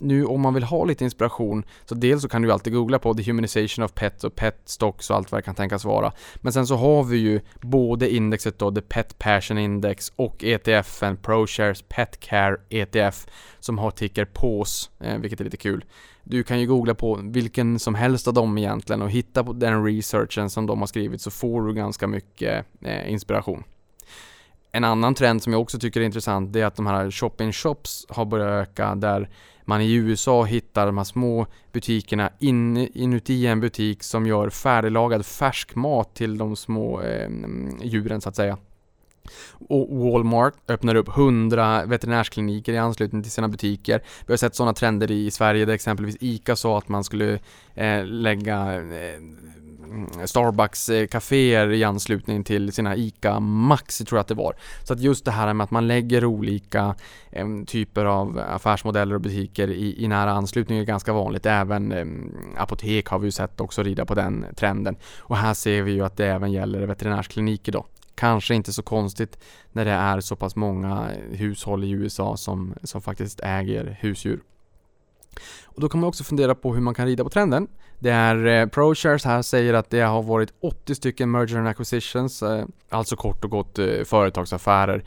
nu 0.00 0.24
om 0.24 0.40
man 0.40 0.54
vill 0.54 0.62
ha 0.62 0.84
lite 0.84 1.04
inspiration, 1.04 1.64
så 1.84 1.94
dels 1.94 2.22
så 2.22 2.28
kan 2.28 2.42
du 2.42 2.52
alltid 2.52 2.72
googla 2.72 2.98
på 2.98 3.14
the 3.14 3.22
humanization 3.22 3.84
of 3.84 3.94
pets 3.94 4.24
och 4.24 4.34
pet 4.34 4.60
stocks 4.64 5.10
och 5.10 5.16
allt 5.16 5.32
vad 5.32 5.38
det 5.38 5.42
kan 5.42 5.54
tänkas 5.54 5.84
vara. 5.84 6.12
Men 6.36 6.52
sen 6.52 6.66
så 6.66 6.76
har 6.76 7.04
vi 7.04 7.16
ju 7.16 7.40
både 7.60 8.14
indexet 8.14 8.58
då, 8.58 8.72
the 8.72 8.80
Pet 8.80 9.18
Passion 9.18 9.58
Index 9.58 10.12
och 10.16 10.44
ETFen 10.44 11.16
ProShares 11.16 11.82
Pet 11.82 12.20
Care 12.20 12.56
ETF 12.70 13.26
som 13.60 13.78
har 13.78 13.90
ticker 13.90 14.24
PAWS, 14.24 14.90
eh, 15.00 15.18
vilket 15.18 15.40
är 15.40 15.44
lite 15.44 15.56
kul. 15.56 15.84
Du 16.28 16.42
kan 16.42 16.60
ju 16.60 16.66
googla 16.66 16.94
på 16.94 17.20
vilken 17.22 17.78
som 17.78 17.94
helst 17.94 18.28
av 18.28 18.34
dem 18.34 18.58
egentligen 18.58 19.02
och 19.02 19.10
hitta 19.10 19.44
på 19.44 19.52
den 19.52 19.84
researchen 19.84 20.50
som 20.50 20.66
de 20.66 20.78
har 20.78 20.86
skrivit 20.86 21.20
så 21.20 21.30
får 21.30 21.66
du 21.66 21.74
ganska 21.74 22.06
mycket 22.06 22.66
eh, 22.80 23.12
inspiration. 23.12 23.64
En 24.72 24.84
annan 24.84 25.14
trend 25.14 25.42
som 25.42 25.52
jag 25.52 25.62
också 25.62 25.78
tycker 25.78 26.00
är 26.00 26.04
intressant 26.04 26.52
det 26.52 26.60
är 26.60 26.66
att 26.66 26.76
de 26.76 26.86
här 26.86 27.10
shopping 27.10 27.52
shops 27.52 28.06
har 28.08 28.24
börjat 28.24 28.68
öka 28.68 28.94
där 28.94 29.30
man 29.64 29.80
i 29.80 29.94
USA 29.94 30.44
hittar 30.44 30.86
de 30.86 30.96
här 30.96 31.04
små 31.04 31.46
butikerna 31.72 32.30
in, 32.38 32.76
inuti 32.76 33.46
en 33.46 33.60
butik 33.60 34.02
som 34.02 34.26
gör 34.26 34.50
färdiglagad 34.50 35.26
färsk 35.26 35.74
mat 35.74 36.14
till 36.14 36.38
de 36.38 36.56
små 36.56 37.00
eh, 37.02 37.30
djuren 37.82 38.20
så 38.20 38.28
att 38.28 38.36
säga. 38.36 38.58
Och 39.68 39.88
Walmart 39.96 40.54
öppnar 40.68 40.94
upp 40.94 41.08
100 41.08 41.86
veterinärskliniker 41.86 42.72
i 42.72 42.78
anslutning 42.78 43.22
till 43.22 43.32
sina 43.32 43.48
butiker. 43.48 44.02
Vi 44.26 44.32
har 44.32 44.36
sett 44.36 44.54
sådana 44.54 44.72
trender 44.74 45.10
i 45.10 45.30
Sverige 45.30 45.64
där 45.64 45.74
exempelvis 45.74 46.16
ICA 46.20 46.56
sa 46.56 46.78
att 46.78 46.88
man 46.88 47.04
skulle 47.04 47.38
eh, 47.74 48.04
lägga 48.04 48.74
eh, 48.74 49.16
mm, 49.16 50.08
Starbucks-kaféer 50.24 51.68
eh, 51.68 51.74
i 51.74 51.84
anslutning 51.84 52.44
till 52.44 52.72
sina 52.72 52.96
ICA 52.96 53.40
Maxi 53.40 54.04
tror 54.04 54.16
jag 54.16 54.20
att 54.20 54.28
det 54.28 54.34
var. 54.34 54.54
Så 54.84 54.92
att 54.92 55.00
just 55.00 55.24
det 55.24 55.30
här 55.30 55.54
med 55.54 55.64
att 55.64 55.70
man 55.70 55.86
lägger 55.86 56.24
olika 56.24 56.94
eh, 57.30 57.46
typer 57.66 58.04
av 58.04 58.42
affärsmodeller 58.48 59.14
och 59.14 59.20
butiker 59.20 59.70
i, 59.70 60.04
i 60.04 60.08
nära 60.08 60.32
anslutning 60.32 60.78
är 60.78 60.84
ganska 60.84 61.12
vanligt. 61.12 61.46
Även 61.46 61.92
eh, 61.92 62.62
apotek 62.62 63.06
har 63.06 63.18
vi 63.18 63.26
ju 63.26 63.32
sett 63.32 63.60
också 63.60 63.82
rida 63.82 64.04
på 64.04 64.14
den 64.14 64.46
trenden. 64.56 64.96
Och 65.18 65.36
här 65.36 65.54
ser 65.54 65.82
vi 65.82 65.92
ju 65.92 66.04
att 66.04 66.16
det 66.16 66.26
även 66.26 66.52
gäller 66.52 66.86
veterinärskliniker 66.86 67.72
då. 67.72 67.86
Kanske 68.16 68.54
inte 68.54 68.72
så 68.72 68.82
konstigt 68.82 69.38
när 69.72 69.84
det 69.84 69.90
är 69.90 70.20
så 70.20 70.36
pass 70.36 70.56
många 70.56 71.10
hushåll 71.30 71.84
i 71.84 71.90
USA 71.90 72.36
som, 72.36 72.74
som 72.82 73.02
faktiskt 73.02 73.40
äger 73.40 73.98
husdjur. 74.00 74.40
Och 75.64 75.80
då 75.80 75.88
kan 75.88 76.00
man 76.00 76.08
också 76.08 76.24
fundera 76.24 76.54
på 76.54 76.74
hur 76.74 76.80
man 76.80 76.94
kan 76.94 77.06
rida 77.06 77.24
på 77.24 77.30
trenden. 77.30 77.68
Det 77.98 78.10
är 78.10 78.46
eh, 78.46 78.66
ProShares 78.66 79.24
här 79.24 79.42
säger 79.42 79.74
att 79.74 79.90
det 79.90 80.00
har 80.00 80.22
varit 80.22 80.52
80 80.60 80.94
stycken 80.94 81.30
merger 81.30 81.58
and 81.58 81.68
acquisitions, 81.68 82.42
eh, 82.42 82.64
alltså 82.90 83.16
kort 83.16 83.44
och 83.44 83.50
gott 83.50 83.78
eh, 83.78 83.86
företagsaffärer, 84.04 85.04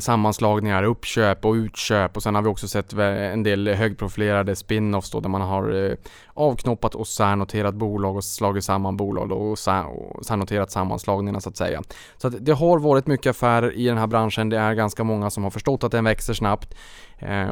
sammanslagningar, 0.00 0.82
uppköp 0.82 1.44
och 1.44 1.52
utköp 1.52 2.16
och 2.16 2.22
sen 2.22 2.34
har 2.34 2.42
vi 2.42 2.48
också 2.48 2.68
sett 2.68 2.92
en 2.92 3.42
del 3.42 3.68
högprofilerade 3.68 4.56
spin-offs 4.56 5.10
då 5.10 5.20
där 5.20 5.28
man 5.28 5.40
har 5.40 5.96
avknoppat 6.34 6.94
och 6.94 7.06
särnoterat 7.06 7.74
bolag 7.74 8.16
och 8.16 8.24
slagit 8.24 8.64
samman 8.64 8.96
bolag 8.96 9.28
då, 9.28 9.34
och, 9.34 9.58
särnoterat 9.58 10.70
sammanslagningarna 10.70 11.40
så 11.40 11.48
att 11.48 11.56
säga. 11.56 11.82
Så 12.16 12.28
att 12.28 12.34
det 12.46 12.52
har 12.52 12.78
varit 12.78 13.06
mycket 13.06 13.30
affärer 13.30 13.72
i 13.72 13.86
den 13.86 13.98
här 13.98 14.06
branschen. 14.06 14.48
Det 14.48 14.58
är 14.58 14.74
ganska 14.74 15.04
många 15.04 15.30
som 15.30 15.42
har 15.42 15.50
förstått 15.50 15.84
att 15.84 15.92
den 15.92 16.04
växer 16.04 16.34
snabbt 16.34 16.74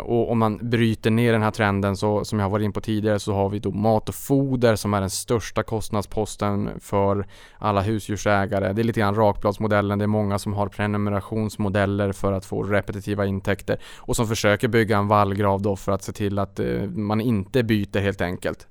och 0.02 0.30
om 0.30 0.38
man 0.38 0.70
bryter 0.70 1.10
ner 1.10 1.32
den 1.32 1.42
här 1.42 1.50
trenden 1.50 1.96
så 1.96 2.24
som 2.24 2.38
jag 2.38 2.46
har 2.46 2.50
varit 2.50 2.64
in 2.64 2.72
på 2.72 2.80
tidigare 2.80 3.18
så 3.18 3.32
har 3.32 3.48
vi 3.48 3.58
då 3.58 3.70
mat 3.70 4.08
och 4.08 4.14
foder 4.14 4.67
som 4.76 4.94
är 4.94 5.00
den 5.00 5.10
största 5.10 5.62
kostnadsposten 5.62 6.70
för 6.80 7.26
alla 7.58 7.80
husdjursägare. 7.80 8.72
Det 8.72 8.82
är 8.82 8.84
lite 8.84 9.00
grann 9.00 9.14
rakbladsmodellen. 9.14 9.98
Det 9.98 10.04
är 10.04 10.06
många 10.06 10.38
som 10.38 10.52
har 10.52 10.68
prenumerationsmodeller 10.68 12.12
för 12.12 12.32
att 12.32 12.44
få 12.44 12.62
repetitiva 12.62 13.26
intäkter 13.26 13.78
och 13.96 14.16
som 14.16 14.26
försöker 14.28 14.68
bygga 14.68 14.98
en 14.98 15.08
vallgrav 15.08 15.62
då 15.62 15.76
för 15.76 15.92
att 15.92 16.02
se 16.02 16.12
till 16.12 16.38
att 16.38 16.60
eh, 16.60 16.82
man 16.82 17.20
inte 17.20 17.62
byter 17.62 18.00
helt 18.00 18.20
enkelt. 18.20 18.66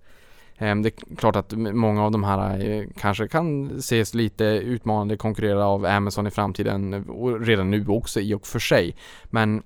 Ehm, 0.58 0.82
det 0.82 0.90
är 0.90 1.16
klart 1.16 1.36
att 1.36 1.54
många 1.58 2.04
av 2.04 2.12
de 2.12 2.24
här 2.24 2.70
eh, 2.70 2.84
kanske 2.98 3.28
kan 3.28 3.78
ses 3.78 4.14
lite 4.14 4.44
utmanande 4.44 5.18
konkurrera 5.18 5.66
av 5.66 5.86
Amazon 5.86 6.28
i 6.28 6.32
framtiden 6.32 6.94
eh, 6.94 7.10
och 7.10 7.42
redan 7.42 7.72
nu 7.72 7.88
också 7.88 8.20
i 8.20 8.34
och 8.34 8.48
för 8.48 8.60
sig. 8.60 8.96
Men 9.24 9.64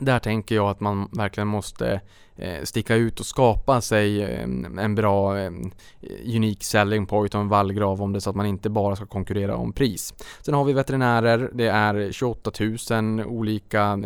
där 0.00 0.18
tänker 0.18 0.54
jag 0.54 0.70
att 0.70 0.80
man 0.80 1.08
verkligen 1.12 1.48
måste 1.48 2.00
eh, 2.36 2.62
sticka 2.64 2.94
ut 2.94 3.20
och 3.20 3.26
skapa 3.26 3.80
sig 3.80 4.22
eh, 4.22 4.42
en 4.78 4.94
bra 4.94 5.38
eh, 5.38 5.50
unik 6.36 6.64
selling 6.64 7.06
point 7.06 7.34
och 7.34 7.40
en 7.40 7.48
vallgrav 7.48 8.02
om 8.02 8.12
det 8.12 8.20
så 8.20 8.30
att 8.30 8.36
man 8.36 8.46
inte 8.46 8.70
bara 8.70 8.96
ska 8.96 9.06
konkurrera 9.06 9.56
om 9.56 9.72
pris. 9.72 10.14
Sen 10.42 10.54
har 10.54 10.64
vi 10.64 10.72
veterinärer, 10.72 11.50
det 11.54 11.66
är 11.66 12.12
28 12.12 12.50
000 12.90 13.26
olika 13.26 13.98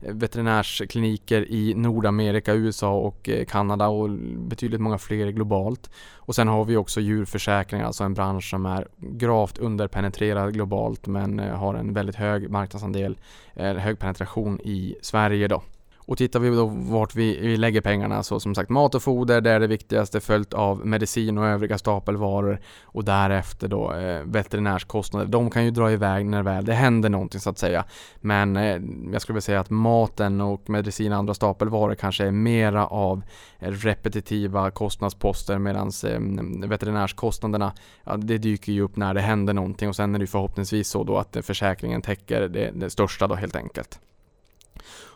Eh, 0.00 0.14
veterinärskliniker 0.14 1.50
i 1.50 1.74
Nordamerika, 1.74 2.54
USA 2.54 2.94
och 2.94 3.28
eh, 3.28 3.44
Kanada 3.44 3.88
och 3.88 4.10
betydligt 4.36 4.80
många 4.80 4.98
fler 4.98 5.26
globalt. 5.26 5.90
Och 6.16 6.34
sen 6.34 6.48
har 6.48 6.64
vi 6.64 6.76
också 6.76 7.00
djurförsäkringar, 7.00 7.86
alltså 7.86 8.04
en 8.04 8.14
bransch 8.14 8.50
som 8.50 8.66
är 8.66 8.88
gravt 8.98 9.58
underpenetrerad 9.58 10.52
globalt 10.52 11.06
men 11.06 11.40
eh, 11.40 11.56
har 11.56 11.74
en 11.74 11.94
väldigt 11.94 12.16
hög 12.16 12.50
marknadsandel, 12.50 13.18
hög 13.56 13.98
penetration 13.98 14.60
i 14.60 14.96
Sverige 15.02 15.48
då. 15.48 15.62
Och 16.08 16.18
tittar 16.18 16.40
vi 16.40 16.56
då 16.56 16.66
vart 16.66 17.14
vi, 17.14 17.40
vi 17.40 17.56
lägger 17.56 17.80
pengarna 17.80 18.22
så 18.22 18.40
som 18.40 18.54
sagt 18.54 18.70
mat 18.70 18.94
och 18.94 19.02
foder 19.02 19.40
det 19.40 19.50
är 19.50 19.60
det 19.60 19.66
viktigaste 19.66 20.20
följt 20.20 20.54
av 20.54 20.86
medicin 20.86 21.38
och 21.38 21.46
övriga 21.46 21.78
stapelvaror 21.78 22.60
och 22.84 23.04
därefter 23.04 23.68
då 23.68 23.92
eh, 23.92 24.22
veterinärskostnader. 24.24 25.26
De 25.26 25.50
kan 25.50 25.64
ju 25.64 25.70
dra 25.70 25.92
iväg 25.92 26.26
när 26.26 26.42
väl 26.42 26.64
det 26.64 26.72
händer 26.72 27.08
någonting 27.08 27.40
så 27.40 27.50
att 27.50 27.58
säga. 27.58 27.84
Men 28.20 28.56
eh, 28.56 28.80
jag 29.12 29.22
skulle 29.22 29.34
vilja 29.34 29.40
säga 29.40 29.60
att 29.60 29.70
maten 29.70 30.40
och 30.40 30.70
medicin 30.70 31.12
och 31.12 31.18
andra 31.18 31.34
stapelvaror 31.34 31.94
kanske 31.94 32.24
är 32.24 32.30
mera 32.30 32.86
av 32.86 33.22
eh, 33.58 33.70
repetitiva 33.70 34.70
kostnadsposter 34.70 35.58
medan 35.58 35.90
eh, 36.06 36.68
veterinärskostnaderna 36.68 37.72
ja, 38.04 38.16
det 38.16 38.38
dyker 38.38 38.72
ju 38.72 38.80
upp 38.80 38.96
när 38.96 39.14
det 39.14 39.20
händer 39.20 39.54
någonting 39.54 39.88
och 39.88 39.96
sen 39.96 40.14
är 40.14 40.18
det 40.18 40.26
förhoppningsvis 40.26 40.88
så 40.88 41.04
då 41.04 41.16
att 41.16 41.36
försäkringen 41.42 42.02
täcker 42.02 42.48
det, 42.48 42.70
det 42.74 42.90
största 42.90 43.26
då 43.26 43.34
helt 43.34 43.56
enkelt. 43.56 44.00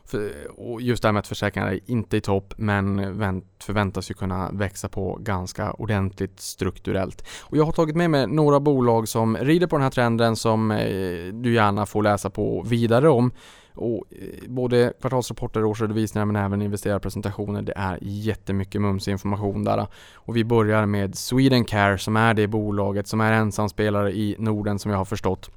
För, 0.05 0.33
och 0.57 0.83
just 0.83 1.03
det 1.03 1.09
här 1.09 1.13
med 1.13 1.21
att 1.21 1.27
försäkringar 1.27 1.69
är 1.69 1.81
inte 1.87 2.17
i 2.17 2.21
topp 2.21 2.55
men 2.57 3.19
vänt, 3.19 3.45
förväntas 3.63 4.11
ju 4.11 4.15
kunna 4.15 4.51
växa 4.53 4.89
på 4.89 5.19
ganska 5.21 5.73
ordentligt 5.73 6.41
strukturellt. 6.41 7.25
Och 7.41 7.57
jag 7.57 7.65
har 7.65 7.73
tagit 7.73 7.97
med 7.97 8.11
mig 8.11 8.27
några 8.27 8.61
bolag 8.61 9.09
som 9.09 9.37
rider 9.37 9.67
på 9.67 9.77
den 9.77 9.83
här 9.83 9.91
trenden 9.91 10.37
som 10.37 10.71
eh, 10.71 11.33
du 11.33 11.55
gärna 11.55 11.87
får 11.87 12.03
läsa 12.03 12.31
på 12.31 12.63
vidare 12.63 13.09
om. 13.09 13.33
Och 13.75 14.05
eh, 14.11 14.49
både 14.49 14.93
kvartalsrapporter, 15.01 15.65
årsredovisningar 15.65 16.27
men 16.27 16.37
även 16.37 16.63
investerarpresentationer. 16.63 17.63
Det 17.63 17.73
är 17.77 17.99
jättemycket 18.01 18.81
mums 18.81 19.09
information 19.09 19.65
där. 19.65 19.87
Och 20.15 20.37
vi 20.37 20.45
börjar 20.45 20.87
med 20.87 21.15
Swedencare 21.15 21.99
som 21.99 22.17
är 22.17 22.35
det 22.35 22.47
bolaget 22.47 23.07
som 23.07 23.21
är 23.21 23.33
ensamspelare 23.33 24.13
i 24.13 24.37
Norden 24.39 24.79
som 24.79 24.91
jag 24.91 24.99
har 24.99 25.05
förstått. 25.05 25.51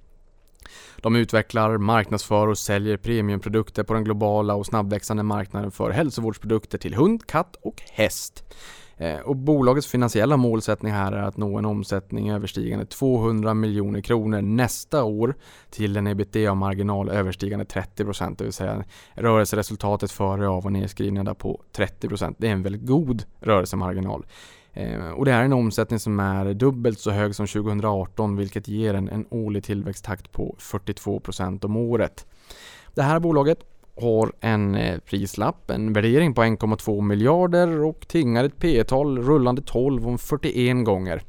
De 0.98 1.16
utvecklar, 1.16 1.78
marknadsför 1.78 2.48
och 2.48 2.58
säljer 2.58 2.98
premiumprodukter 2.98 3.84
på 3.84 3.94
den 3.94 4.04
globala 4.04 4.56
och 4.56 4.66
snabbväxande 4.66 5.24
marknaden 5.24 5.72
för 5.72 5.92
hälsovårdsprodukter 5.92 6.78
till 6.78 6.96
hund, 6.96 7.28
katt 7.28 7.56
och 7.62 7.82
häst. 7.92 8.44
Eh, 8.98 9.20
och 9.20 9.36
bolagets 9.36 9.88
finansiella 9.88 10.38
målsättning 10.38 10.94
här 10.94 11.12
är 11.12 11.24
att 11.24 11.38
nå 11.38 11.58
en 11.58 11.66
omsättning 11.66 12.30
överstigande 12.30 12.86
200 12.86 13.54
miljoner 13.54 14.02
kronor 14.02 14.42
nästa 14.42 15.04
år 15.04 15.36
till 15.70 15.98
en 15.98 16.08
ebitda-marginal 16.08 17.10
överstigande 17.10 17.66
30%, 17.66 18.36
det 18.38 18.44
vill 18.44 18.54
säga 18.54 18.84
rörelseresultatet 19.14 20.12
före 20.12 20.48
av 20.48 20.66
och 20.66 20.72
nedskrivningar 20.72 21.34
på 21.34 21.62
30%. 21.76 22.36
Det 22.38 22.48
är 22.48 22.52
en 22.52 22.64
väldigt 22.64 22.86
god 22.86 23.24
rörelsemarginal. 23.40 24.26
Eh, 24.76 25.10
och 25.10 25.26
det 25.26 25.32
är 25.32 25.44
en 25.44 25.54
omsättning 25.54 26.00
som 26.00 26.20
är 26.20 26.54
dubbelt 26.54 27.00
så 27.00 27.12
hög 27.12 27.36
som 27.36 27.48
2018 27.48 28.36
vilket 28.36 28.68
ger 28.68 28.94
en, 28.94 29.10
en 29.10 29.26
årlig 29.30 29.64
tillväxttakt 29.64 30.32
på 30.32 30.56
42% 30.60 31.66
om 31.66 31.76
året. 31.76 32.26
Det 32.94 33.02
här 33.02 33.20
bolaget 33.20 33.60
har 34.02 34.34
en 34.40 34.76
eh, 34.76 35.00
prislapp, 35.00 35.70
en 35.70 35.94
värdering 35.94 36.34
på 36.34 36.42
1,2 36.42 37.02
miljarder 37.02 37.84
och 37.84 38.08
tingar 38.08 38.44
ett 38.44 38.60
P 38.60 38.84
tal 38.84 39.20
rullande 39.20 39.62
12 39.62 40.08
om 40.08 40.18
41 40.18 40.86
gånger. 40.86 41.24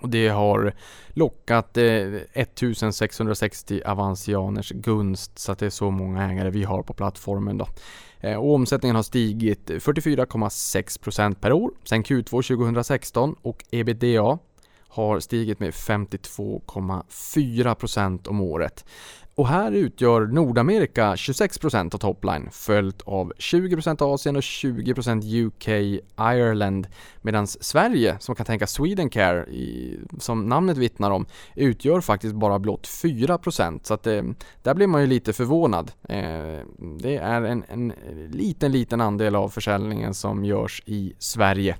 Och 0.00 0.08
det 0.08 0.28
har 0.28 0.74
lockat 1.08 1.76
eh, 1.76 1.84
1660 1.84 3.82
avancianers 3.84 4.70
gunst 4.70 5.38
så 5.38 5.52
att 5.52 5.58
det 5.58 5.66
är 5.66 5.70
så 5.70 5.90
många 5.90 6.30
ägare 6.30 6.50
vi 6.50 6.64
har 6.64 6.82
på 6.82 6.94
plattformen 6.94 7.58
då. 7.58 7.66
Eh, 8.20 8.36
och 8.36 8.54
omsättningen 8.54 8.96
har 8.96 9.02
stigit 9.02 9.70
44,6% 9.70 11.34
per 11.34 11.52
år 11.52 11.70
sedan 11.84 12.04
Q2 12.04 12.24
2016 12.24 13.34
och 13.42 13.64
ebitda 13.70 14.38
har 14.88 15.20
stigit 15.20 15.60
med 15.60 15.70
52,4% 15.70 18.28
om 18.28 18.40
året. 18.40 18.84
Och 19.40 19.48
här 19.48 19.72
utgör 19.72 20.26
Nordamerika 20.26 21.14
26% 21.14 21.94
av 21.94 21.98
topline 21.98 22.48
följt 22.52 23.02
av 23.02 23.32
20% 23.38 24.14
Asien 24.14 24.36
och 24.36 24.42
20% 24.42 25.46
UK 25.46 25.68
Ireland 26.18 26.86
medan 27.22 27.46
Sverige, 27.46 28.16
som 28.18 28.34
kan 28.34 28.46
tänka 28.46 28.66
Swedencare, 28.66 29.46
i, 29.46 29.98
som 30.18 30.46
namnet 30.46 30.76
vittnar 30.76 31.10
om, 31.10 31.26
utgör 31.54 32.00
faktiskt 32.00 32.34
bara 32.34 32.58
blott 32.58 32.86
4% 32.86 33.80
så 33.82 33.94
att 33.94 34.02
det, 34.02 34.18
eh, 34.18 34.24
där 34.62 34.74
blir 34.74 34.86
man 34.86 35.00
ju 35.00 35.06
lite 35.06 35.32
förvånad. 35.32 35.92
Eh, 36.08 36.58
det 37.02 37.16
är 37.16 37.42
en, 37.42 37.64
en 37.68 37.92
liten, 38.30 38.72
liten 38.72 39.00
andel 39.00 39.36
av 39.36 39.48
försäljningen 39.48 40.14
som 40.14 40.44
görs 40.44 40.82
i 40.86 41.12
Sverige. 41.18 41.76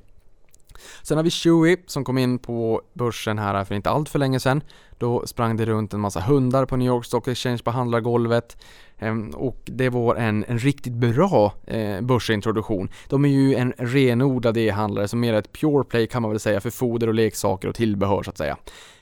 Sen 1.02 1.16
har 1.16 1.24
vi 1.24 1.30
Chewy 1.30 1.76
som 1.86 2.04
kom 2.04 2.18
in 2.18 2.38
på 2.38 2.82
börsen 2.92 3.38
här 3.38 3.64
för 3.64 3.74
inte 3.74 3.90
allt 3.90 4.08
för 4.08 4.18
länge 4.18 4.40
sedan. 4.40 4.62
Då 4.98 5.26
sprang 5.26 5.56
det 5.56 5.66
runt 5.66 5.94
en 5.94 6.00
massa 6.00 6.20
hundar 6.20 6.66
på 6.66 6.76
New 6.76 6.86
York 6.86 7.04
Stock 7.04 7.28
Exchange 7.28 7.58
på 7.58 7.70
handlargolvet. 7.70 8.56
Ehm, 8.98 9.30
och 9.30 9.60
det 9.64 9.88
var 9.88 10.16
en, 10.16 10.44
en 10.48 10.58
riktigt 10.58 10.92
bra 10.92 11.54
eh, 11.66 12.00
börsintroduktion. 12.00 12.90
De 13.08 13.24
är 13.24 13.28
ju 13.28 13.54
en 13.54 13.72
renodlad 13.78 14.56
e-handlare 14.56 15.08
som 15.08 15.20
mer 15.20 15.32
är 15.32 15.38
ett 15.38 15.52
pure 15.52 15.84
play 15.84 16.06
kan 16.06 16.22
man 16.22 16.30
väl 16.30 16.40
säga 16.40 16.60
för 16.60 16.70
foder 16.70 17.06
och 17.06 17.14
leksaker 17.14 17.68
och 17.68 17.74
tillbehör 17.74 18.22
så 18.22 18.30
att 18.30 18.38
säga. 18.38 18.56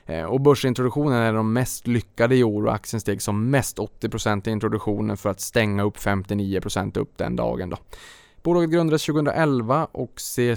Ehm, 0.05 0.29
och 0.29 0.41
börsintroduktionen 0.41 1.21
är 1.21 1.33
de 1.33 1.53
mest 1.53 1.87
lyckade 1.87 2.35
i 2.35 2.43
år 2.43 2.65
och 2.65 2.73
aktien 2.73 3.01
steg 3.01 3.21
som 3.21 3.49
mest 3.49 3.77
80% 3.77 4.49
i 4.49 4.51
introduktionen 4.51 5.17
för 5.17 5.29
att 5.29 5.41
stänga 5.41 5.83
upp 5.83 5.97
59% 5.97 6.97
upp 6.97 7.17
den 7.17 7.35
dagen 7.35 7.69
då. 7.69 7.77
Bolaget 8.43 8.69
grundades 8.69 9.05
2011 9.05 9.87
och 9.91 10.21
ser 10.21 10.55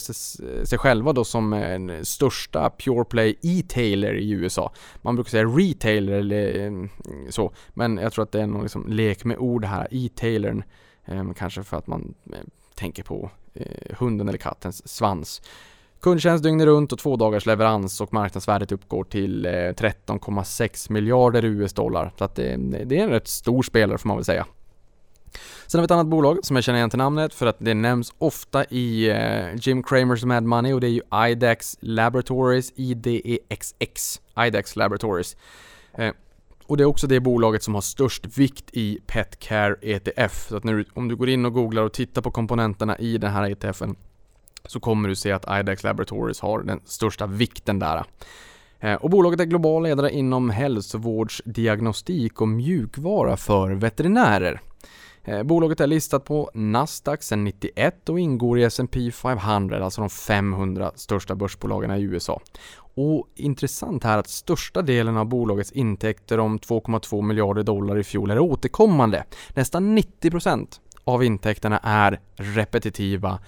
sig 0.65 0.79
själva 0.79 1.13
då 1.13 1.25
som 1.25 1.51
den 1.51 2.05
största 2.05 2.71
Pure 2.71 3.05
Play 3.05 3.39
e-tailer 3.43 4.15
i 4.15 4.31
USA. 4.31 4.73
Man 5.03 5.15
brukar 5.15 5.31
säga 5.31 5.45
retailer 5.45 6.13
eller 6.13 6.67
mm, 6.67 6.89
så, 7.31 7.53
men 7.75 7.97
jag 7.97 8.13
tror 8.13 8.23
att 8.23 8.33
det 8.33 8.43
är 8.43 8.47
någon 8.47 8.63
liksom 8.63 8.87
lek 8.89 9.25
med 9.25 9.39
ord 9.39 9.65
här, 9.65 9.89
e-tailern. 9.91 10.63
Ehm, 11.05 11.35
kanske 11.35 11.63
för 11.63 11.77
att 11.77 11.87
man 11.87 12.15
ehm, 12.27 12.51
tänker 12.75 13.03
på 13.03 13.31
eh, 13.55 13.97
hunden 13.99 14.29
eller 14.29 14.39
kattens 14.39 14.89
svans. 14.89 15.43
Kundtjänst 16.01 16.45
dygnet 16.45 16.67
runt 16.67 16.93
och 16.93 16.99
två 16.99 17.17
dagars 17.17 17.47
leverans 17.47 18.01
och 18.01 18.13
marknadsvärdet 18.13 18.73
uppgår 18.73 19.05
till 19.05 19.47
eh, 19.47 19.51
13,6 19.51 20.93
miljarder 20.93 21.45
US-dollar. 21.45 22.13
Så 22.19 22.25
att 22.25 22.35
det, 22.35 22.57
det 22.85 22.99
är 22.99 23.03
en 23.03 23.11
rätt 23.11 23.29
stor 23.29 23.63
spelare 23.63 23.99
får 23.99 24.09
man 24.09 24.17
väl 24.17 24.25
säga. 24.25 24.47
Sen 25.67 25.79
har 25.79 25.83
vi 25.83 25.85
ett 25.85 25.91
annat 25.91 26.07
bolag 26.07 26.39
som 26.43 26.57
jag 26.57 26.65
känner 26.65 26.79
igen 26.79 26.91
till 26.91 26.99
namnet 26.99 27.35
för 27.35 27.47
att 27.47 27.57
det 27.59 27.75
nämns 27.75 28.15
ofta 28.19 28.65
i 28.65 29.11
eh, 29.11 29.55
Jim 29.55 29.83
Cramers 29.83 30.25
Mad 30.25 30.45
Money 30.45 30.73
och 30.73 30.81
det 30.81 30.87
är 30.87 30.91
ju 30.91 31.31
IDEX 31.31 31.79
Laboratories, 31.81 32.73
IDEXX, 32.77 34.21
IDEX 34.47 34.77
Laboratories. 34.77 35.37
Eh, 35.95 36.13
och 36.67 36.77
det 36.77 36.83
är 36.83 36.87
också 36.87 37.07
det 37.07 37.21
bolaget 37.21 37.63
som 37.63 37.75
har 37.75 37.81
störst 37.81 38.39
vikt 38.39 38.71
i 38.73 38.99
Petcare 39.07 39.77
ETF. 39.83 40.49
Så 40.49 40.57
att 40.57 40.65
nu, 40.65 40.85
om 40.95 41.09
du 41.09 41.17
går 41.17 41.29
in 41.29 41.45
och 41.45 41.53
googlar 41.53 41.83
och 41.83 41.93
tittar 41.93 42.23
på 42.23 42.31
komponenterna 42.31 42.99
i 42.99 43.19
den 43.19 43.33
här 43.33 43.51
ETFen 43.51 43.97
så 44.65 44.81
kommer 44.81 45.09
du 45.09 45.15
se 45.15 45.33
att 45.33 45.61
IDEX 45.61 45.83
Laboratories 45.83 46.41
har 46.41 46.63
den 46.63 46.81
största 46.85 47.27
vikten 47.27 47.79
där. 47.79 48.05
Eh, 48.81 48.95
och 48.95 49.11
bolaget 49.11 49.41
är 49.41 49.45
global 49.45 49.83
ledare 49.83 50.11
inom 50.11 50.51
hälsovårdsdiagnostik 50.51 52.41
och 52.41 52.49
mjukvara 52.49 53.37
för 53.37 53.71
veterinärer. 53.71 54.61
Eh, 55.25 55.43
bolaget 55.43 55.81
är 55.81 55.87
listat 55.87 56.25
på 56.25 56.51
Nasdaq 56.55 57.23
sedan 57.23 57.45
91 57.45 58.09
och 58.09 58.21
ingår 58.21 58.59
i 58.59 58.63
S&P 58.63 59.11
500, 59.11 59.85
alltså 59.85 60.01
de 60.01 60.11
500 60.11 60.93
största 60.95 61.35
börsbolagen 61.35 61.91
i 61.91 62.03
USA. 62.03 62.41
Och 62.95 63.29
intressant 63.35 64.05
här 64.05 64.19
att 64.19 64.29
största 64.29 64.83
delen 64.83 65.17
av 65.17 65.27
bolagets 65.27 65.73
intäkter 65.73 66.39
om 66.39 66.59
2,2 66.59 67.23
miljarder 67.23 67.63
dollar 67.63 67.99
i 67.99 68.05
fjol 68.05 68.31
är 68.31 68.39
återkommande. 68.39 69.25
Nästan 69.55 69.99
90% 69.99 70.81
av 71.05 71.25
intäkterna 71.25 71.81
är 71.83 72.21
repetitiva 72.35 73.39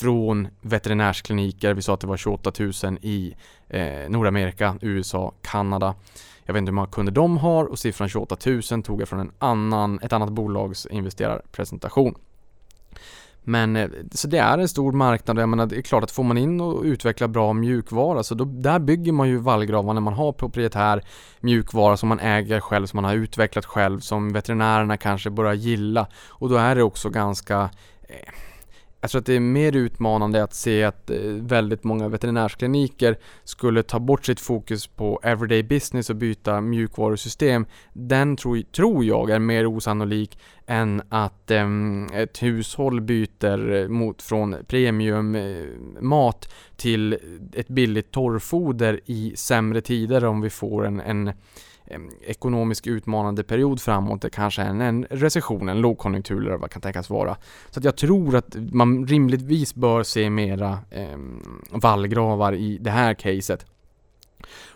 från 0.00 0.48
veterinärskliniker. 0.60 1.74
Vi 1.74 1.82
sa 1.82 1.94
att 1.94 2.00
det 2.00 2.06
var 2.06 2.16
28 2.16 2.52
000 2.58 2.98
i 3.02 3.34
eh, 3.68 4.08
Nordamerika, 4.08 4.76
USA, 4.80 5.34
Kanada. 5.42 5.94
Jag 6.44 6.54
vet 6.54 6.58
inte 6.58 6.70
hur 6.70 6.74
många 6.74 6.86
kunder 6.86 7.12
de 7.12 7.38
har 7.38 7.64
och 7.64 7.78
siffran 7.78 8.08
28 8.08 8.36
000 8.70 8.82
tog 8.82 9.00
jag 9.00 9.08
från 9.08 9.20
en 9.20 9.32
annan, 9.38 10.00
ett 10.02 10.12
annat 10.12 10.30
bolags 10.30 10.86
investerarpresentation. 10.86 12.14
Men 13.46 13.76
eh, 13.76 13.88
så 14.10 14.28
det 14.28 14.38
är 14.38 14.58
en 14.58 14.68
stor 14.68 14.92
marknad 14.92 15.38
och 15.38 15.42
jag 15.42 15.48
menar 15.48 15.66
det 15.66 15.76
är 15.76 15.82
klart 15.82 16.04
att 16.04 16.10
får 16.10 16.22
man 16.22 16.38
in 16.38 16.60
och 16.60 16.82
utveckla 16.82 17.28
bra 17.28 17.52
mjukvara 17.52 18.22
så 18.22 18.34
då, 18.34 18.44
där 18.44 18.78
bygger 18.78 19.12
man 19.12 19.28
ju 19.28 19.36
vallgravar 19.36 19.94
när 19.94 20.00
man 20.00 20.14
har 20.14 20.32
proprietär 20.32 21.04
mjukvara 21.40 21.96
som 21.96 22.08
man 22.08 22.20
äger 22.20 22.60
själv, 22.60 22.86
som 22.86 22.96
man 22.96 23.04
har 23.04 23.14
utvecklat 23.14 23.64
själv, 23.64 24.00
som 24.00 24.32
veterinärerna 24.32 24.96
kanske 24.96 25.30
börjar 25.30 25.54
gilla 25.54 26.06
och 26.28 26.48
då 26.48 26.56
är 26.56 26.74
det 26.74 26.82
också 26.82 27.10
ganska 27.10 27.70
eh, 28.08 28.34
jag 29.04 29.10
tror 29.10 29.20
att 29.20 29.26
det 29.26 29.36
är 29.36 29.40
mer 29.40 29.76
utmanande 29.76 30.42
att 30.42 30.54
se 30.54 30.84
att 30.84 31.10
eh, 31.10 31.18
väldigt 31.24 31.84
många 31.84 32.08
veterinärskliniker 32.08 33.18
skulle 33.44 33.82
ta 33.82 33.98
bort 33.98 34.26
sitt 34.26 34.40
fokus 34.40 34.86
på 34.86 35.20
everyday 35.22 35.62
business 35.62 36.10
och 36.10 36.16
byta 36.16 36.60
mjukvarusystem. 36.60 37.66
Den 37.92 38.36
tror, 38.36 38.62
tror 38.62 39.04
jag 39.04 39.30
är 39.30 39.38
mer 39.38 39.66
osannolik 39.66 40.38
än 40.66 41.02
att 41.08 41.50
ehm, 41.50 42.06
ett 42.12 42.42
hushåll 42.42 43.00
byter 43.00 43.72
eh, 43.72 43.88
mot, 43.88 44.22
från 44.22 44.56
premiummat 44.66 46.44
eh, 46.44 46.76
till 46.76 47.18
ett 47.52 47.68
billigt 47.68 48.10
torrfoder 48.10 49.00
i 49.04 49.32
sämre 49.36 49.80
tider 49.80 50.24
om 50.24 50.40
vi 50.40 50.50
får 50.50 50.86
en, 50.86 51.00
en 51.00 51.32
Eh, 51.86 52.00
ekonomisk 52.26 52.86
utmanande 52.86 53.42
period 53.42 53.80
framåt, 53.80 54.22
det 54.22 54.30
kanske 54.30 54.62
är 54.62 54.66
en, 54.66 55.06
recession, 55.10 55.68
en 55.68 55.80
lågkonjunktur 55.80 56.40
eller 56.40 56.56
vad 56.56 56.70
det 56.70 56.72
kan 56.72 56.82
tänkas 56.82 57.10
vara. 57.10 57.36
Så 57.70 57.80
att 57.80 57.84
jag 57.84 57.96
tror 57.96 58.36
att 58.36 58.56
man 58.72 59.06
rimligtvis 59.06 59.74
bör 59.74 60.02
se 60.02 60.30
mera 60.30 60.78
eh, 60.90 61.18
vallgravar 61.70 62.54
i 62.54 62.78
det 62.78 62.90
här 62.90 63.14
caset. 63.14 63.66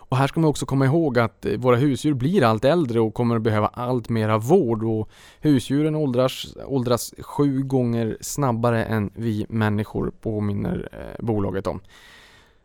Och 0.09 0.17
här 0.17 0.27
ska 0.27 0.39
man 0.39 0.49
också 0.49 0.65
komma 0.65 0.85
ihåg 0.85 1.19
att 1.19 1.45
eh, 1.45 1.57
våra 1.57 1.75
husdjur 1.75 2.13
blir 2.13 2.43
allt 2.43 2.65
äldre 2.65 2.99
och 2.99 3.13
kommer 3.13 3.35
att 3.35 3.41
behöva 3.41 3.67
allt 3.67 4.09
mera 4.09 4.37
vård 4.37 4.83
och 4.83 5.09
husdjuren 5.39 5.95
åldras, 5.95 6.57
åldras 6.65 7.13
sju 7.19 7.63
gånger 7.63 8.17
snabbare 8.21 8.85
än 8.85 9.11
vi 9.15 9.45
människor 9.49 10.11
påminner 10.21 10.89
eh, 10.91 11.25
bolaget 11.25 11.67
om. 11.67 11.81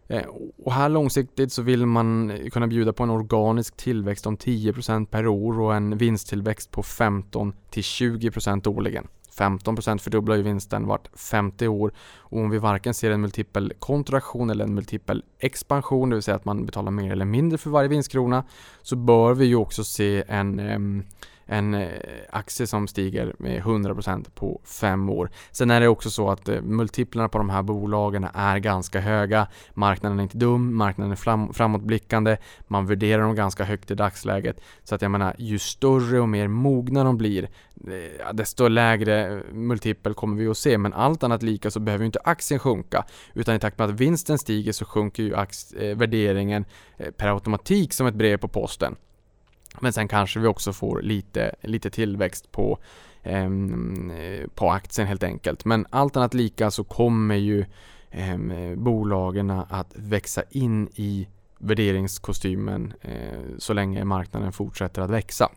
Eh, 0.09 0.25
och 0.65 0.73
här 0.73 0.89
långsiktigt 0.89 1.53
så 1.53 1.63
vill 1.63 1.87
man 1.87 2.31
eh, 2.31 2.49
kunna 2.49 2.67
bjuda 2.67 2.93
på 2.93 3.03
en 3.03 3.11
organisk 3.11 3.77
tillväxt 3.77 4.27
om 4.27 4.37
10% 4.37 5.07
per 5.07 5.27
år 5.27 5.61
och 5.61 5.75
en 5.75 5.99
vinsttillväxt 5.99 6.71
på 6.71 6.83
15-20% 6.83 8.69
årligen. 8.69 9.09
15% 9.39 9.99
fördubblar 9.99 10.37
ju 10.37 10.43
vinsten 10.43 10.87
vart 10.87 11.09
50 11.19 11.69
år 11.69 11.93
och 12.19 12.39
om 12.39 12.51
vi 12.51 12.59
varken 12.59 12.95
ser 12.95 13.11
en 13.11 13.21
multipel 13.21 13.73
kontraktion 13.79 14.51
eller 14.51 14.65
en 14.65 14.75
multipel 14.75 15.25
expansion, 15.39 16.11
det 16.11 16.17
vill 16.17 16.23
säga 16.23 16.37
att 16.37 16.45
man 16.45 16.67
betalar 16.67 16.91
mer 16.91 17.13
eller 17.13 17.25
mindre 17.25 17.59
för 17.59 17.71
varje 17.71 17.89
vinstkrona, 17.89 18.45
så 18.83 18.97
bör 18.97 19.35
vi 19.35 19.45
ju 19.45 19.57
också 19.57 19.85
se 19.85 20.25
en 20.29 20.59
ehm, 20.59 21.03
en 21.47 21.74
eh, 21.74 21.88
aktie 22.30 22.66
som 22.66 22.88
stiger 22.88 23.34
med 23.38 23.62
100% 23.62 24.30
på 24.34 24.61
fem 24.64 25.09
år. 25.09 25.30
Sen 25.51 25.70
är 25.70 25.80
det 25.80 25.88
också 25.88 26.11
så 26.11 26.30
att 26.30 26.49
eh, 26.49 26.61
multiplarna 26.62 27.28
på 27.28 27.38
de 27.38 27.51
här 27.51 27.62
bolagen 27.62 28.26
är 28.34 28.59
ganska 28.59 29.01
höga. 29.01 29.47
Marknaden 29.74 30.18
är 30.18 30.22
inte 30.22 30.38
dum, 30.38 30.76
marknaden 30.76 31.12
är 31.12 31.16
fram, 31.16 31.53
framåtblickande, 31.53 32.36
man 32.66 32.86
värderar 32.86 33.22
dem 33.22 33.34
ganska 33.34 33.64
högt 33.64 33.90
i 33.90 33.95
dagsläget. 33.95 34.61
Så 34.82 34.95
att 34.95 35.03
jag 35.03 35.11
menar, 35.11 35.34
ju 35.38 35.59
större 35.59 36.20
och 36.20 36.28
mer 36.28 36.49
mogna 36.49 37.05
de 37.05 37.18
blir, 37.18 37.42
eh, 37.42 38.32
desto 38.32 38.68
lägre 38.68 39.42
multipel 39.53 40.14
kommer 40.14 40.36
vi 40.36 40.49
att 40.49 40.59
se. 40.59 40.78
Men 40.78 40.92
allt 40.92 41.22
annat 41.22 41.42
lika 41.42 41.70
så 41.70 41.80
behöver 41.80 42.05
inte 42.05 42.20
aktien 42.24 42.61
sjunka, 42.61 43.05
utan 43.34 43.55
i 43.55 43.59
takt 43.59 43.78
med 43.78 43.90
att 43.90 44.01
vinsten 44.01 44.38
stiger 44.38 44.72
så 44.72 44.84
sjunker 44.84 45.22
ju 45.22 45.34
värderingen 45.95 46.64
per 47.16 47.28
automatik 47.28 47.92
som 47.92 48.07
ett 48.07 48.14
brev 48.14 48.36
på 48.36 48.49
posten. 48.49 48.97
Men 49.81 49.93
sen 49.93 50.09
kanske 50.09 50.41
vi 50.41 50.47
också 50.47 50.72
får 50.72 51.03
lite, 51.03 51.55
lite 51.62 51.91
tillväxt 51.91 52.53
på, 52.53 52.79
ehm, 53.22 54.11
eh, 54.11 54.49
på 54.55 54.70
aktien 54.70 55.09
helt 55.09 55.22
enkelt. 55.22 55.64
Men 55.64 55.87
allt 55.91 56.16
annat 56.16 56.35
lika 56.35 56.70
så 56.70 56.85
kommer 56.85 57.35
ju 57.35 57.64
eh, 58.11 58.39
bolagen 58.77 59.51
att 59.51 59.93
växa 59.95 60.43
in 60.51 60.89
i 60.95 61.29
värderingskostymen 61.59 62.95
eh, 63.01 63.41
så 63.59 63.72
länge 63.72 64.05
marknaden 64.05 64.53
fortsätter 64.53 65.03
att 65.03 65.11
växa. 65.11 65.49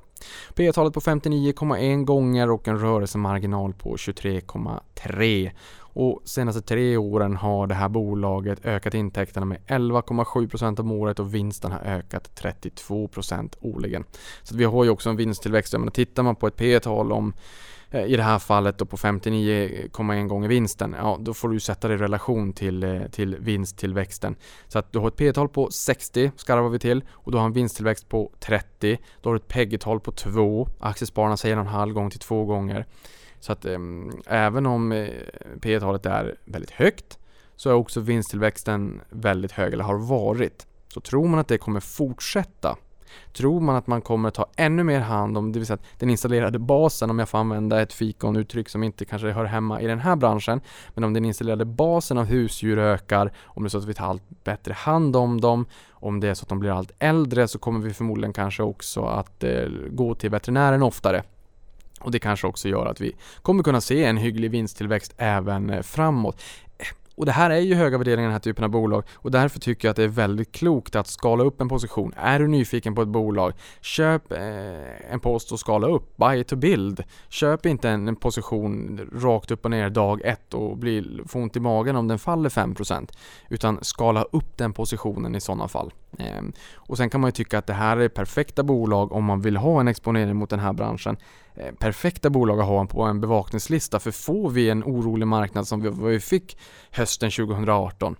P 0.56 0.72
talet 0.72 0.94
på 0.94 1.00
59,1 1.00 2.06
gånger 2.06 2.50
och 2.50 2.68
en 2.68 2.80
rörelsemarginal 2.80 3.74
på 3.74 3.96
23,3. 3.96 5.52
Och 6.00 6.22
senaste 6.26 6.62
tre 6.62 6.98
åren 6.98 7.36
har 7.36 7.68
det 7.68 7.76
här 7.76 7.90
bolaget 7.90 8.66
ökat 8.66 8.94
intäkterna 8.94 9.46
med 9.46 9.58
11,7% 9.68 10.80
om 10.80 10.92
året 10.92 11.20
och 11.20 11.36
vinsten 11.36 11.72
har 11.72 11.80
ökat 11.80 12.42
32% 12.42 13.56
årligen. 13.62 14.04
Så 14.44 14.56
vi 14.58 14.64
har 14.64 14.84
ju 14.84 14.90
också 14.90 15.10
en 15.10 15.16
vinsttillväxt. 15.16 15.74
Men 15.74 15.92
tittar 15.92 16.24
man 16.24 16.36
på 16.36 16.48
ett 16.48 16.56
P 16.56 16.80
tal 16.80 17.12
om 17.12 17.34
eh, 17.92 18.06
i 18.06 18.16
det 18.16 18.24
här 18.24 18.40
fallet 18.40 18.78
då 18.78 18.86
på 18.86 18.98
59,1 18.98 20.28
gånger 20.28 20.50
vinsten, 20.50 20.96
ja 21.00 21.18
då 21.22 21.34
får 21.34 21.50
du 21.50 21.60
sätta 21.60 21.88
det 21.88 21.94
i 21.94 21.98
relation 21.98 22.54
till, 22.54 22.84
eh, 22.84 23.02
till 23.12 23.36
vinsttillväxten. 23.40 24.36
Så 24.68 24.80
att 24.80 24.92
du 24.92 25.00
har 25.00 25.08
ett 25.08 25.16
P 25.16 25.34
tal 25.34 25.50
på 25.50 25.72
60 25.72 26.32
skarvar 26.36 26.70
vi 26.70 26.80
till 26.80 27.04
och 27.12 27.32
du 27.32 27.38
har 27.38 27.46
en 27.46 27.54
vinsttillväxt 27.54 28.10
på 28.10 28.32
30. 28.40 28.98
Då 29.22 29.30
har 29.30 29.34
du 29.34 29.38
ett 29.38 29.48
PEG-tal 29.48 30.00
på 30.00 30.12
2, 30.12 30.68
aktiespararna 30.80 31.38
säger 31.38 31.58
en 31.58 31.68
halv 31.68 31.94
gång 31.94 32.10
till 32.10 32.20
två 32.20 32.46
gånger. 32.46 32.86
Så 33.40 33.52
att 33.52 33.66
ehm, 33.66 34.12
även 34.26 34.66
om 34.66 34.92
eh, 34.92 35.10
P 35.62 35.80
talet 35.80 36.06
är 36.06 36.36
väldigt 36.46 36.72
högt 36.72 37.20
så 37.56 37.70
är 37.70 37.74
också 37.74 38.00
vinsttillväxten 38.00 39.02
väldigt 39.10 39.52
hög, 39.52 39.74
eller 39.74 39.84
har 39.84 39.98
varit. 39.98 40.68
Så 40.88 41.00
tror 41.02 41.28
man 41.28 41.40
att 41.40 41.48
det 41.48 41.58
kommer 41.58 41.80
fortsätta 41.80 42.78
Tror 43.34 43.62
man 43.62 43.76
att 43.76 43.88
man 43.88 44.02
kommer 44.02 44.30
ta 44.30 44.46
ännu 44.56 44.84
mer 44.84 45.00
hand 45.00 45.38
om, 45.38 45.52
det 45.52 45.60
vill 45.60 45.68
säga 45.68 45.78
den 46.00 46.10
installerade 46.10 46.60
basen, 46.60 47.10
om 47.10 47.20
jag 47.20 47.30
får 47.30 47.38
använda 47.38 47.82
ett 47.82 47.94
fikonuttryck 47.94 48.70
som 48.70 48.84
inte 48.84 49.06
kanske 49.06 49.32
hör 49.32 49.46
hemma 49.46 49.82
i 49.82 49.88
den 49.88 50.00
här 50.00 50.16
branschen, 50.16 50.62
men 50.94 51.04
om 51.04 51.14
den 51.14 51.26
installerade 51.26 51.66
basen 51.66 52.18
av 52.18 52.26
husdjur 52.26 52.78
ökar, 52.80 53.32
om 53.44 53.64
det 53.64 53.68
är 53.68 53.70
så 53.70 53.78
att 53.78 53.86
vi 53.86 53.94
tar 53.94 54.06
allt 54.06 54.44
bättre 54.44 54.74
hand 54.74 55.16
om 55.16 55.42
dem, 55.42 55.66
om 55.90 56.20
det 56.20 56.28
är 56.28 56.34
så 56.34 56.44
att 56.44 56.50
de 56.50 56.60
blir 56.60 56.72
allt 56.72 56.92
äldre 57.00 57.48
så 57.48 57.60
kommer 57.60 57.80
vi 57.80 57.94
förmodligen 57.94 58.34
kanske 58.34 58.64
också 58.64 59.06
att 59.06 59.44
eh, 59.44 59.68
gå 59.90 60.16
till 60.16 60.30
veterinären 60.30 60.84
oftare. 60.84 61.24
Och 62.00 62.12
det 62.12 62.20
kanske 62.20 62.48
också 62.48 62.68
gör 62.68 62.86
att 62.86 63.02
vi 63.02 63.16
kommer 63.42 63.64
kunna 63.64 63.82
se 63.82 64.06
en 64.06 64.18
hygglig 64.18 64.52
vinsttillväxt 64.52 65.14
även 65.18 65.70
eh, 65.70 65.82
framåt. 65.82 66.42
Och 67.18 67.26
det 67.26 67.32
här 67.32 67.50
är 67.50 67.60
ju 67.60 67.76
höga 67.76 67.98
värderingar 67.98 68.24
i 68.24 68.26
den 68.26 68.32
här 68.32 68.40
typen 68.40 68.64
av 68.64 68.70
bolag 68.70 69.04
och 69.14 69.32
därför 69.32 69.60
tycker 69.60 69.88
jag 69.88 69.92
att 69.92 69.96
det 69.96 70.04
är 70.04 70.08
väldigt 70.08 70.52
klokt 70.52 70.96
att 70.96 71.08
skala 71.08 71.44
upp 71.44 71.62
en 71.62 71.70
position. 71.70 72.14
Är 72.18 72.40
du 72.40 72.48
nyfiken 72.48 72.96
på 72.96 73.02
ett 73.02 73.08
bolag, 73.08 73.54
köp 73.82 74.32
eh, 74.32 75.12
en 75.14 75.20
post 75.20 75.52
och 75.52 75.60
skala 75.60 75.88
upp. 75.88 76.18
Buy 76.18 76.44
to 76.44 76.56
build. 76.56 77.04
Köp 77.30 77.66
inte 77.66 77.90
en, 77.90 78.08
en 78.08 78.16
position 78.16 79.00
rakt 79.14 79.52
upp 79.52 79.66
och 79.66 79.72
ner 79.72 79.90
dag 79.90 80.22
ett 80.26 80.54
och 80.54 80.78
bli, 80.78 81.22
få 81.28 81.40
ont 81.40 81.56
i 81.56 81.60
magen 81.60 81.96
om 81.96 82.08
den 82.08 82.20
faller 82.20 82.50
5% 82.50 83.12
utan 83.50 83.80
skala 83.82 84.24
upp 84.24 84.58
den 84.58 84.74
positionen 84.74 85.36
i 85.36 85.42
sådana 85.42 85.68
fall. 85.68 85.94
Eh, 86.20 86.44
och 86.76 86.98
sen 86.98 87.10
kan 87.10 87.22
man 87.22 87.28
ju 87.28 87.32
tycka 87.32 87.58
att 87.58 87.68
det 87.68 87.74
här 87.74 87.98
är 87.98 88.10
perfekta 88.10 88.64
bolag 88.64 89.12
om 89.12 89.24
man 89.24 89.42
vill 89.42 89.58
ha 89.58 89.80
en 89.80 89.88
exponering 89.88 90.36
mot 90.36 90.50
den 90.50 90.60
här 90.60 90.74
branschen. 90.74 91.18
Eh, 91.60 91.74
perfekta 91.74 92.30
bolag 92.30 92.60
att 92.60 92.66
ha 92.66 92.86
på 92.86 93.04
en 93.04 93.22
bevakningslista 93.22 94.00
för 94.00 94.12
får 94.12 94.50
vi 94.50 94.70
en 94.70 94.84
orolig 94.84 95.28
marknad 95.28 95.68
som 95.68 95.82
vi, 95.82 96.12
vi 96.12 96.20
fick 96.20 96.58
hösten 96.92 97.32
2018 97.32 98.16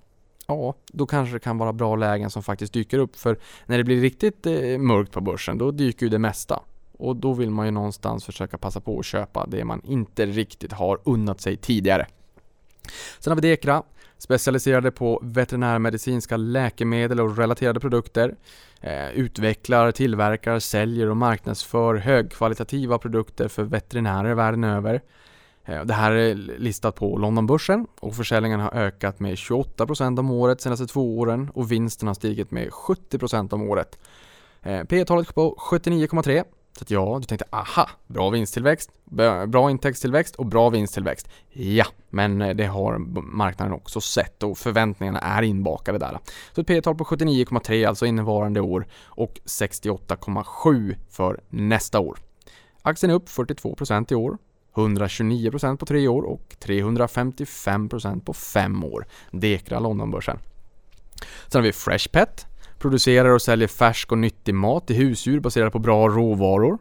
ja, 0.48 0.76
då 0.88 1.06
kanske 1.06 1.36
det 1.36 1.40
kan 1.40 1.58
vara 1.58 1.74
bra 1.74 1.96
lägen 1.96 2.30
som 2.30 2.44
faktiskt 2.44 2.74
dyker 2.74 3.00
upp. 3.00 3.16
För 3.16 3.40
när 3.66 3.78
det 3.78 3.84
blir 3.84 4.02
riktigt 4.02 4.46
eh, 4.46 4.78
mörkt 4.78 5.12
på 5.12 5.22
börsen, 5.22 5.58
då 5.58 5.72
dyker 5.72 6.06
ju 6.06 6.10
det 6.10 6.20
mesta. 6.20 6.64
Och 6.98 7.16
då 7.16 7.34
vill 7.34 7.50
man 7.50 7.66
ju 7.66 7.72
någonstans 7.72 8.26
försöka 8.26 8.58
passa 8.58 8.82
på 8.82 9.00
att 9.00 9.06
köpa 9.06 9.46
det 9.48 9.66
man 9.66 9.82
inte 9.84 10.26
riktigt 10.26 10.74
har 10.74 11.00
unnat 11.04 11.42
sig 11.42 11.58
tidigare. 11.58 12.08
Sen 13.20 13.32
har 13.32 13.42
vi 13.42 13.50
Dekra, 13.50 13.84
specialiserade 14.18 14.92
på 14.92 15.20
veterinärmedicinska 15.24 16.38
läkemedel 16.38 17.20
och 17.20 17.38
relaterade 17.38 17.80
produkter. 17.80 18.36
Eh, 18.82 19.10
utvecklar, 19.10 19.92
tillverkar, 19.92 20.60
säljer 20.60 21.10
och 21.10 21.18
marknadsför 21.18 21.96
högkvalitativa 21.96 22.98
produkter 22.98 23.48
för 23.48 23.64
veterinärer 23.64 24.34
världen 24.34 24.64
över. 24.64 25.02
Eh, 25.66 25.84
det 25.84 25.94
här 25.94 26.12
är 26.12 26.36
listat 26.36 26.96
på 26.96 27.18
Londonbörsen 27.18 27.88
och 28.00 28.16
försäljningen 28.16 28.60
har 28.60 28.72
ökat 28.72 29.20
med 29.20 29.36
28% 29.36 30.20
om 30.20 30.32
året 30.32 30.62
senaste 30.62 30.88
två 30.88 31.20
åren 31.20 31.50
och 31.54 31.72
vinsten 31.72 32.08
har 32.08 32.16
stigit 32.16 32.52
med 32.52 32.70
70% 32.70 33.54
om 33.54 33.70
året. 33.70 34.00
Eh, 34.62 34.84
P 34.84 35.06
talet 35.06 35.36
på 35.36 35.56
79,3 35.72 36.44
så 36.78 36.84
att 36.84 36.92
ja, 36.92 37.18
du 37.22 37.26
tänkte 37.26 37.46
aha, 37.50 37.90
bra 38.08 38.30
vinsttillväxt, 38.30 38.92
bra 39.48 39.72
intäktstillväxt 39.72 40.36
och 40.36 40.46
bra 40.46 40.70
vinsttillväxt. 40.70 41.30
Ja, 41.50 41.86
men 42.10 42.42
eh, 42.42 42.56
det 42.56 42.66
har 42.66 42.98
marknaden 43.22 43.74
också 43.74 44.02
sett 44.02 44.44
och 44.44 44.58
förväntningarna 44.58 45.20
är 45.20 45.42
inbakade 45.42 45.98
där. 45.98 46.20
Så 46.56 46.62
ett 46.62 46.68
P-tal 46.68 46.96
på 46.96 47.04
79,3 47.04 47.88
alltså 47.88 48.06
innevarande 48.06 48.62
år 48.62 48.88
och 49.04 49.40
68,7 49.46 50.96
för 51.10 51.40
nästa 51.50 52.00
år. 52.00 52.20
Aktien 52.82 53.10
är 53.10 53.16
upp 53.16 53.30
42% 53.30 54.12
i 54.14 54.16
år, 54.16 54.38
129% 54.76 55.78
på 55.78 55.86
tre 55.86 56.08
år 56.08 56.22
och 56.22 56.56
355% 56.60 58.22
på 58.22 58.34
fem 58.34 58.84
år. 58.84 59.06
Dekra 59.32 59.80
Londonbörsen. 59.80 60.40
Sen 61.48 61.60
har 61.60 61.64
vi 61.64 61.74
Freshpet 61.74 62.46
Producerar 62.80 63.30
och 63.30 63.42
säljer 63.42 63.68
färsk 63.68 64.12
och 64.12 64.18
nyttig 64.18 64.56
mat 64.56 64.88
till 64.88 64.96
husdjur 64.96 65.40
baserat 65.40 65.74
på 65.74 65.80
bra 65.80 66.08
råvaror. 66.08 66.78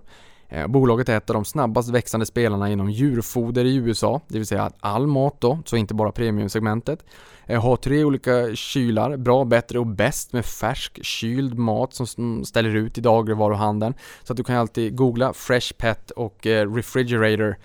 Eh, 0.49 0.67
bolaget 0.67 1.09
är 1.09 1.17
ett 1.17 1.31
av 1.31 1.35
de 1.35 1.45
snabbast 1.45 1.89
växande 1.89 2.27
spelarna 2.27 2.71
inom 2.71 2.91
djurfoder 2.91 3.65
i 3.65 3.77
USA, 3.77 4.21
det 4.29 4.39
vill 4.39 4.47
säga 4.47 4.71
all 4.81 5.07
mat 5.07 5.41
då, 5.41 5.59
så 5.65 5.77
inte 5.77 5.95
bara 5.95 6.13
premiumsegmentet. 6.13 7.05
Eh, 7.47 7.63
har 7.63 7.77
tre 7.77 8.05
olika 8.05 8.55
kylar, 8.55 9.17
bra, 9.17 9.45
bättre 9.45 9.79
och 9.79 9.87
bäst 9.87 10.33
med 10.33 10.45
färsk 10.45 11.05
kyld 11.05 11.59
mat 11.59 11.95
som 11.95 12.45
ställer 12.45 12.75
ut 12.75 12.99
i 12.99 13.01
dagligvaruhandeln. 13.01 13.95
Så 14.23 14.33
att 14.33 14.37
du 14.37 14.45
kan 14.45 14.57
alltid 14.57 14.97
googla 14.97 15.33
Fresh 15.33 15.73
Pet 15.73 16.11
och 16.11 16.47
eh, 16.47 16.75
Refrigerator 16.75 17.57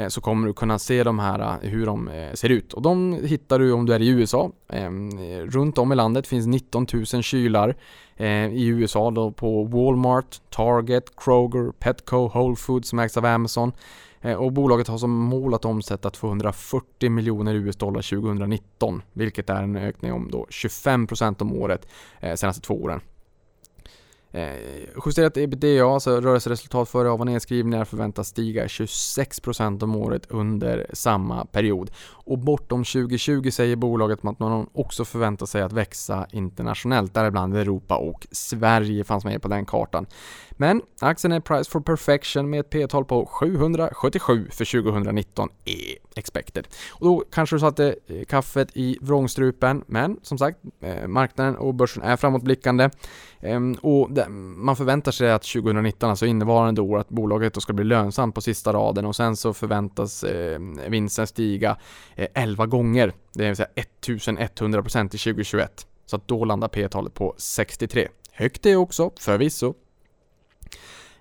Eh, 0.00 0.08
så 0.08 0.20
kommer 0.20 0.46
du 0.46 0.54
kunna 0.54 0.78
se 0.78 1.04
de 1.04 1.18
här, 1.18 1.40
eh, 1.40 1.70
hur 1.70 1.86
de 1.86 2.08
eh, 2.08 2.32
ser 2.32 2.48
ut. 2.48 2.72
Och 2.72 2.82
de 2.82 3.18
hittar 3.24 3.58
du 3.58 3.72
om 3.72 3.86
du 3.86 3.94
är 3.94 4.02
i 4.02 4.08
USA. 4.08 4.50
Runt 5.44 5.78
om 5.78 5.92
i 5.92 5.94
landet 5.94 6.26
finns 6.26 6.46
19 6.46 6.86
000 6.92 7.22
kylar 7.22 7.76
i 8.52 8.66
USA 8.66 9.10
då 9.10 9.30
på 9.30 9.64
Walmart, 9.64 10.40
Target, 10.50 11.16
Kroger, 11.16 11.72
Petco, 11.72 12.28
Whole 12.28 12.56
Foods 12.56 12.88
som 12.88 12.98
ägs 12.98 13.16
av 13.16 13.24
Amazon. 13.24 13.72
Och 14.38 14.52
bolaget 14.52 14.88
har 14.88 14.98
som 14.98 15.10
mål 15.10 15.54
att 15.54 15.64
omsätta 15.64 16.10
240 16.10 17.10
miljoner 17.10 17.54
US-dollar 17.54 18.02
2019, 18.02 19.02
vilket 19.12 19.50
är 19.50 19.62
en 19.62 19.76
ökning 19.76 20.12
om 20.12 20.30
då 20.30 20.46
25% 20.50 21.42
om 21.42 21.52
året 21.52 21.88
de 22.20 22.36
senaste 22.36 22.62
två 22.62 22.82
åren. 22.82 23.00
Eh, 24.32 24.54
justerat 25.06 25.36
ebitda, 25.36 25.84
alltså 25.84 26.20
rörelseresultat 26.20 26.88
före 26.88 27.10
av 27.10 27.20
och 27.20 27.26
nedskrivningar 27.26 27.84
förväntas 27.84 28.28
stiga 28.28 28.66
26% 28.66 29.82
om 29.82 29.96
året 29.96 30.26
under 30.28 30.86
samma 30.92 31.44
period. 31.44 31.90
Och 32.08 32.38
bortom 32.38 32.84
2020 32.84 33.50
säger 33.50 33.76
bolaget 33.76 34.24
att 34.24 34.38
man 34.38 34.66
också 34.72 35.04
förväntar 35.04 35.46
sig 35.46 35.62
att 35.62 35.72
växa 35.72 36.26
internationellt, 36.32 37.14
däribland 37.14 37.56
Europa 37.56 37.96
och 37.96 38.26
Sverige 38.30 39.04
fanns 39.04 39.24
med 39.24 39.42
på 39.42 39.48
den 39.48 39.66
kartan. 39.66 40.06
Men 40.60 40.82
aktien 41.00 41.32
är 41.32 41.40
price 41.40 41.70
for 41.70 41.80
perfection 41.80 42.50
med 42.50 42.60
ett 42.60 42.70
P-tal 42.70 43.04
på 43.04 43.26
777 43.26 44.48
för 44.52 44.82
2019 44.82 45.48
är 45.64 45.94
expected. 46.16 46.68
Och 46.90 47.06
då 47.06 47.24
kanske 47.32 47.56
du 47.56 47.60
satte 47.60 47.94
eh, 48.06 48.24
kaffet 48.24 48.68
i 48.74 48.98
vrångstrupen, 49.00 49.84
men 49.86 50.16
som 50.22 50.38
sagt, 50.38 50.58
eh, 50.80 51.06
marknaden 51.08 51.56
och 51.56 51.74
börsen 51.74 52.02
är 52.02 52.16
framåtblickande. 52.16 52.90
Ehm, 53.40 53.74
och 53.74 54.10
man 54.56 54.76
förväntar 54.76 55.12
sig 55.12 55.30
att 55.32 55.42
2019, 55.42 56.10
alltså 56.10 56.26
innevarande 56.26 56.80
år, 56.80 56.98
att 56.98 57.08
bolaget 57.08 57.54
då 57.54 57.60
ska 57.60 57.72
bli 57.72 57.84
lönsamt 57.84 58.34
på 58.34 58.40
sista 58.40 58.72
raden 58.72 59.04
och 59.04 59.16
sen 59.16 59.36
så 59.36 59.52
förväntas 59.52 60.24
eh, 60.24 60.60
vinsten 60.88 61.26
stiga 61.26 61.76
11 62.16 62.66
gånger, 62.66 63.12
det 63.34 63.46
vill 63.46 63.56
säga 63.56 63.68
1100% 63.74 65.08
till 65.08 65.20
2021. 65.20 65.86
Så 66.06 66.16
att 66.16 66.28
då 66.28 66.44
landar 66.44 66.68
P-talet 66.68 67.14
på 67.14 67.34
63. 67.38 68.08
Högt 68.32 68.62
det 68.62 68.76
också, 68.76 69.10
förvisso, 69.20 69.74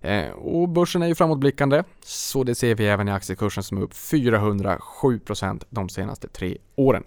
Eh, 0.02 0.30
och 0.30 0.70
börsen 0.70 1.02
är 1.02 1.08
ju 1.08 1.16
framåtblickande, 1.16 1.84
så 2.06 2.44
det 2.44 2.56
ser 2.56 2.76
vi 2.76 2.88
även 2.88 3.08
i 3.08 3.12
aktiekursen 3.12 3.64
som 3.64 3.78
är 3.78 3.82
upp 3.82 3.94
407% 3.94 5.64
de 5.70 5.90
senaste 5.90 6.28
tre 6.28 6.58
åren. 6.76 7.04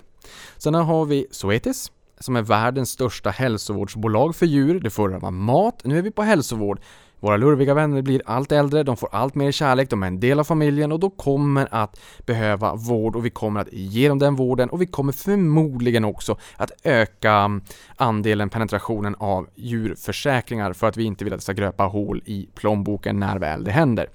Sen 0.59 0.75
har 0.75 1.05
vi 1.05 1.27
Zoetis, 1.31 1.93
som 2.19 2.37
är 2.37 2.43
världens 2.43 2.91
största 2.91 3.31
hälsovårdsbolag 3.31 4.37
för 4.37 4.47
djur. 4.47 4.81
Det 4.81 4.91
förra 4.91 5.19
var 5.19 5.31
mat, 5.31 5.81
nu 5.85 5.99
är 5.99 6.03
vi 6.03 6.11
på 6.11 6.23
hälsovård. 6.23 6.81
Våra 7.23 7.37
lurviga 7.37 7.75
vänner 7.75 8.03
blir 8.03 8.23
allt 8.27 8.53
äldre, 8.53 8.83
de 8.83 8.97
får 8.97 9.09
allt 9.13 9.35
mer 9.35 9.53
kärlek, 9.53 9.91
de 9.91 10.03
är 10.03 10.07
en 10.07 10.21
del 10.21 10.41
av 10.41 10.45
familjen 10.45 10.93
och 10.93 11.01
de 11.01 11.11
kommer 11.11 11.69
att 11.71 12.01
behöva 12.27 12.75
vård 12.75 13.17
och 13.17 13.25
vi 13.25 13.31
kommer 13.31 13.61
att 13.61 13.73
ge 13.73 14.09
dem 14.09 14.19
den 14.19 14.37
vården 14.37 14.71
och 14.71 14.83
vi 14.83 14.87
kommer 14.87 15.13
förmodligen 15.13 16.05
också 16.05 16.37
att 16.57 16.71
öka 16.85 17.61
andelen 17.97 18.51
penetrationen 18.51 19.15
av 19.19 19.49
djurförsäkringar 19.55 20.73
för 20.73 20.87
att 20.87 20.97
vi 20.97 21.05
inte 21.05 21.25
vill 21.25 21.33
att 21.33 21.39
det 21.39 21.45
ska 21.45 21.53
gröpa 21.53 21.85
hål 21.85 22.23
i 22.25 22.49
plånboken 22.55 23.21
när 23.21 23.39
väl 23.39 23.65
det 23.65 23.71
händer. 23.71 24.09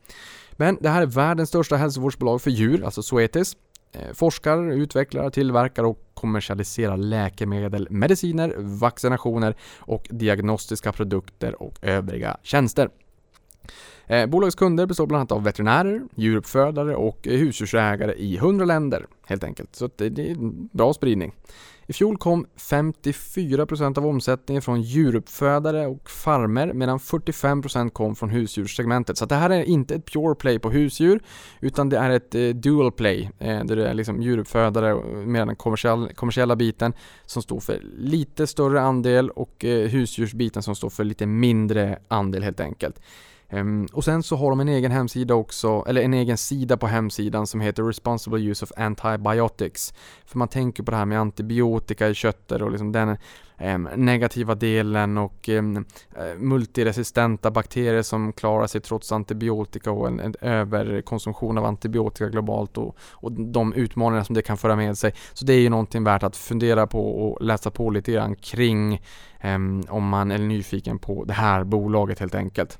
Men 0.51 0.77
det 0.81 0.89
här 0.89 1.01
är 1.01 1.05
världens 1.05 1.49
största 1.49 1.75
hälsovårdsbolag 1.75 2.41
för 2.41 2.51
djur, 2.51 2.83
alltså 2.85 3.03
Zoetis. 3.03 3.55
Eh, 3.91 4.13
forskar, 4.13 4.71
utvecklar, 4.71 5.29
tillverkar 5.29 5.83
och 5.83 6.06
kommersialisera 6.17 6.95
läkemedel, 6.95 7.87
mediciner, 7.89 8.53
vaccinationer 8.57 9.55
och 9.77 10.07
diagnostiska 10.09 10.91
produkter 10.91 11.61
och 11.61 11.77
övriga 11.81 12.37
tjänster. 12.43 12.89
Eh, 14.07 14.25
bolagets 14.25 14.55
kunder 14.55 14.85
består 14.85 15.07
bland 15.07 15.19
annat 15.19 15.31
av 15.31 15.43
veterinärer, 15.43 16.01
djuruppfödare 16.15 16.95
och 16.95 17.19
husdjursägare 17.23 18.13
i 18.13 18.37
100 18.37 18.65
länder 18.65 19.05
helt 19.25 19.43
enkelt. 19.43 19.75
Så 19.75 19.89
det, 19.95 20.09
det 20.09 20.31
är 20.31 20.35
bra 20.77 20.93
spridning. 20.93 21.33
I 21.89 21.93
fjol 21.93 22.17
kom 22.17 22.45
54% 22.57 23.97
av 23.97 24.05
omsättningen 24.05 24.61
från 24.61 24.81
djuruppfödare 24.81 25.87
och 25.87 26.09
farmer 26.09 26.73
medan 26.73 26.97
45% 26.97 27.89
kom 27.89 28.15
från 28.15 28.29
husdjurssegmentet. 28.29 29.17
Så 29.17 29.25
det 29.25 29.35
här 29.35 29.49
är 29.49 29.63
inte 29.63 29.95
ett 29.95 30.05
pure 30.05 30.35
play 30.35 30.59
på 30.59 30.69
husdjur 30.69 31.19
utan 31.59 31.89
det 31.89 31.97
är 31.97 32.09
ett 32.09 32.35
eh, 32.35 32.49
dual 32.49 32.91
play 32.91 33.31
eh, 33.39 33.63
där 33.65 33.75
det 33.75 33.89
är 33.89 33.93
liksom 33.93 34.21
djuruppfödare 34.21 34.89
eh, 34.89 34.97
med 35.05 35.47
den 35.47 35.55
kommersiella, 35.55 36.13
kommersiella 36.13 36.55
biten 36.55 36.93
som 37.25 37.41
står 37.41 37.59
för 37.59 37.81
lite 37.97 38.47
större 38.47 38.81
andel 38.81 39.29
och 39.29 39.65
eh, 39.65 39.87
husdjursbiten 39.87 40.63
som 40.63 40.75
står 40.75 40.89
för 40.89 41.03
lite 41.03 41.25
mindre 41.25 41.99
andel 42.07 42.43
helt 42.43 42.59
enkelt. 42.59 42.99
Ehm, 43.49 43.87
och 43.93 44.03
sen 44.03 44.23
så 44.23 44.35
har 44.35 44.49
de 44.49 44.59
en 44.59 44.69
egen 44.69 44.91
hemsida 44.91 45.35
också, 45.35 45.83
eller 45.87 46.01
en 46.01 46.13
egen 46.13 46.37
sida 46.37 46.77
på 46.77 46.87
hemsidan 46.87 47.47
som 47.47 47.61
heter 47.61 47.83
Responsible 47.83 48.39
Use 48.39 48.65
of 48.65 48.71
Antibiotics. 48.77 49.93
För 50.25 50.37
man 50.37 50.47
tänker 50.47 50.83
på 50.83 50.91
det 50.91 50.97
här 50.97 51.05
med 51.05 51.19
antibiotika 51.19 52.09
i 52.09 52.13
köttet 52.13 52.61
och 52.61 52.71
liksom 52.71 52.91
den 52.91 53.17
ehm, 53.57 53.89
negativa 53.95 54.55
delen 54.55 55.17
och 55.17 55.49
ehm, 55.49 55.85
eh, 56.17 56.37
multiresistenta 56.37 57.51
bakterier 57.51 58.01
som 58.01 58.33
klarar 58.33 58.67
sig 58.67 58.81
trots 58.81 59.11
antibiotika 59.11 59.91
och 59.91 60.07
en, 60.07 60.19
en 60.19 60.35
överkonsumtion 60.41 61.57
av 61.57 61.65
antibiotika 61.65 62.29
globalt 62.29 62.77
och, 62.77 62.97
och 63.11 63.31
de 63.31 63.73
utmaningar 63.73 64.23
som 64.23 64.35
det 64.35 64.41
kan 64.41 64.57
föra 64.57 64.75
med 64.75 64.97
sig. 64.97 65.13
Så 65.33 65.45
det 65.45 65.53
är 65.53 65.59
ju 65.59 65.69
någonting 65.69 66.03
värt 66.03 66.23
att 66.23 66.37
fundera 66.37 66.87
på 66.87 67.09
och 67.09 67.41
läsa 67.41 67.71
på 67.71 67.89
lite 67.89 68.11
grann 68.11 68.35
kring 68.35 69.01
om 69.89 70.07
man 70.09 70.31
är 70.31 70.37
nyfiken 70.37 70.99
på 70.99 71.23
det 71.23 71.33
här 71.33 71.63
bolaget 71.63 72.19
helt 72.19 72.35
enkelt. 72.35 72.79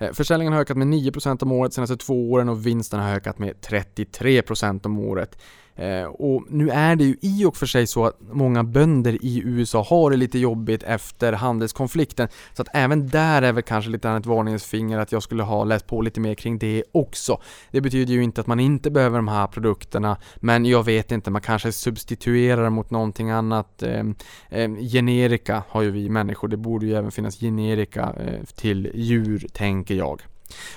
Eh, 0.00 0.12
försäljningen 0.12 0.52
har 0.52 0.60
ökat 0.60 0.76
med 0.76 0.86
9% 0.86 1.42
om 1.42 1.52
året 1.52 1.70
de 1.72 1.74
senaste 1.74 1.96
två 1.96 2.32
åren 2.32 2.48
och 2.48 2.66
vinsten 2.66 3.00
har 3.00 3.10
ökat 3.10 3.38
med 3.38 3.54
33% 3.60 4.86
om 4.86 4.98
året. 4.98 5.38
Eh, 5.80 6.04
och 6.04 6.44
nu 6.48 6.70
är 6.70 6.96
det 6.96 7.04
ju 7.04 7.16
i 7.20 7.44
och 7.44 7.56
för 7.56 7.66
sig 7.66 7.86
så 7.86 8.06
att 8.06 8.20
många 8.32 8.64
bönder 8.64 9.24
i 9.24 9.42
USA 9.44 9.82
har 9.82 10.10
det 10.10 10.16
lite 10.16 10.38
jobbigt 10.38 10.82
efter 10.82 11.32
handelskonflikten. 11.32 12.28
Så 12.52 12.62
att 12.62 12.68
även 12.72 13.08
där 13.08 13.42
är 13.42 13.52
väl 13.52 13.62
kanske 13.62 13.90
lite 13.90 14.10
ett 14.10 14.26
varningens 14.26 14.64
finger 14.64 14.98
att 14.98 15.12
jag 15.12 15.22
skulle 15.22 15.42
ha 15.42 15.64
läst 15.64 15.86
på 15.86 16.02
lite 16.02 16.20
mer 16.20 16.34
kring 16.34 16.58
det 16.58 16.84
också. 16.92 17.40
Det 17.70 17.80
betyder 17.80 18.14
ju 18.14 18.22
inte 18.22 18.40
att 18.40 18.46
man 18.46 18.60
inte 18.60 18.90
behöver 18.90 19.18
de 19.18 19.28
här 19.28 19.46
produkterna, 19.46 20.16
men 20.36 20.64
jag 20.64 20.84
vet 20.84 21.12
inte, 21.12 21.30
man 21.30 21.42
kanske 21.42 21.72
substituerar 21.72 22.70
mot 22.70 22.90
någonting 22.90 23.30
annat. 23.30 23.82
Eh, 23.82 24.04
eh, 24.50 24.70
generika 24.92 25.62
har 25.68 25.82
ju 25.82 25.90
vi 25.90 26.08
människor, 26.08 26.48
det 26.48 26.56
borde 26.56 26.86
ju 26.86 26.94
även 26.94 27.10
finnas 27.10 27.40
generika 27.40 28.02
eh, 28.02 28.44
till 28.54 28.90
djur, 28.94 29.46
tänker 29.52 29.94
jag. 29.94 30.22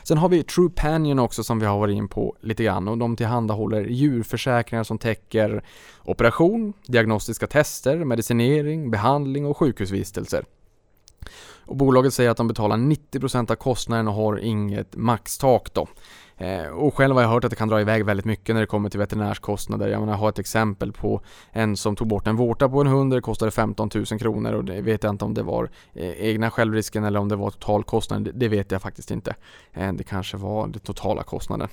Sen 0.04 0.18
har 0.18 0.30
vi 0.30 0.44
Trupanion 0.44 1.20
också 1.20 1.44
som 1.44 1.60
vi 1.60 1.66
har 1.66 1.80
varit 1.80 1.96
in 1.96 2.08
på 2.08 2.36
lite 2.42 2.64
grann 2.64 2.88
och 2.88 2.98
de 2.98 3.16
tillhandahåller 3.16 3.86
djurförsäkringar 3.86 4.84
som 4.84 4.98
täcker 4.98 5.64
operation, 6.04 6.74
diagnostiska 6.88 7.48
tester, 7.48 7.98
medicinering, 7.98 8.92
behandling 8.92 9.46
och 9.46 9.58
sjukhusvistelser. 9.58 10.46
Och 11.66 11.78
bolaget 11.78 12.14
säger 12.14 12.30
att 12.30 12.38
de 12.38 12.48
betalar 12.48 12.78
90% 12.78 13.52
av 13.52 13.56
kostnaden 13.56 14.08
och 14.08 14.14
har 14.14 14.38
inget 14.38 14.96
maxtak 14.96 15.74
då. 15.74 15.88
Eh, 16.38 16.68
och 16.68 16.96
själv 16.96 17.16
har 17.16 17.22
jag 17.22 17.30
hört 17.30 17.44
att 17.44 17.50
det 17.50 17.56
kan 17.56 17.68
dra 17.68 17.82
iväg 17.82 18.06
väldigt 18.06 18.26
mycket 18.26 18.56
när 18.56 18.62
det 18.62 18.68
kommer 18.68 18.90
till 18.90 19.00
veterinärskostnader. 19.00 19.88
Jag 19.88 20.00
menar, 20.00 20.14
jag 20.14 20.20
har 20.20 20.30
ett 20.30 20.40
exempel 20.40 20.92
på 20.92 21.22
en 21.52 21.78
som 21.78 21.96
tog 21.96 22.08
bort 22.08 22.28
en 22.28 22.36
vårta 22.36 22.70
på 22.70 22.82
en 22.82 22.88
hund, 22.88 23.14
det 23.14 23.22
kostade 23.22 23.52
15 23.52 23.90
000 23.96 24.06
kronor 24.06 24.54
och 24.54 24.66
det 24.66 24.82
vet 24.82 25.04
jag 25.04 25.10
inte 25.10 25.26
om 25.26 25.34
det 25.34 25.44
var 25.44 25.70
eh, 25.94 26.12
egna 26.12 26.52
självrisken 26.52 27.04
eller 27.04 27.20
om 27.20 27.30
det 27.30 27.36
var 27.36 27.52
totalkostnaden, 27.52 28.32
det 28.36 28.48
vet 28.48 28.72
jag 28.72 28.82
faktiskt 28.82 29.12
inte. 29.12 29.36
Eh, 29.74 29.94
det 29.94 30.04
kanske 30.04 30.38
var 30.38 30.68
den 30.68 30.80
totala 30.80 31.24
kostnaden. 31.24 31.68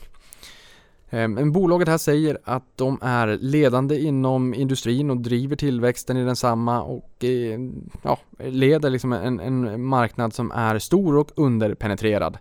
Ehm, 1.11 1.34
men 1.34 1.52
bolaget 1.52 1.88
här 1.88 1.98
säger 1.98 2.38
att 2.44 2.64
de 2.76 2.98
är 3.02 3.38
ledande 3.40 3.98
inom 3.98 4.54
industrin 4.54 5.11
och 5.11 5.16
driver 5.16 5.56
tillväxten 5.56 6.16
i 6.16 6.24
densamma 6.24 6.82
och 6.82 7.24
eh, 7.24 7.61
ja, 8.02 8.18
leder 8.38 8.90
liksom 8.90 9.12
en, 9.12 9.40
en 9.40 9.84
marknad 9.84 10.34
som 10.34 10.50
är 10.50 10.78
stor 10.78 11.16
och 11.16 11.30
underpenetrerad. 11.34 12.38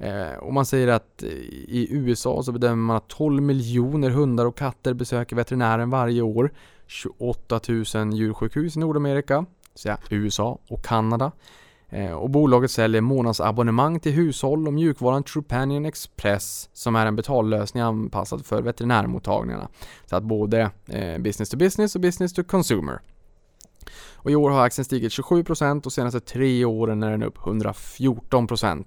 Eh, 0.00 0.32
och 0.32 0.52
man 0.52 0.66
säger 0.66 0.88
att 0.88 1.22
i 1.22 1.86
USA 1.90 2.42
så 2.42 2.52
bedömer 2.52 2.76
man 2.76 2.96
att 2.96 3.08
12 3.08 3.42
miljoner 3.42 4.10
hundar 4.10 4.46
och 4.46 4.58
katter 4.58 4.94
besöker 4.94 5.36
veterinären 5.36 5.90
varje 5.90 6.22
år. 6.22 6.52
28 6.86 7.60
000 7.94 8.14
djursjukhus 8.14 8.76
i 8.76 8.78
Nordamerika, 8.78 9.46
säga 9.74 9.98
USA 10.10 10.58
och 10.68 10.84
Kanada. 10.84 11.32
Eh, 11.88 12.12
och 12.12 12.30
bolaget 12.30 12.70
säljer 12.70 13.00
månadsabonnemang 13.00 14.00
till 14.00 14.12
hushåll 14.12 14.66
och 14.66 14.72
mjukvaran 14.72 15.22
Trupanion 15.22 15.86
Express 15.86 16.70
som 16.72 16.96
är 16.96 17.06
en 17.06 17.16
betallösning 17.16 17.82
anpassad 17.82 18.46
för 18.46 18.62
veterinärmottagningarna. 18.62 19.68
Så 20.06 20.16
att 20.16 20.22
både 20.22 20.70
eh, 20.86 21.18
business 21.18 21.50
to 21.50 21.56
business 21.56 21.94
och 21.94 22.00
business 22.00 22.32
to 22.32 22.44
consumer. 22.44 23.00
Och 24.14 24.30
i 24.30 24.34
år 24.34 24.50
har 24.50 24.64
aktien 24.64 24.84
stigit 24.84 25.12
27% 25.12 25.86
och 25.86 25.92
senaste 25.92 26.20
tre 26.20 26.64
åren 26.64 27.02
är 27.02 27.10
den 27.10 27.22
upp 27.22 27.38
114%. 27.38 28.84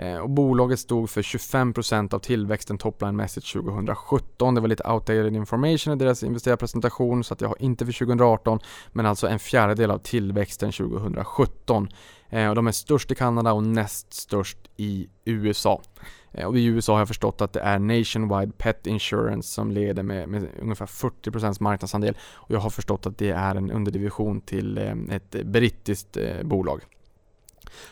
Eh, 0.00 0.16
och 0.16 0.30
bolaget 0.30 0.80
stod 0.80 1.10
för 1.10 1.22
25% 1.22 2.14
av 2.14 2.18
tillväxten 2.18 2.78
topline-mässigt 2.78 3.52
2017. 3.52 4.54
Det 4.54 4.60
var 4.60 4.68
lite 4.68 4.90
outdated 4.90 5.36
information 5.36 5.94
i 5.94 5.96
deras 5.96 6.22
investerarpresentation 6.22 7.24
så 7.24 7.34
att 7.34 7.40
jag 7.40 7.48
har 7.48 7.62
inte 7.62 7.86
för 7.86 7.92
2018 7.92 8.58
men 8.92 9.06
alltså 9.06 9.28
en 9.28 9.38
fjärdedel 9.38 9.90
av 9.90 9.98
tillväxten 9.98 10.72
2017. 10.72 11.88
Eh, 12.28 12.48
och 12.48 12.54
de 12.54 12.66
är 12.66 12.72
störst 12.72 13.10
i 13.10 13.14
Kanada 13.14 13.52
och 13.52 13.62
näst 13.62 14.14
störst 14.14 14.58
i 14.76 15.08
USA. 15.24 15.82
Eh, 16.32 16.46
och 16.46 16.58
i 16.58 16.64
USA 16.64 16.92
har 16.92 17.00
jag 17.00 17.08
förstått 17.08 17.40
att 17.40 17.52
det 17.52 17.60
är 17.60 17.78
Nationwide 17.78 18.52
Pet 18.58 18.86
Insurance 18.86 19.48
som 19.48 19.70
leder 19.70 20.02
med, 20.02 20.28
med 20.28 20.48
ungefär 20.62 20.86
40% 20.86 21.62
marknadsandel. 21.62 22.16
Och 22.32 22.50
jag 22.50 22.60
har 22.60 22.70
förstått 22.70 23.06
att 23.06 23.18
det 23.18 23.30
är 23.30 23.54
en 23.54 23.70
underdivision 23.70 24.40
till 24.40 24.78
ett 25.10 25.44
brittiskt 25.44 26.16
bolag. 26.42 26.80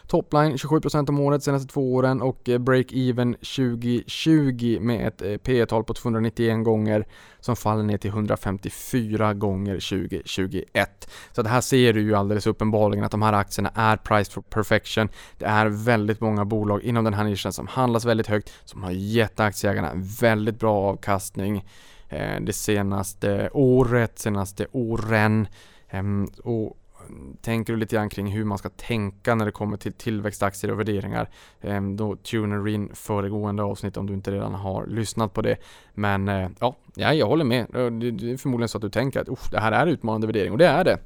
Topline 0.06 0.56
27% 0.56 1.08
om 1.08 1.20
året 1.20 1.42
senaste 1.42 1.72
två 1.72 1.94
åren 1.94 2.22
och 2.22 2.48
eh, 2.48 2.58
break-even 2.58 3.34
2020 3.34 4.78
med 4.80 5.08
ett 5.08 5.22
eh, 5.22 5.36
P 5.36 5.66
tal 5.66 5.84
på 5.84 5.94
291 5.94 6.64
gånger 6.64 7.06
som 7.40 7.56
faller 7.56 7.82
ner 7.82 7.98
till 7.98 8.10
154 8.10 9.34
gånger 9.34 9.74
2021. 9.74 11.10
Så 11.32 11.42
det 11.42 11.48
här 11.48 11.60
ser 11.60 11.92
du 11.92 12.00
ju 12.00 12.14
alldeles 12.14 12.46
uppenbarligen 12.46 13.04
att 13.04 13.10
de 13.10 13.22
här 13.22 13.32
aktierna 13.32 13.70
är 13.74 13.96
priced 13.96 14.32
for 14.32 14.42
perfection. 14.42 15.08
Det 15.38 15.44
är 15.44 15.66
väldigt 15.66 16.20
många 16.20 16.44
bolag 16.44 16.82
inom 16.82 17.04
den 17.04 17.14
här 17.14 17.24
nischen 17.24 17.52
som 17.52 17.66
handlas 17.66 18.04
väldigt 18.04 18.26
högt, 18.26 18.52
som 18.64 18.82
har 18.82 18.90
gett 18.90 19.40
aktieägarna 19.40 19.92
väldigt 20.20 20.58
bra 20.58 20.76
avkastning 20.76 21.64
eh, 22.08 22.40
det 22.40 22.52
senaste 22.52 23.50
året, 23.52 24.18
senaste 24.18 24.66
åren. 24.72 25.48
Ehm, 25.90 26.28
och 26.44 26.77
tänker 27.40 27.72
du 27.72 27.78
lite 27.78 27.96
grann 27.96 28.08
kring 28.08 28.26
hur 28.26 28.44
man 28.44 28.58
ska 28.58 28.68
tänka 28.68 29.34
när 29.34 29.44
det 29.44 29.52
kommer 29.52 29.76
till 29.76 29.92
tillväxtaktier 29.92 30.70
och 30.70 30.78
värderingar, 30.78 31.30
ehm, 31.60 31.96
då 31.96 32.16
då 32.16 32.56
du 32.58 32.72
in 32.72 32.90
föregående 32.94 33.62
avsnitt 33.62 33.96
om 33.96 34.06
du 34.06 34.14
inte 34.14 34.30
redan 34.30 34.54
har 34.54 34.86
lyssnat 34.86 35.34
på 35.34 35.42
det. 35.42 35.56
Men 35.94 36.28
eh, 36.28 36.48
ja, 36.60 36.76
jag 36.94 37.26
håller 37.26 37.44
med. 37.44 37.60
Eh, 37.60 37.90
det 37.90 38.32
är 38.32 38.36
förmodligen 38.36 38.68
så 38.68 38.78
att 38.78 38.82
du 38.82 38.90
tänker 38.90 39.20
att 39.20 39.50
det 39.50 39.60
här 39.60 39.72
är 39.72 39.86
utmanande 39.86 40.26
värdering 40.26 40.52
och 40.52 40.58
det 40.58 40.66
är 40.66 40.84
det. 40.84 40.98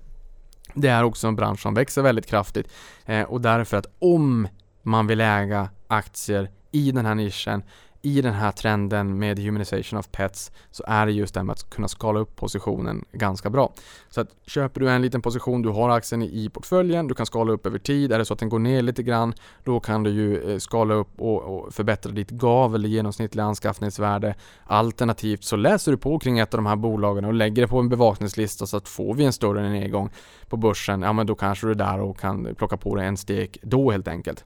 Det 0.74 0.88
är 0.88 1.02
också 1.04 1.28
en 1.28 1.36
bransch 1.36 1.60
som 1.60 1.74
växer 1.74 2.02
väldigt 2.02 2.26
kraftigt 2.26 2.72
eh, 3.06 3.22
och 3.22 3.40
därför 3.40 3.76
att 3.76 3.86
om 3.98 4.48
man 4.82 5.06
vill 5.06 5.20
äga 5.20 5.70
aktier 5.86 6.50
i 6.70 6.92
den 6.92 7.06
här 7.06 7.14
nischen 7.14 7.62
i 8.02 8.20
den 8.20 8.32
här 8.32 8.52
trenden 8.52 9.18
med 9.18 9.38
humanization 9.38 9.98
of 9.98 10.08
pets 10.12 10.52
så 10.70 10.84
är 10.86 11.06
det 11.06 11.12
just 11.12 11.34
det 11.34 11.40
här 11.40 11.44
med 11.44 11.52
att 11.52 11.70
kunna 11.70 11.88
skala 11.88 12.20
upp 12.20 12.36
positionen 12.36 13.04
ganska 13.12 13.50
bra. 13.50 13.72
Så 14.10 14.20
att 14.20 14.28
köper 14.46 14.80
du 14.80 14.90
en 14.90 15.02
liten 15.02 15.22
position, 15.22 15.62
du 15.62 15.68
har 15.68 15.90
aktien 15.90 16.22
i 16.22 16.50
portföljen, 16.54 17.08
du 17.08 17.14
kan 17.14 17.26
skala 17.26 17.52
upp 17.52 17.66
över 17.66 17.78
tid. 17.78 18.12
Är 18.12 18.18
det 18.18 18.24
så 18.24 18.32
att 18.32 18.40
den 18.40 18.48
går 18.48 18.58
ner 18.58 18.82
lite 18.82 19.02
grann, 19.02 19.34
då 19.64 19.80
kan 19.80 20.02
du 20.02 20.10
ju 20.10 20.52
eh, 20.52 20.58
skala 20.58 20.94
upp 20.94 21.20
och, 21.20 21.42
och 21.42 21.74
förbättra 21.74 22.12
ditt 22.12 22.30
GAV 22.30 22.74
eller 22.74 22.88
genomsnittliga 22.88 23.44
anskaffningsvärde. 23.44 24.34
Alternativt 24.64 25.44
så 25.44 25.56
läser 25.56 25.92
du 25.92 25.98
på 25.98 26.18
kring 26.18 26.38
ett 26.38 26.54
av 26.54 26.58
de 26.58 26.66
här 26.66 26.76
bolagen 26.76 27.24
och 27.24 27.34
lägger 27.34 27.62
det 27.62 27.68
på 27.68 27.78
en 27.78 27.88
bevakningslista 27.88 28.66
så 28.66 28.76
att 28.76 28.88
får 28.88 29.14
vi 29.14 29.24
en 29.24 29.32
större 29.32 29.68
nedgång 29.68 30.10
på 30.48 30.56
börsen, 30.56 31.02
ja 31.02 31.12
men 31.12 31.26
då 31.26 31.34
kanske 31.34 31.66
du 31.66 31.70
är 31.70 31.74
där 31.74 32.00
och 32.00 32.18
kan 32.18 32.54
plocka 32.54 32.76
på 32.76 32.94
dig 32.94 33.06
en 33.06 33.16
stek 33.16 33.58
då 33.62 33.90
helt 33.90 34.08
enkelt. 34.08 34.44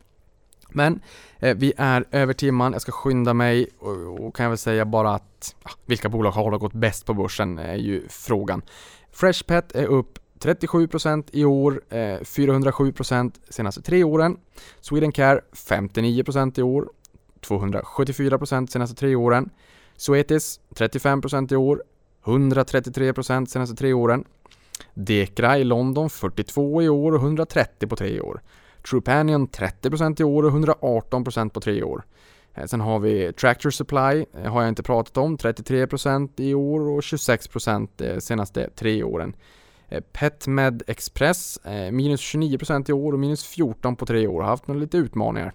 Men 0.77 1.01
eh, 1.39 1.57
vi 1.57 1.72
är 1.77 2.05
över 2.11 2.33
timman, 2.33 2.72
jag 2.72 2.83
ska 2.83 2.93
skynda 2.93 3.35
mig 3.35 3.68
och, 3.79 4.27
och 4.27 4.37
kan 4.37 4.45
jag 4.45 4.51
väl 4.51 4.59
säga 4.59 4.85
bara 4.85 5.14
att 5.14 5.55
ja, 5.64 5.70
vilka 5.87 6.09
bolag 6.09 6.31
har 6.31 6.59
gått 6.59 6.72
bäst 6.72 7.07
på 7.07 7.14
börsen 7.14 7.59
är 7.59 7.77
ju 7.77 8.09
frågan. 8.09 8.62
Freshpet 9.12 9.72
är 9.72 9.87
upp 9.87 10.18
37% 10.41 11.24
i 11.33 11.45
år, 11.45 11.83
eh, 11.89 11.97
407% 11.99 13.33
senaste 13.49 13.83
tre 13.83 14.05
åren. 14.05 14.37
Swedencare 14.81 15.41
59% 15.53 16.59
i 16.59 16.62
år, 16.62 16.89
274% 17.41 18.66
senaste 18.66 18.97
tre 18.97 19.16
åren. 19.16 19.51
Suetis 19.97 20.61
35% 20.74 21.53
i 21.53 21.57
år, 21.57 21.83
133% 22.24 23.47
senaste 23.47 23.77
tre 23.77 23.93
åren. 23.93 24.24
Dekra 24.95 25.59
i 25.59 25.64
London 25.64 26.11
42 26.11 26.83
i 26.83 26.89
år 26.89 27.12
och 27.12 27.20
130 27.20 27.89
på 27.89 27.97
tre 27.97 28.20
år. 28.20 28.41
Trupanion 28.91 29.49
30% 29.49 30.20
i 30.20 30.24
år 30.24 30.43
och 30.43 30.53
118% 30.53 31.49
på 31.49 31.61
tre 31.61 31.82
år. 31.82 32.05
Eh, 32.57 32.64
sen 32.64 32.80
har 32.80 32.99
vi 32.99 33.32
Tractor 33.32 33.70
Supply, 33.70 34.26
eh, 34.43 34.53
har 34.53 34.62
jag 34.62 34.68
inte 34.68 34.82
pratat 34.82 35.16
om, 35.16 35.39
33% 35.39 36.41
i 36.41 36.55
år 36.55 36.80
och 36.80 37.01
26% 37.03 37.89
de 37.97 38.09
eh, 38.09 38.18
senaste 38.18 38.70
tre 38.70 39.03
åren. 39.03 39.37
PetMed 40.12 40.82
Express, 40.87 41.59
minus 41.93 42.20
29% 42.20 42.91
i 42.91 42.93
år 42.93 43.12
och 43.12 43.18
minus 43.18 43.57
14% 43.57 43.97
på 43.97 44.07
tre 44.07 44.26
år, 44.26 44.41
har 44.43 44.49
haft 44.49 44.66
några 44.66 44.80
lite 44.80 44.97
utmaningar. 44.97 45.53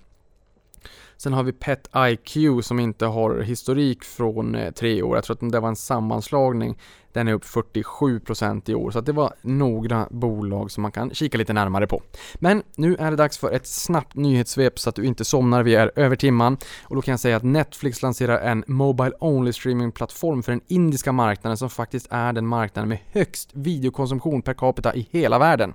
Sen 1.18 1.34
har 1.34 1.44
vi 1.44 1.52
Pet 1.52 1.90
IQ 1.96 2.38
som 2.64 2.80
inte 2.80 3.06
har 3.06 3.42
historik 3.42 4.04
från 4.04 4.56
eh, 4.56 4.72
tre 4.72 5.02
år. 5.02 5.18
Jag 5.18 5.24
tror 5.24 5.34
att 5.34 5.52
det 5.52 5.60
var 5.60 5.70
en 5.70 5.76
sammanslagning 5.76 6.78
den 7.14 7.28
är 7.28 7.34
upp 7.34 7.44
47% 7.44 8.70
i 8.72 8.76
år, 8.76 8.92
så 8.92 9.02
det 9.02 9.12
var 9.12 9.34
några 9.42 10.08
bolag 10.12 10.72
som 10.72 10.82
man 10.82 10.92
kan 10.92 11.14
kika 11.14 11.38
lite 11.38 11.54
närmare 11.54 11.88
på. 11.88 12.02
Men 12.36 12.64
nu 12.76 12.96
är 12.96 13.12
det 13.12 13.18
dags 13.18 13.38
för 13.38 13.52
ett 13.52 13.68
snabbt 13.68 14.16
nyhetssvep 14.16 14.80
så 14.80 14.90
att 14.90 14.96
du 14.96 15.06
inte 15.06 15.26
somnar, 15.26 15.64
vi 15.64 15.76
är 15.76 15.92
över 15.96 16.16
timman. 16.16 16.58
Och 16.84 16.96
då 16.96 17.02
kan 17.02 17.12
jag 17.12 17.20
säga 17.20 17.38
att 17.38 17.44
Netflix 17.44 18.02
lanserar 18.02 18.40
en 18.40 18.64
Mobile 18.68 19.12
Only 19.20 19.54
Streaming-plattform 19.54 20.44
för 20.44 20.52
den 20.52 20.62
indiska 20.68 21.12
marknaden 21.12 21.58
som 21.58 21.70
faktiskt 21.70 22.08
är 22.10 22.34
den 22.34 22.48
marknaden 22.48 22.90
med 22.90 23.00
högst 23.12 23.50
videokonsumtion 23.54 24.42
per 24.42 24.54
capita 24.54 24.96
i 24.96 25.08
hela 25.12 25.40
världen. 25.40 25.74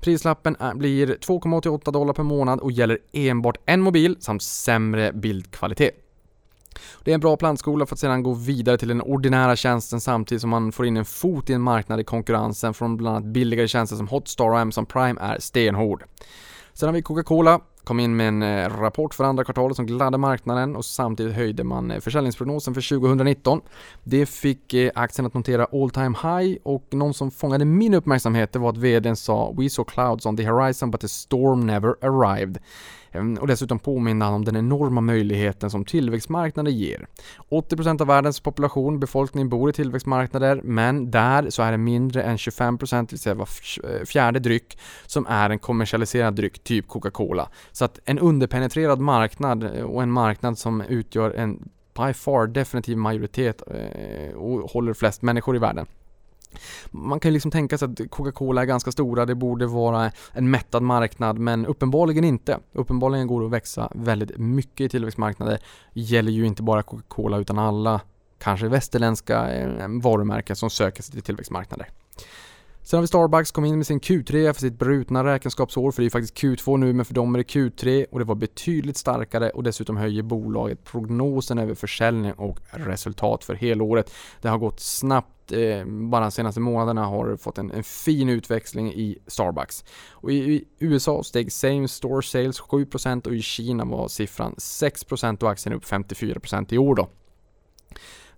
Prislappen 0.00 0.56
blir 0.74 1.06
2,88 1.06 1.92
dollar 1.92 2.12
per 2.12 2.22
månad 2.22 2.60
och 2.60 2.72
gäller 2.72 2.98
enbart 3.12 3.56
en 3.66 3.80
mobil 3.80 4.16
samt 4.20 4.42
sämre 4.42 5.12
bildkvalitet. 5.12 5.94
Det 7.04 7.10
är 7.10 7.14
en 7.14 7.20
bra 7.20 7.36
plantskola 7.36 7.86
för 7.86 7.94
att 7.94 7.98
sedan 7.98 8.22
gå 8.22 8.34
vidare 8.34 8.78
till 8.78 8.88
den 8.88 9.02
ordinära 9.02 9.56
tjänsten 9.56 10.00
samtidigt 10.00 10.40
som 10.40 10.50
man 10.50 10.72
får 10.72 10.86
in 10.86 10.96
en 10.96 11.04
fot 11.04 11.50
i 11.50 11.52
en 11.52 11.60
marknad 11.60 12.00
i 12.00 12.04
konkurrensen 12.04 12.74
från 12.74 12.96
bland 12.96 13.16
annat 13.16 13.32
billigare 13.32 13.68
tjänster 13.68 13.96
som 13.96 14.08
Hotstar 14.08 14.44
och 14.44 14.58
Amazon 14.58 14.86
Prime 14.86 15.20
är 15.20 15.38
stenhård. 15.40 16.04
Sen 16.72 16.88
har 16.88 16.94
vi 16.94 17.02
Coca-Cola, 17.02 17.60
kom 17.84 18.00
in 18.00 18.16
med 18.16 18.28
en 18.28 18.42
eh, 18.42 18.78
rapport 18.80 19.14
för 19.14 19.24
andra 19.24 19.44
kvartalet 19.44 19.76
som 19.76 19.86
gladde 19.86 20.18
marknaden 20.18 20.76
och 20.76 20.84
samtidigt 20.84 21.34
höjde 21.34 21.64
man 21.64 21.90
eh, 21.90 22.00
försäljningsprognosen 22.00 22.74
för 22.74 23.00
2019. 23.00 23.60
Det 24.04 24.26
fick 24.26 24.74
eh, 24.74 24.90
aktien 24.94 25.26
att 25.26 25.34
notera 25.34 25.64
all 25.64 25.90
time 25.90 26.16
high 26.22 26.58
och 26.62 26.86
någon 26.90 27.14
som 27.14 27.30
fångade 27.30 27.64
min 27.64 27.94
uppmärksamhet 27.94 28.52
det 28.52 28.58
var 28.58 28.70
att 28.70 28.76
VDn 28.76 29.16
sa 29.16 29.52
“We 29.52 29.70
saw 29.70 29.92
clouds 29.92 30.26
on 30.26 30.36
the 30.36 30.44
horizon 30.44 30.90
but 30.90 31.00
the 31.00 31.08
storm 31.08 31.66
never 31.66 31.94
arrived”. 32.04 32.58
Ehm, 33.12 33.34
och 33.34 33.46
dessutom 33.46 33.78
påminna 33.78 34.28
om 34.28 34.44
den 34.44 34.56
enorma 34.56 35.00
möjligheten 35.00 35.70
som 35.70 35.84
tillväxtmarknader 35.84 36.70
ger. 36.70 37.06
80% 37.50 38.00
av 38.00 38.06
världens 38.06 38.40
population, 38.40 39.00
befolkning 39.00 39.48
bor 39.48 39.70
i 39.70 39.72
tillväxtmarknader, 39.72 40.60
men 40.64 41.10
där 41.10 41.50
så 41.50 41.62
är 41.62 41.70
det 41.70 41.78
mindre 41.78 42.22
än 42.22 42.36
25%, 42.36 43.00
det 43.00 43.12
vill 43.12 43.18
säga 43.18 43.34
var 43.34 43.48
eh, 43.84 44.04
fjärde 44.04 44.38
dryck, 44.38 44.78
som 45.06 45.26
är 45.26 45.50
en 45.50 45.58
kommersialiserad 45.58 46.34
dryck, 46.34 46.64
typ 46.64 46.88
Coca-Cola. 46.88 47.48
Så 47.72 47.84
att 47.84 47.98
en 48.04 48.18
underpenetrerad 48.18 49.00
marknad 49.00 49.76
eh, 49.76 49.82
och 49.82 50.02
en 50.02 50.10
marknad 50.10 50.58
som 50.58 50.80
utgör 50.80 51.30
en 51.30 51.68
by 51.94 52.12
far 52.12 52.46
definitiv 52.46 52.96
majoritet 52.96 53.62
eh, 53.66 54.34
och 54.36 54.70
håller 54.70 54.94
flest 54.94 55.22
människor 55.22 55.56
i 55.56 55.58
världen. 55.58 55.86
Man 56.90 57.20
kan 57.20 57.28
ju 57.30 57.32
liksom 57.32 57.50
tänka 57.50 57.78
sig 57.78 57.88
att 57.88 58.10
Coca-Cola 58.10 58.62
är 58.62 58.66
ganska 58.66 58.92
stora, 58.92 59.26
det 59.26 59.34
borde 59.34 59.66
vara 59.66 60.12
en 60.32 60.50
mättad 60.50 60.82
marknad, 60.82 61.38
men 61.38 61.66
uppenbarligen 61.66 62.24
inte. 62.24 62.58
Uppenbarligen 62.72 63.26
går 63.26 63.40
det 63.40 63.46
att 63.46 63.52
växa 63.52 63.92
väldigt 63.94 64.38
mycket 64.38 64.84
i 64.84 64.88
tillväxtmarknader. 64.88 65.58
gäller 65.92 66.32
ju 66.32 66.46
inte 66.46 66.62
bara 66.62 66.82
Coca-Cola 66.82 67.38
utan 67.38 67.58
alla 67.58 68.00
kanske 68.38 68.68
västerländska 68.68 69.54
eh, 69.54 69.88
varumärken 70.02 70.56
som 70.56 70.70
söker 70.70 71.02
sig 71.02 71.12
till 71.12 71.22
tillväxtmarknader. 71.22 71.88
Sen 72.82 72.96
har 72.96 73.02
vi 73.02 73.06
Starbucks, 73.06 73.50
kom 73.50 73.64
in 73.64 73.76
med 73.76 73.86
sin 73.86 74.00
Q3 74.00 74.52
för 74.52 74.60
sitt 74.60 74.78
brutna 74.78 75.24
räkenskapsår, 75.24 75.90
för 75.90 76.02
det 76.02 76.08
är 76.08 76.10
faktiskt 76.10 76.36
Q2 76.36 76.76
nu, 76.76 76.92
men 76.92 77.04
för 77.04 77.14
dem 77.14 77.34
är 77.34 77.38
det 77.38 77.44
Q3 77.44 78.06
och 78.10 78.18
det 78.18 78.24
var 78.24 78.34
betydligt 78.34 78.96
starkare 78.96 79.50
och 79.50 79.62
dessutom 79.62 79.96
höjer 79.96 80.22
bolaget 80.22 80.84
prognosen 80.84 81.58
över 81.58 81.74
försäljning 81.74 82.32
och 82.32 82.58
resultat 82.70 83.44
för 83.44 83.54
helåret. 83.54 84.12
Det 84.40 84.48
har 84.48 84.58
gått 84.58 84.80
snabbt 84.80 85.52
eh, 85.52 85.84
bara 85.84 86.20
de 86.20 86.30
senaste 86.30 86.60
månaderna 86.60 87.06
har 87.06 87.36
fått 87.36 87.58
en, 87.58 87.70
en, 87.70 87.82
fin 87.82 88.28
utväxling 88.28 88.92
i 88.92 89.18
Starbucks. 89.26 89.84
Och 90.10 90.32
i, 90.32 90.36
i, 90.36 90.64
USA 90.78 91.22
steg 91.22 91.52
same 91.52 91.88
store 91.88 92.22
sales 92.22 92.60
7% 92.60 93.26
och 93.26 93.34
i 93.34 93.42
Kina 93.42 93.84
var 93.84 94.08
siffran 94.08 94.54
6% 94.54 95.42
och 95.42 95.50
aktien 95.50 95.74
upp 95.74 95.84
54% 95.84 96.74
i 96.74 96.78
år 96.78 96.94
då. 96.94 97.08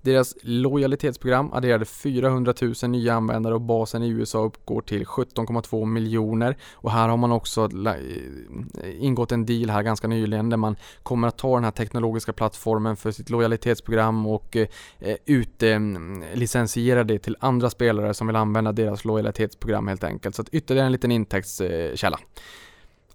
Deras 0.02 0.34
lojalitetsprogram 0.42 1.52
adderade 1.52 1.84
400 1.84 2.54
000 2.60 2.90
nya 2.90 3.14
användare 3.14 3.54
och 3.54 3.60
basen 3.60 4.02
i 4.02 4.08
USA 4.08 4.44
uppgår 4.44 4.80
till 4.80 5.04
17,2 5.04 5.84
miljoner. 5.84 6.56
Och 6.72 6.90
här 6.90 7.08
har 7.08 7.16
man 7.16 7.32
också 7.32 7.68
eh, 7.86 9.04
ingått 9.04 9.32
en 9.32 9.46
deal 9.46 9.70
här 9.70 9.82
ganska 9.82 10.08
nyligen 10.08 10.50
där 10.50 10.56
man 10.56 10.76
kommer 11.02 11.28
att 11.28 11.38
ta 11.38 11.54
den 11.54 11.64
här 11.64 11.70
teknologiska 11.70 12.32
plattformen 12.32 12.96
för 12.96 13.10
sitt 13.10 13.30
lojalitetsprogram 13.30 14.26
och 14.26 14.56
eh, 14.56 14.68
eh 15.00 15.16
utlicensiera 15.26 17.00
mm, 17.00 17.06
det 17.06 17.18
till 17.18 17.36
andra 17.40 17.70
spelare 17.70 18.14
som 18.14 18.26
vill 18.26 18.36
använda 18.36 18.72
deras 18.72 19.04
lojalitetsprogram 19.04 19.88
helt 19.88 20.04
enkelt. 20.04 20.34
Så 20.34 20.42
att 20.42 20.48
ytterligare 20.48 20.86
en 20.86 20.92
liten 20.92 21.12
intäktskälla. 21.12 22.18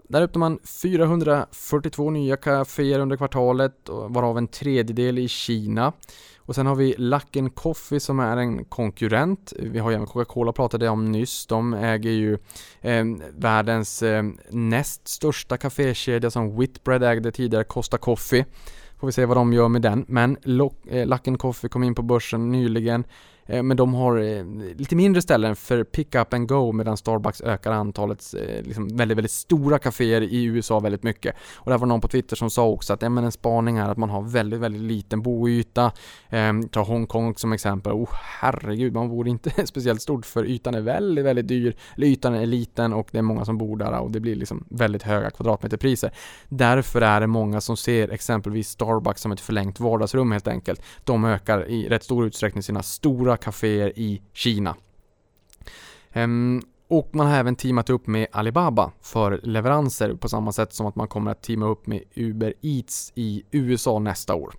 där 0.08 0.22
öppnar 0.22 0.40
man 0.40 0.60
442 0.84 2.10
nya 2.10 2.36
kaféer 2.38 3.00
under 3.00 3.18
kvartalet, 3.18 3.90
varav 3.90 4.38
en 4.38 4.48
tredjedel 4.48 5.20
i 5.20 5.28
Kina. 5.28 5.94
Och 6.48 6.56
sen 6.56 6.66
har 6.66 6.76
vi 6.76 6.96
Luckin 6.98 7.50
Coffee 7.50 8.00
som 8.00 8.20
är 8.20 8.38
en 8.38 8.66
konkurrent. 8.66 9.54
Vi 9.60 9.80
har 9.80 9.90
ju 9.90 9.96
även 9.96 10.08
Coca-Cola 10.08 10.52
pratade 10.52 10.90
om 10.90 11.12
nyss. 11.12 11.46
De 11.46 11.74
äger 11.74 12.12
ju 12.12 12.38
eh, 12.82 13.06
världens 13.38 14.04
eh, 14.04 14.24
näst 14.50 15.08
största 15.08 15.58
kafékedja 15.58 16.30
som 16.30 16.58
Whitbread 16.60 17.04
ägde 17.04 17.32
tidigare, 17.32 17.64
Costa 17.64 17.98
Coffee. 17.98 18.46
Får 19.00 19.08
vi 19.08 19.14
se 19.14 19.26
vad 19.26 19.38
de 19.38 19.54
gör 19.54 19.68
med 19.68 19.82
den. 19.82 20.06
Men 20.08 20.38
eh, 20.88 21.08
Luckin 21.08 21.38
Coffee 21.38 21.70
kom 21.70 21.84
in 21.84 21.96
på 21.96 22.02
börsen 22.02 22.52
nyligen. 22.52 23.04
Eh, 23.48 23.64
men 23.64 23.78
de 23.78 23.94
har 23.94 24.18
eh, 24.18 24.46
lite 24.76 24.96
mindre 24.96 25.22
ställen 25.22 25.56
för 25.56 25.84
pick 25.84 26.16
up 26.16 26.34
and 26.34 26.48
go 26.48 26.72
medan 26.72 26.98
Starbucks 26.98 27.42
ökar 27.42 27.72
antalet 27.72 28.34
eh, 28.34 28.64
liksom 28.64 28.98
väldigt, 28.98 29.18
väldigt 29.18 29.32
stora 29.32 29.80
kaféer 29.80 30.22
i 30.22 30.44
USA 30.44 30.80
väldigt 30.80 31.04
mycket. 31.04 31.36
Och 31.56 31.72
det 31.72 31.78
var 31.78 31.88
någon 31.88 32.02
på 32.02 32.08
Twitter 32.08 32.36
som 32.36 32.50
sa 32.50 32.68
också 32.68 32.94
att 32.94 33.02
ja, 33.02 33.10
men 33.10 33.24
en 33.24 33.32
spaning 33.32 33.78
är 33.78 33.90
att 33.90 33.98
man 33.98 34.10
har 34.10 34.22
väldigt, 34.22 34.60
väldigt 34.60 34.82
liten 34.82 35.22
boyta. 35.22 35.92
Eh, 36.30 36.54
ta 36.72 36.82
Hongkong 36.82 37.36
som 37.36 37.54
exempel. 37.54 37.94
Oh 37.94 38.10
herregud, 38.12 38.94
man 38.94 39.10
bor 39.10 39.28
inte 39.28 39.50
speciellt 39.68 40.02
stort 40.02 40.26
för 40.26 40.46
ytan 40.46 40.76
är 40.76 40.82
väldigt, 40.82 41.26
väldigt 41.26 41.48
dyr. 41.48 41.76
Eller 41.96 42.08
ytan 42.08 42.34
är 42.34 42.46
liten 42.46 42.94
och 42.94 43.08
det 43.12 43.18
är 43.18 43.22
många 43.22 43.46
som 43.46 43.58
bor 43.58 43.78
där 43.78 44.00
och 44.00 44.12
det 44.12 44.20
blir 44.20 44.36
liksom 44.36 44.66
väldigt 44.70 45.04
höga 45.04 45.30
kvadratmeterpriser. 45.30 46.12
Därför 46.50 47.02
är 47.02 47.22
det 47.22 47.28
många 47.28 47.62
som 47.62 47.78
ser 47.78 48.10
exempelvis 48.10 48.70
Starbucks 48.70 49.22
som 49.22 49.32
ett 49.32 49.40
förlängt 49.40 49.80
vardagsrum 49.80 50.32
helt 50.32 50.48
enkelt. 50.48 50.82
De 51.04 51.26
ökar 51.26 51.70
i 51.70 51.90
rätt 51.90 52.04
stor 52.04 52.26
utsträckning 52.26 52.64
sina 52.64 52.84
stora 52.84 53.37
kaféer 53.38 53.92
i 53.96 54.22
Kina. 54.34 54.76
Ehm, 56.16 56.60
och 56.90 57.10
man 57.16 57.28
har 57.28 57.38
även 57.38 57.56
teamat 57.56 57.90
upp 57.90 58.08
med 58.08 58.28
Alibaba 58.32 58.92
för 59.02 59.40
leveranser 59.44 60.14
på 60.14 60.30
samma 60.30 60.52
sätt 60.52 60.74
som 60.74 60.86
att 60.86 60.96
man 60.96 61.08
kommer 61.08 61.32
att 61.32 61.42
teama 61.42 61.66
upp 61.66 61.88
med 61.88 62.04
Uber 62.16 62.54
Eats 62.62 63.12
i 63.16 63.44
USA 63.52 64.00
nästa 64.00 64.36
år. 64.36 64.54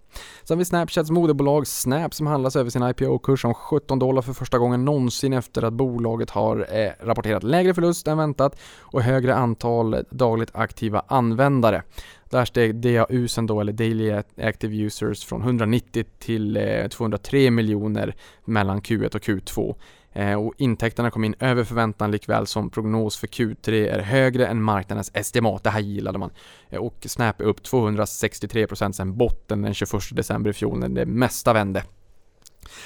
Sen 0.45 0.55
har 0.55 0.59
vi 0.59 0.64
Snapchats 0.64 1.11
moderbolag 1.11 1.66
Snap 1.66 2.14
som 2.14 2.26
handlas 2.26 2.57
över 2.57 2.70
sin 2.70 2.83
IPO-kurs 2.83 3.45
om 3.45 3.55
17 3.55 3.99
dollar 3.99 4.22
för 4.22 4.33
första 4.33 4.59
gången 4.59 4.85
någonsin 4.85 5.33
efter 5.33 5.62
att 5.62 5.72
bolaget 5.72 6.31
har 6.31 6.66
eh, 6.70 6.91
rapporterat 7.01 7.43
lägre 7.43 7.74
förlust 7.74 8.09
än 8.09 8.18
väntat 8.18 8.61
och 8.79 9.03
högre 9.03 9.35
antal 9.35 10.05
dagligt 10.11 10.51
aktiva 10.55 11.03
användare. 11.07 11.83
Där 12.31 12.45
steg 12.45 12.74
DAU 12.74 13.29
sen 13.29 13.47
då, 13.47 13.61
eller 13.61 13.72
Daily 13.72 14.22
Active 14.37 14.76
Users, 14.76 15.24
från 15.24 15.43
190 15.43 16.05
till 16.18 16.57
eh, 16.57 16.89
203 16.89 17.51
miljoner 17.51 18.14
mellan 18.45 18.81
Q1 18.81 19.16
och 19.16 19.22
Q2. 19.22 19.74
Eh, 20.18 20.34
och 20.34 20.54
intäkterna 20.56 21.10
kom 21.10 21.24
in 21.24 21.34
över 21.40 21.64
förväntan 21.64 22.10
likväl 22.10 22.46
som 22.46 22.70
prognos 22.70 23.16
för 23.16 23.26
Q3 23.26 23.70
är 23.70 23.98
högre 23.98 24.46
än 24.46 24.62
marknadens 24.62 25.10
estimat. 25.14 25.64
Det 25.64 25.70
här 25.70 25.80
gillade 25.80 26.18
man. 26.18 26.30
Eh, 26.68 26.78
och 26.78 26.96
Snap 27.06 27.40
är 27.40 27.44
upp 27.44 27.60
263% 27.60 28.92
sen 28.92 29.16
botten 29.16 29.62
den 29.62 29.74
21 29.74 29.92
december 30.12 30.50
i 30.50 30.52
fjol 30.52 30.78
när 30.78 30.88
det 30.88 31.06
mesta 31.06 31.52
vände. 31.52 31.84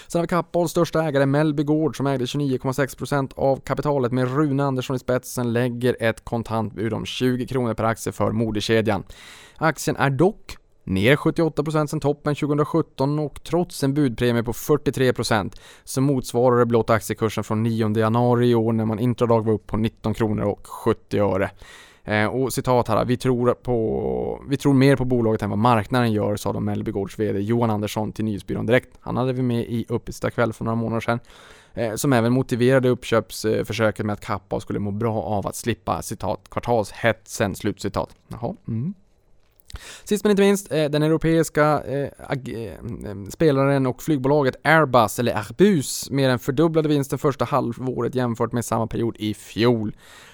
Sen 0.07 0.19
har 0.19 0.23
vi 0.23 0.29
Kappahls 0.29 0.71
största 0.71 1.03
ägare 1.03 1.27
Mellby 1.27 1.63
Gård 1.63 1.97
som 1.97 2.07
ägde 2.07 2.25
29,6% 2.25 3.33
av 3.37 3.57
kapitalet 3.57 4.13
med 4.13 4.35
Rune 4.35 4.65
Andersson 4.65 4.97
i 4.97 4.99
spetsen 4.99 5.53
lägger 5.53 5.97
ett 6.01 6.25
kontantbud 6.25 6.93
om 6.93 7.07
20 7.07 7.47
kronor 7.47 7.75
per 7.75 7.85
aktie 7.85 8.13
för 8.13 8.33
moderkedjan. 8.33 9.05
Aktien 9.57 9.97
är 9.97 10.11
dock 10.11 10.57
ner 10.85 11.17
78% 11.17 11.87
sen 11.87 12.01
toppen 12.01 12.35
2017 12.35 13.19
och 13.19 13.45
trots 13.45 13.83
en 13.83 13.95
budpremie 13.95 14.43
på 14.43 14.53
43% 14.53 15.57
så 15.85 16.01
motsvarar 16.01 16.59
det 16.59 16.67
blott 16.67 16.91
aktiekursen 16.91 17.45
från 17.45 17.63
9 17.63 17.99
januari 17.99 18.51
i 18.51 18.55
år 18.55 18.73
när 18.73 18.85
man 18.85 18.99
intradag 18.99 19.45
var 19.45 19.53
upp 19.53 19.67
på 19.67 19.77
19 19.77 20.15
kronor 20.15 20.45
och 20.45 20.67
70 20.67 21.19
öre. 21.19 21.51
Eh, 22.05 22.27
och 22.27 22.53
citat 22.53 22.89
här, 22.89 23.05
vi 23.05 23.17
tror, 23.17 23.55
på, 23.55 24.43
vi 24.49 24.57
tror 24.57 24.75
mer 24.75 24.97
på 24.97 25.05
bolaget 25.05 25.43
än 25.43 25.51
vad 25.51 25.59
marknaden 25.59 26.13
gör, 26.13 26.37
sa 26.37 26.53
de 26.53 26.65
Mellby 26.65 26.91
Gårds 26.91 27.19
VD 27.19 27.41
Johan 27.41 27.71
Andersson 27.71 28.13
till 28.13 28.25
Nyhetsbyrån 28.25 28.67
Direkt. 28.67 28.89
Han 29.01 29.17
hade 29.17 29.33
vi 29.33 29.43
med 29.43 29.61
i 29.61 29.87
kväll 30.35 30.53
för 30.53 30.65
några 30.65 30.77
månader 30.77 31.01
sedan. 31.01 31.21
Eh, 31.75 31.95
som 31.95 32.13
även 32.13 32.33
motiverade 32.33 32.89
uppköpsförsöket 32.89 34.07
med 34.07 34.13
att 34.13 34.21
Kappa 34.21 34.61
skulle 34.61 34.79
må 34.79 34.91
bra 34.91 35.23
av 35.23 35.47
att 35.47 35.57
slippa 35.57 36.03
citat 36.03 36.51
kvartalshetsen, 36.51 37.55
slutcitat. 37.55 38.17
Jaha. 38.29 38.55
Mm. 38.69 38.95
Sist 40.05 40.25
men 40.25 40.31
inte 40.31 40.43
minst, 40.43 40.73
eh, 40.73 40.85
den 40.85 41.03
europeiska 41.03 41.83
eh, 41.87 42.09
eh, 42.31 42.73
spelaren 43.31 43.87
och 43.87 44.03
flygbolaget 44.03 44.57
Airbus, 44.65 45.19
eller 45.19 45.35
Airbus, 45.37 46.11
mer 46.11 46.29
än 46.29 46.39
fördubblade 46.39 46.89
vinsten 46.89 47.19
första 47.19 47.45
halvåret 47.45 48.15
jämfört 48.15 48.53
med 48.53 48.65
samma 48.65 48.87
period 48.87 49.17
i 49.19 49.35
fjol. 49.35 49.93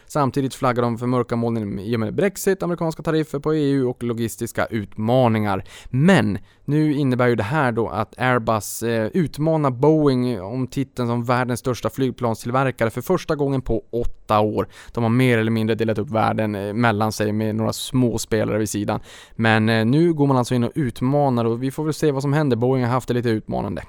Samtidigt 0.09 0.55
flaggar 0.55 0.83
de 0.83 0.99
för 0.99 1.07
mörka 1.07 1.37
molnen 1.37 1.79
i 1.79 1.97
och 1.97 2.01
med 2.01 2.15
Brexit, 2.15 2.63
amerikanska 2.63 3.03
tariffer 3.03 3.39
på 3.39 3.53
EU 3.53 3.91
och 3.91 4.03
logistiska 4.03 4.67
utmaningar. 4.67 5.65
Men 5.91 6.39
nu 6.65 6.95
innebär 6.95 7.27
ju 7.27 7.35
det 7.35 7.43
här 7.43 7.73
då 7.73 7.89
att 7.89 8.19
Airbus 8.19 8.83
eh, 8.83 9.07
utmanar 9.07 9.71
Boeing 9.71 10.43
om 10.43 10.67
titeln 10.67 11.09
som 11.09 11.25
världens 11.25 11.61
största 11.61 11.91
flygplanstillverkare 11.91 12.91
för 12.91 13.01
första 13.01 13.37
gången 13.37 13.63
på 13.63 13.85
åtta 13.91 14.41
år. 14.41 14.69
De 14.93 15.03
har 15.03 15.11
mer 15.11 15.39
eller 15.39 15.51
mindre 15.51 15.75
delat 15.75 15.99
upp 15.99 16.11
världen 16.11 16.55
eh, 16.55 16.73
mellan 16.73 17.13
sig 17.13 17.33
med 17.33 17.57
några 17.57 17.73
små 17.73 18.19
spelare 18.19 18.59
vid 18.59 18.69
sidan. 18.69 19.01
Men 19.33 19.69
eh, 19.69 19.85
nu 19.85 20.13
går 20.13 20.27
man 20.27 20.37
alltså 20.37 20.55
in 20.55 20.65
och 20.65 20.73
utmanar 20.75 21.45
och 21.45 21.63
vi 21.63 21.71
får 21.71 21.85
väl 21.85 21.95
se 21.95 22.13
vad 22.13 22.23
som 22.23 22.33
händer. 22.33 22.57
Boeing 22.57 22.85
har 22.85 22.93
haft 22.93 23.09
det 23.09 23.15
lite 23.15 23.29
utmanande. 23.29 23.83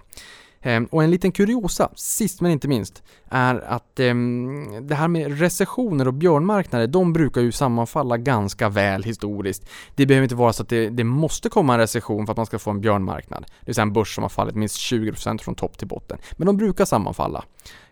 Ehm, 0.62 0.86
och 0.86 1.04
en 1.04 1.12
liten 1.12 1.32
kuriosa, 1.32 1.90
sist 1.96 2.42
men 2.42 2.52
inte 2.52 2.68
minst, 2.68 3.04
är 3.30 3.56
att 3.56 4.00
ehm, 4.00 4.88
det 4.88 4.96
här 4.96 5.08
med 5.08 5.40
recessioner 5.40 6.08
och 6.08 6.14
björnmarknader, 6.14 6.88
de 6.88 7.14
brukar 7.14 7.42
ju 7.42 7.52
sammanfalla 7.52 8.18
ganska 8.18 8.70
väl 8.70 9.04
historiskt. 9.04 9.70
Det 9.96 10.06
behöver 10.06 10.24
inte 10.24 10.36
vara 10.36 10.54
så 10.54 10.64
att 10.64 10.70
det, 10.70 10.90
det 10.90 11.04
måste 11.04 11.50
komma 11.50 11.74
en 11.74 11.80
recession 11.80 12.26
för 12.26 12.34
att 12.34 12.38
man 12.38 12.46
ska 12.46 12.60
få 12.60 12.72
en 12.72 12.82
björnmarknad. 12.82 13.42
Det 13.42 13.66
vill 13.66 13.76
säga 13.76 13.84
en 13.84 13.94
börs 13.94 14.16
som 14.16 14.22
har 14.22 14.30
fallit 14.30 14.56
minst 14.56 14.78
20% 14.78 15.42
från 15.42 15.56
topp 15.56 15.78
till 15.78 15.88
botten. 15.88 16.18
Men 16.32 16.46
de 16.46 16.58
brukar 16.58 16.86
sammanfalla. 16.86 17.44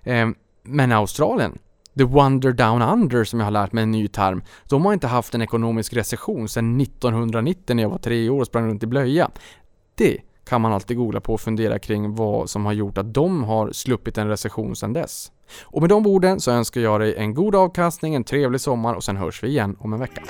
Ehm, 0.03 0.35
men 0.63 0.91
Australien, 0.91 1.57
The 1.97 2.03
Wonder 2.03 2.51
Down 2.51 2.81
Under 2.81 3.23
som 3.23 3.39
jag 3.39 3.47
har 3.47 3.51
lärt 3.51 3.71
mig 3.71 3.83
en 3.83 3.91
ny 3.91 4.07
term. 4.07 4.43
De 4.69 4.85
har 4.85 4.93
inte 4.93 5.07
haft 5.07 5.35
en 5.35 5.41
ekonomisk 5.41 5.93
recession 5.93 6.49
sedan 6.49 6.81
1990 6.81 7.75
när 7.75 7.83
jag 7.83 7.89
var 7.89 7.97
tre 7.97 8.29
år 8.29 8.39
och 8.39 8.47
sprang 8.47 8.67
runt 8.67 8.83
i 8.83 8.87
blöja. 8.87 9.29
Det 9.95 10.17
kan 10.47 10.61
man 10.61 10.73
alltid 10.73 10.97
googla 10.97 11.21
på 11.21 11.33
och 11.33 11.41
fundera 11.41 11.79
kring 11.79 12.15
vad 12.15 12.49
som 12.49 12.65
har 12.65 12.73
gjort 12.73 12.97
att 12.97 13.13
de 13.13 13.43
har 13.43 13.71
sluppit 13.71 14.17
en 14.17 14.27
recession 14.27 14.75
sedan 14.75 14.93
dess. 14.93 15.31
Och 15.63 15.81
med 15.81 15.89
de 15.89 16.07
orden 16.07 16.39
så 16.39 16.51
önskar 16.51 16.81
jag 16.81 16.99
dig 16.99 17.15
en 17.17 17.33
god 17.33 17.55
avkastning, 17.55 18.15
en 18.15 18.23
trevlig 18.23 18.61
sommar 18.61 18.93
och 18.93 19.03
sen 19.03 19.17
hörs 19.17 19.43
vi 19.43 19.47
igen 19.47 19.75
om 19.79 19.93
en 19.93 19.99
vecka. 19.99 20.21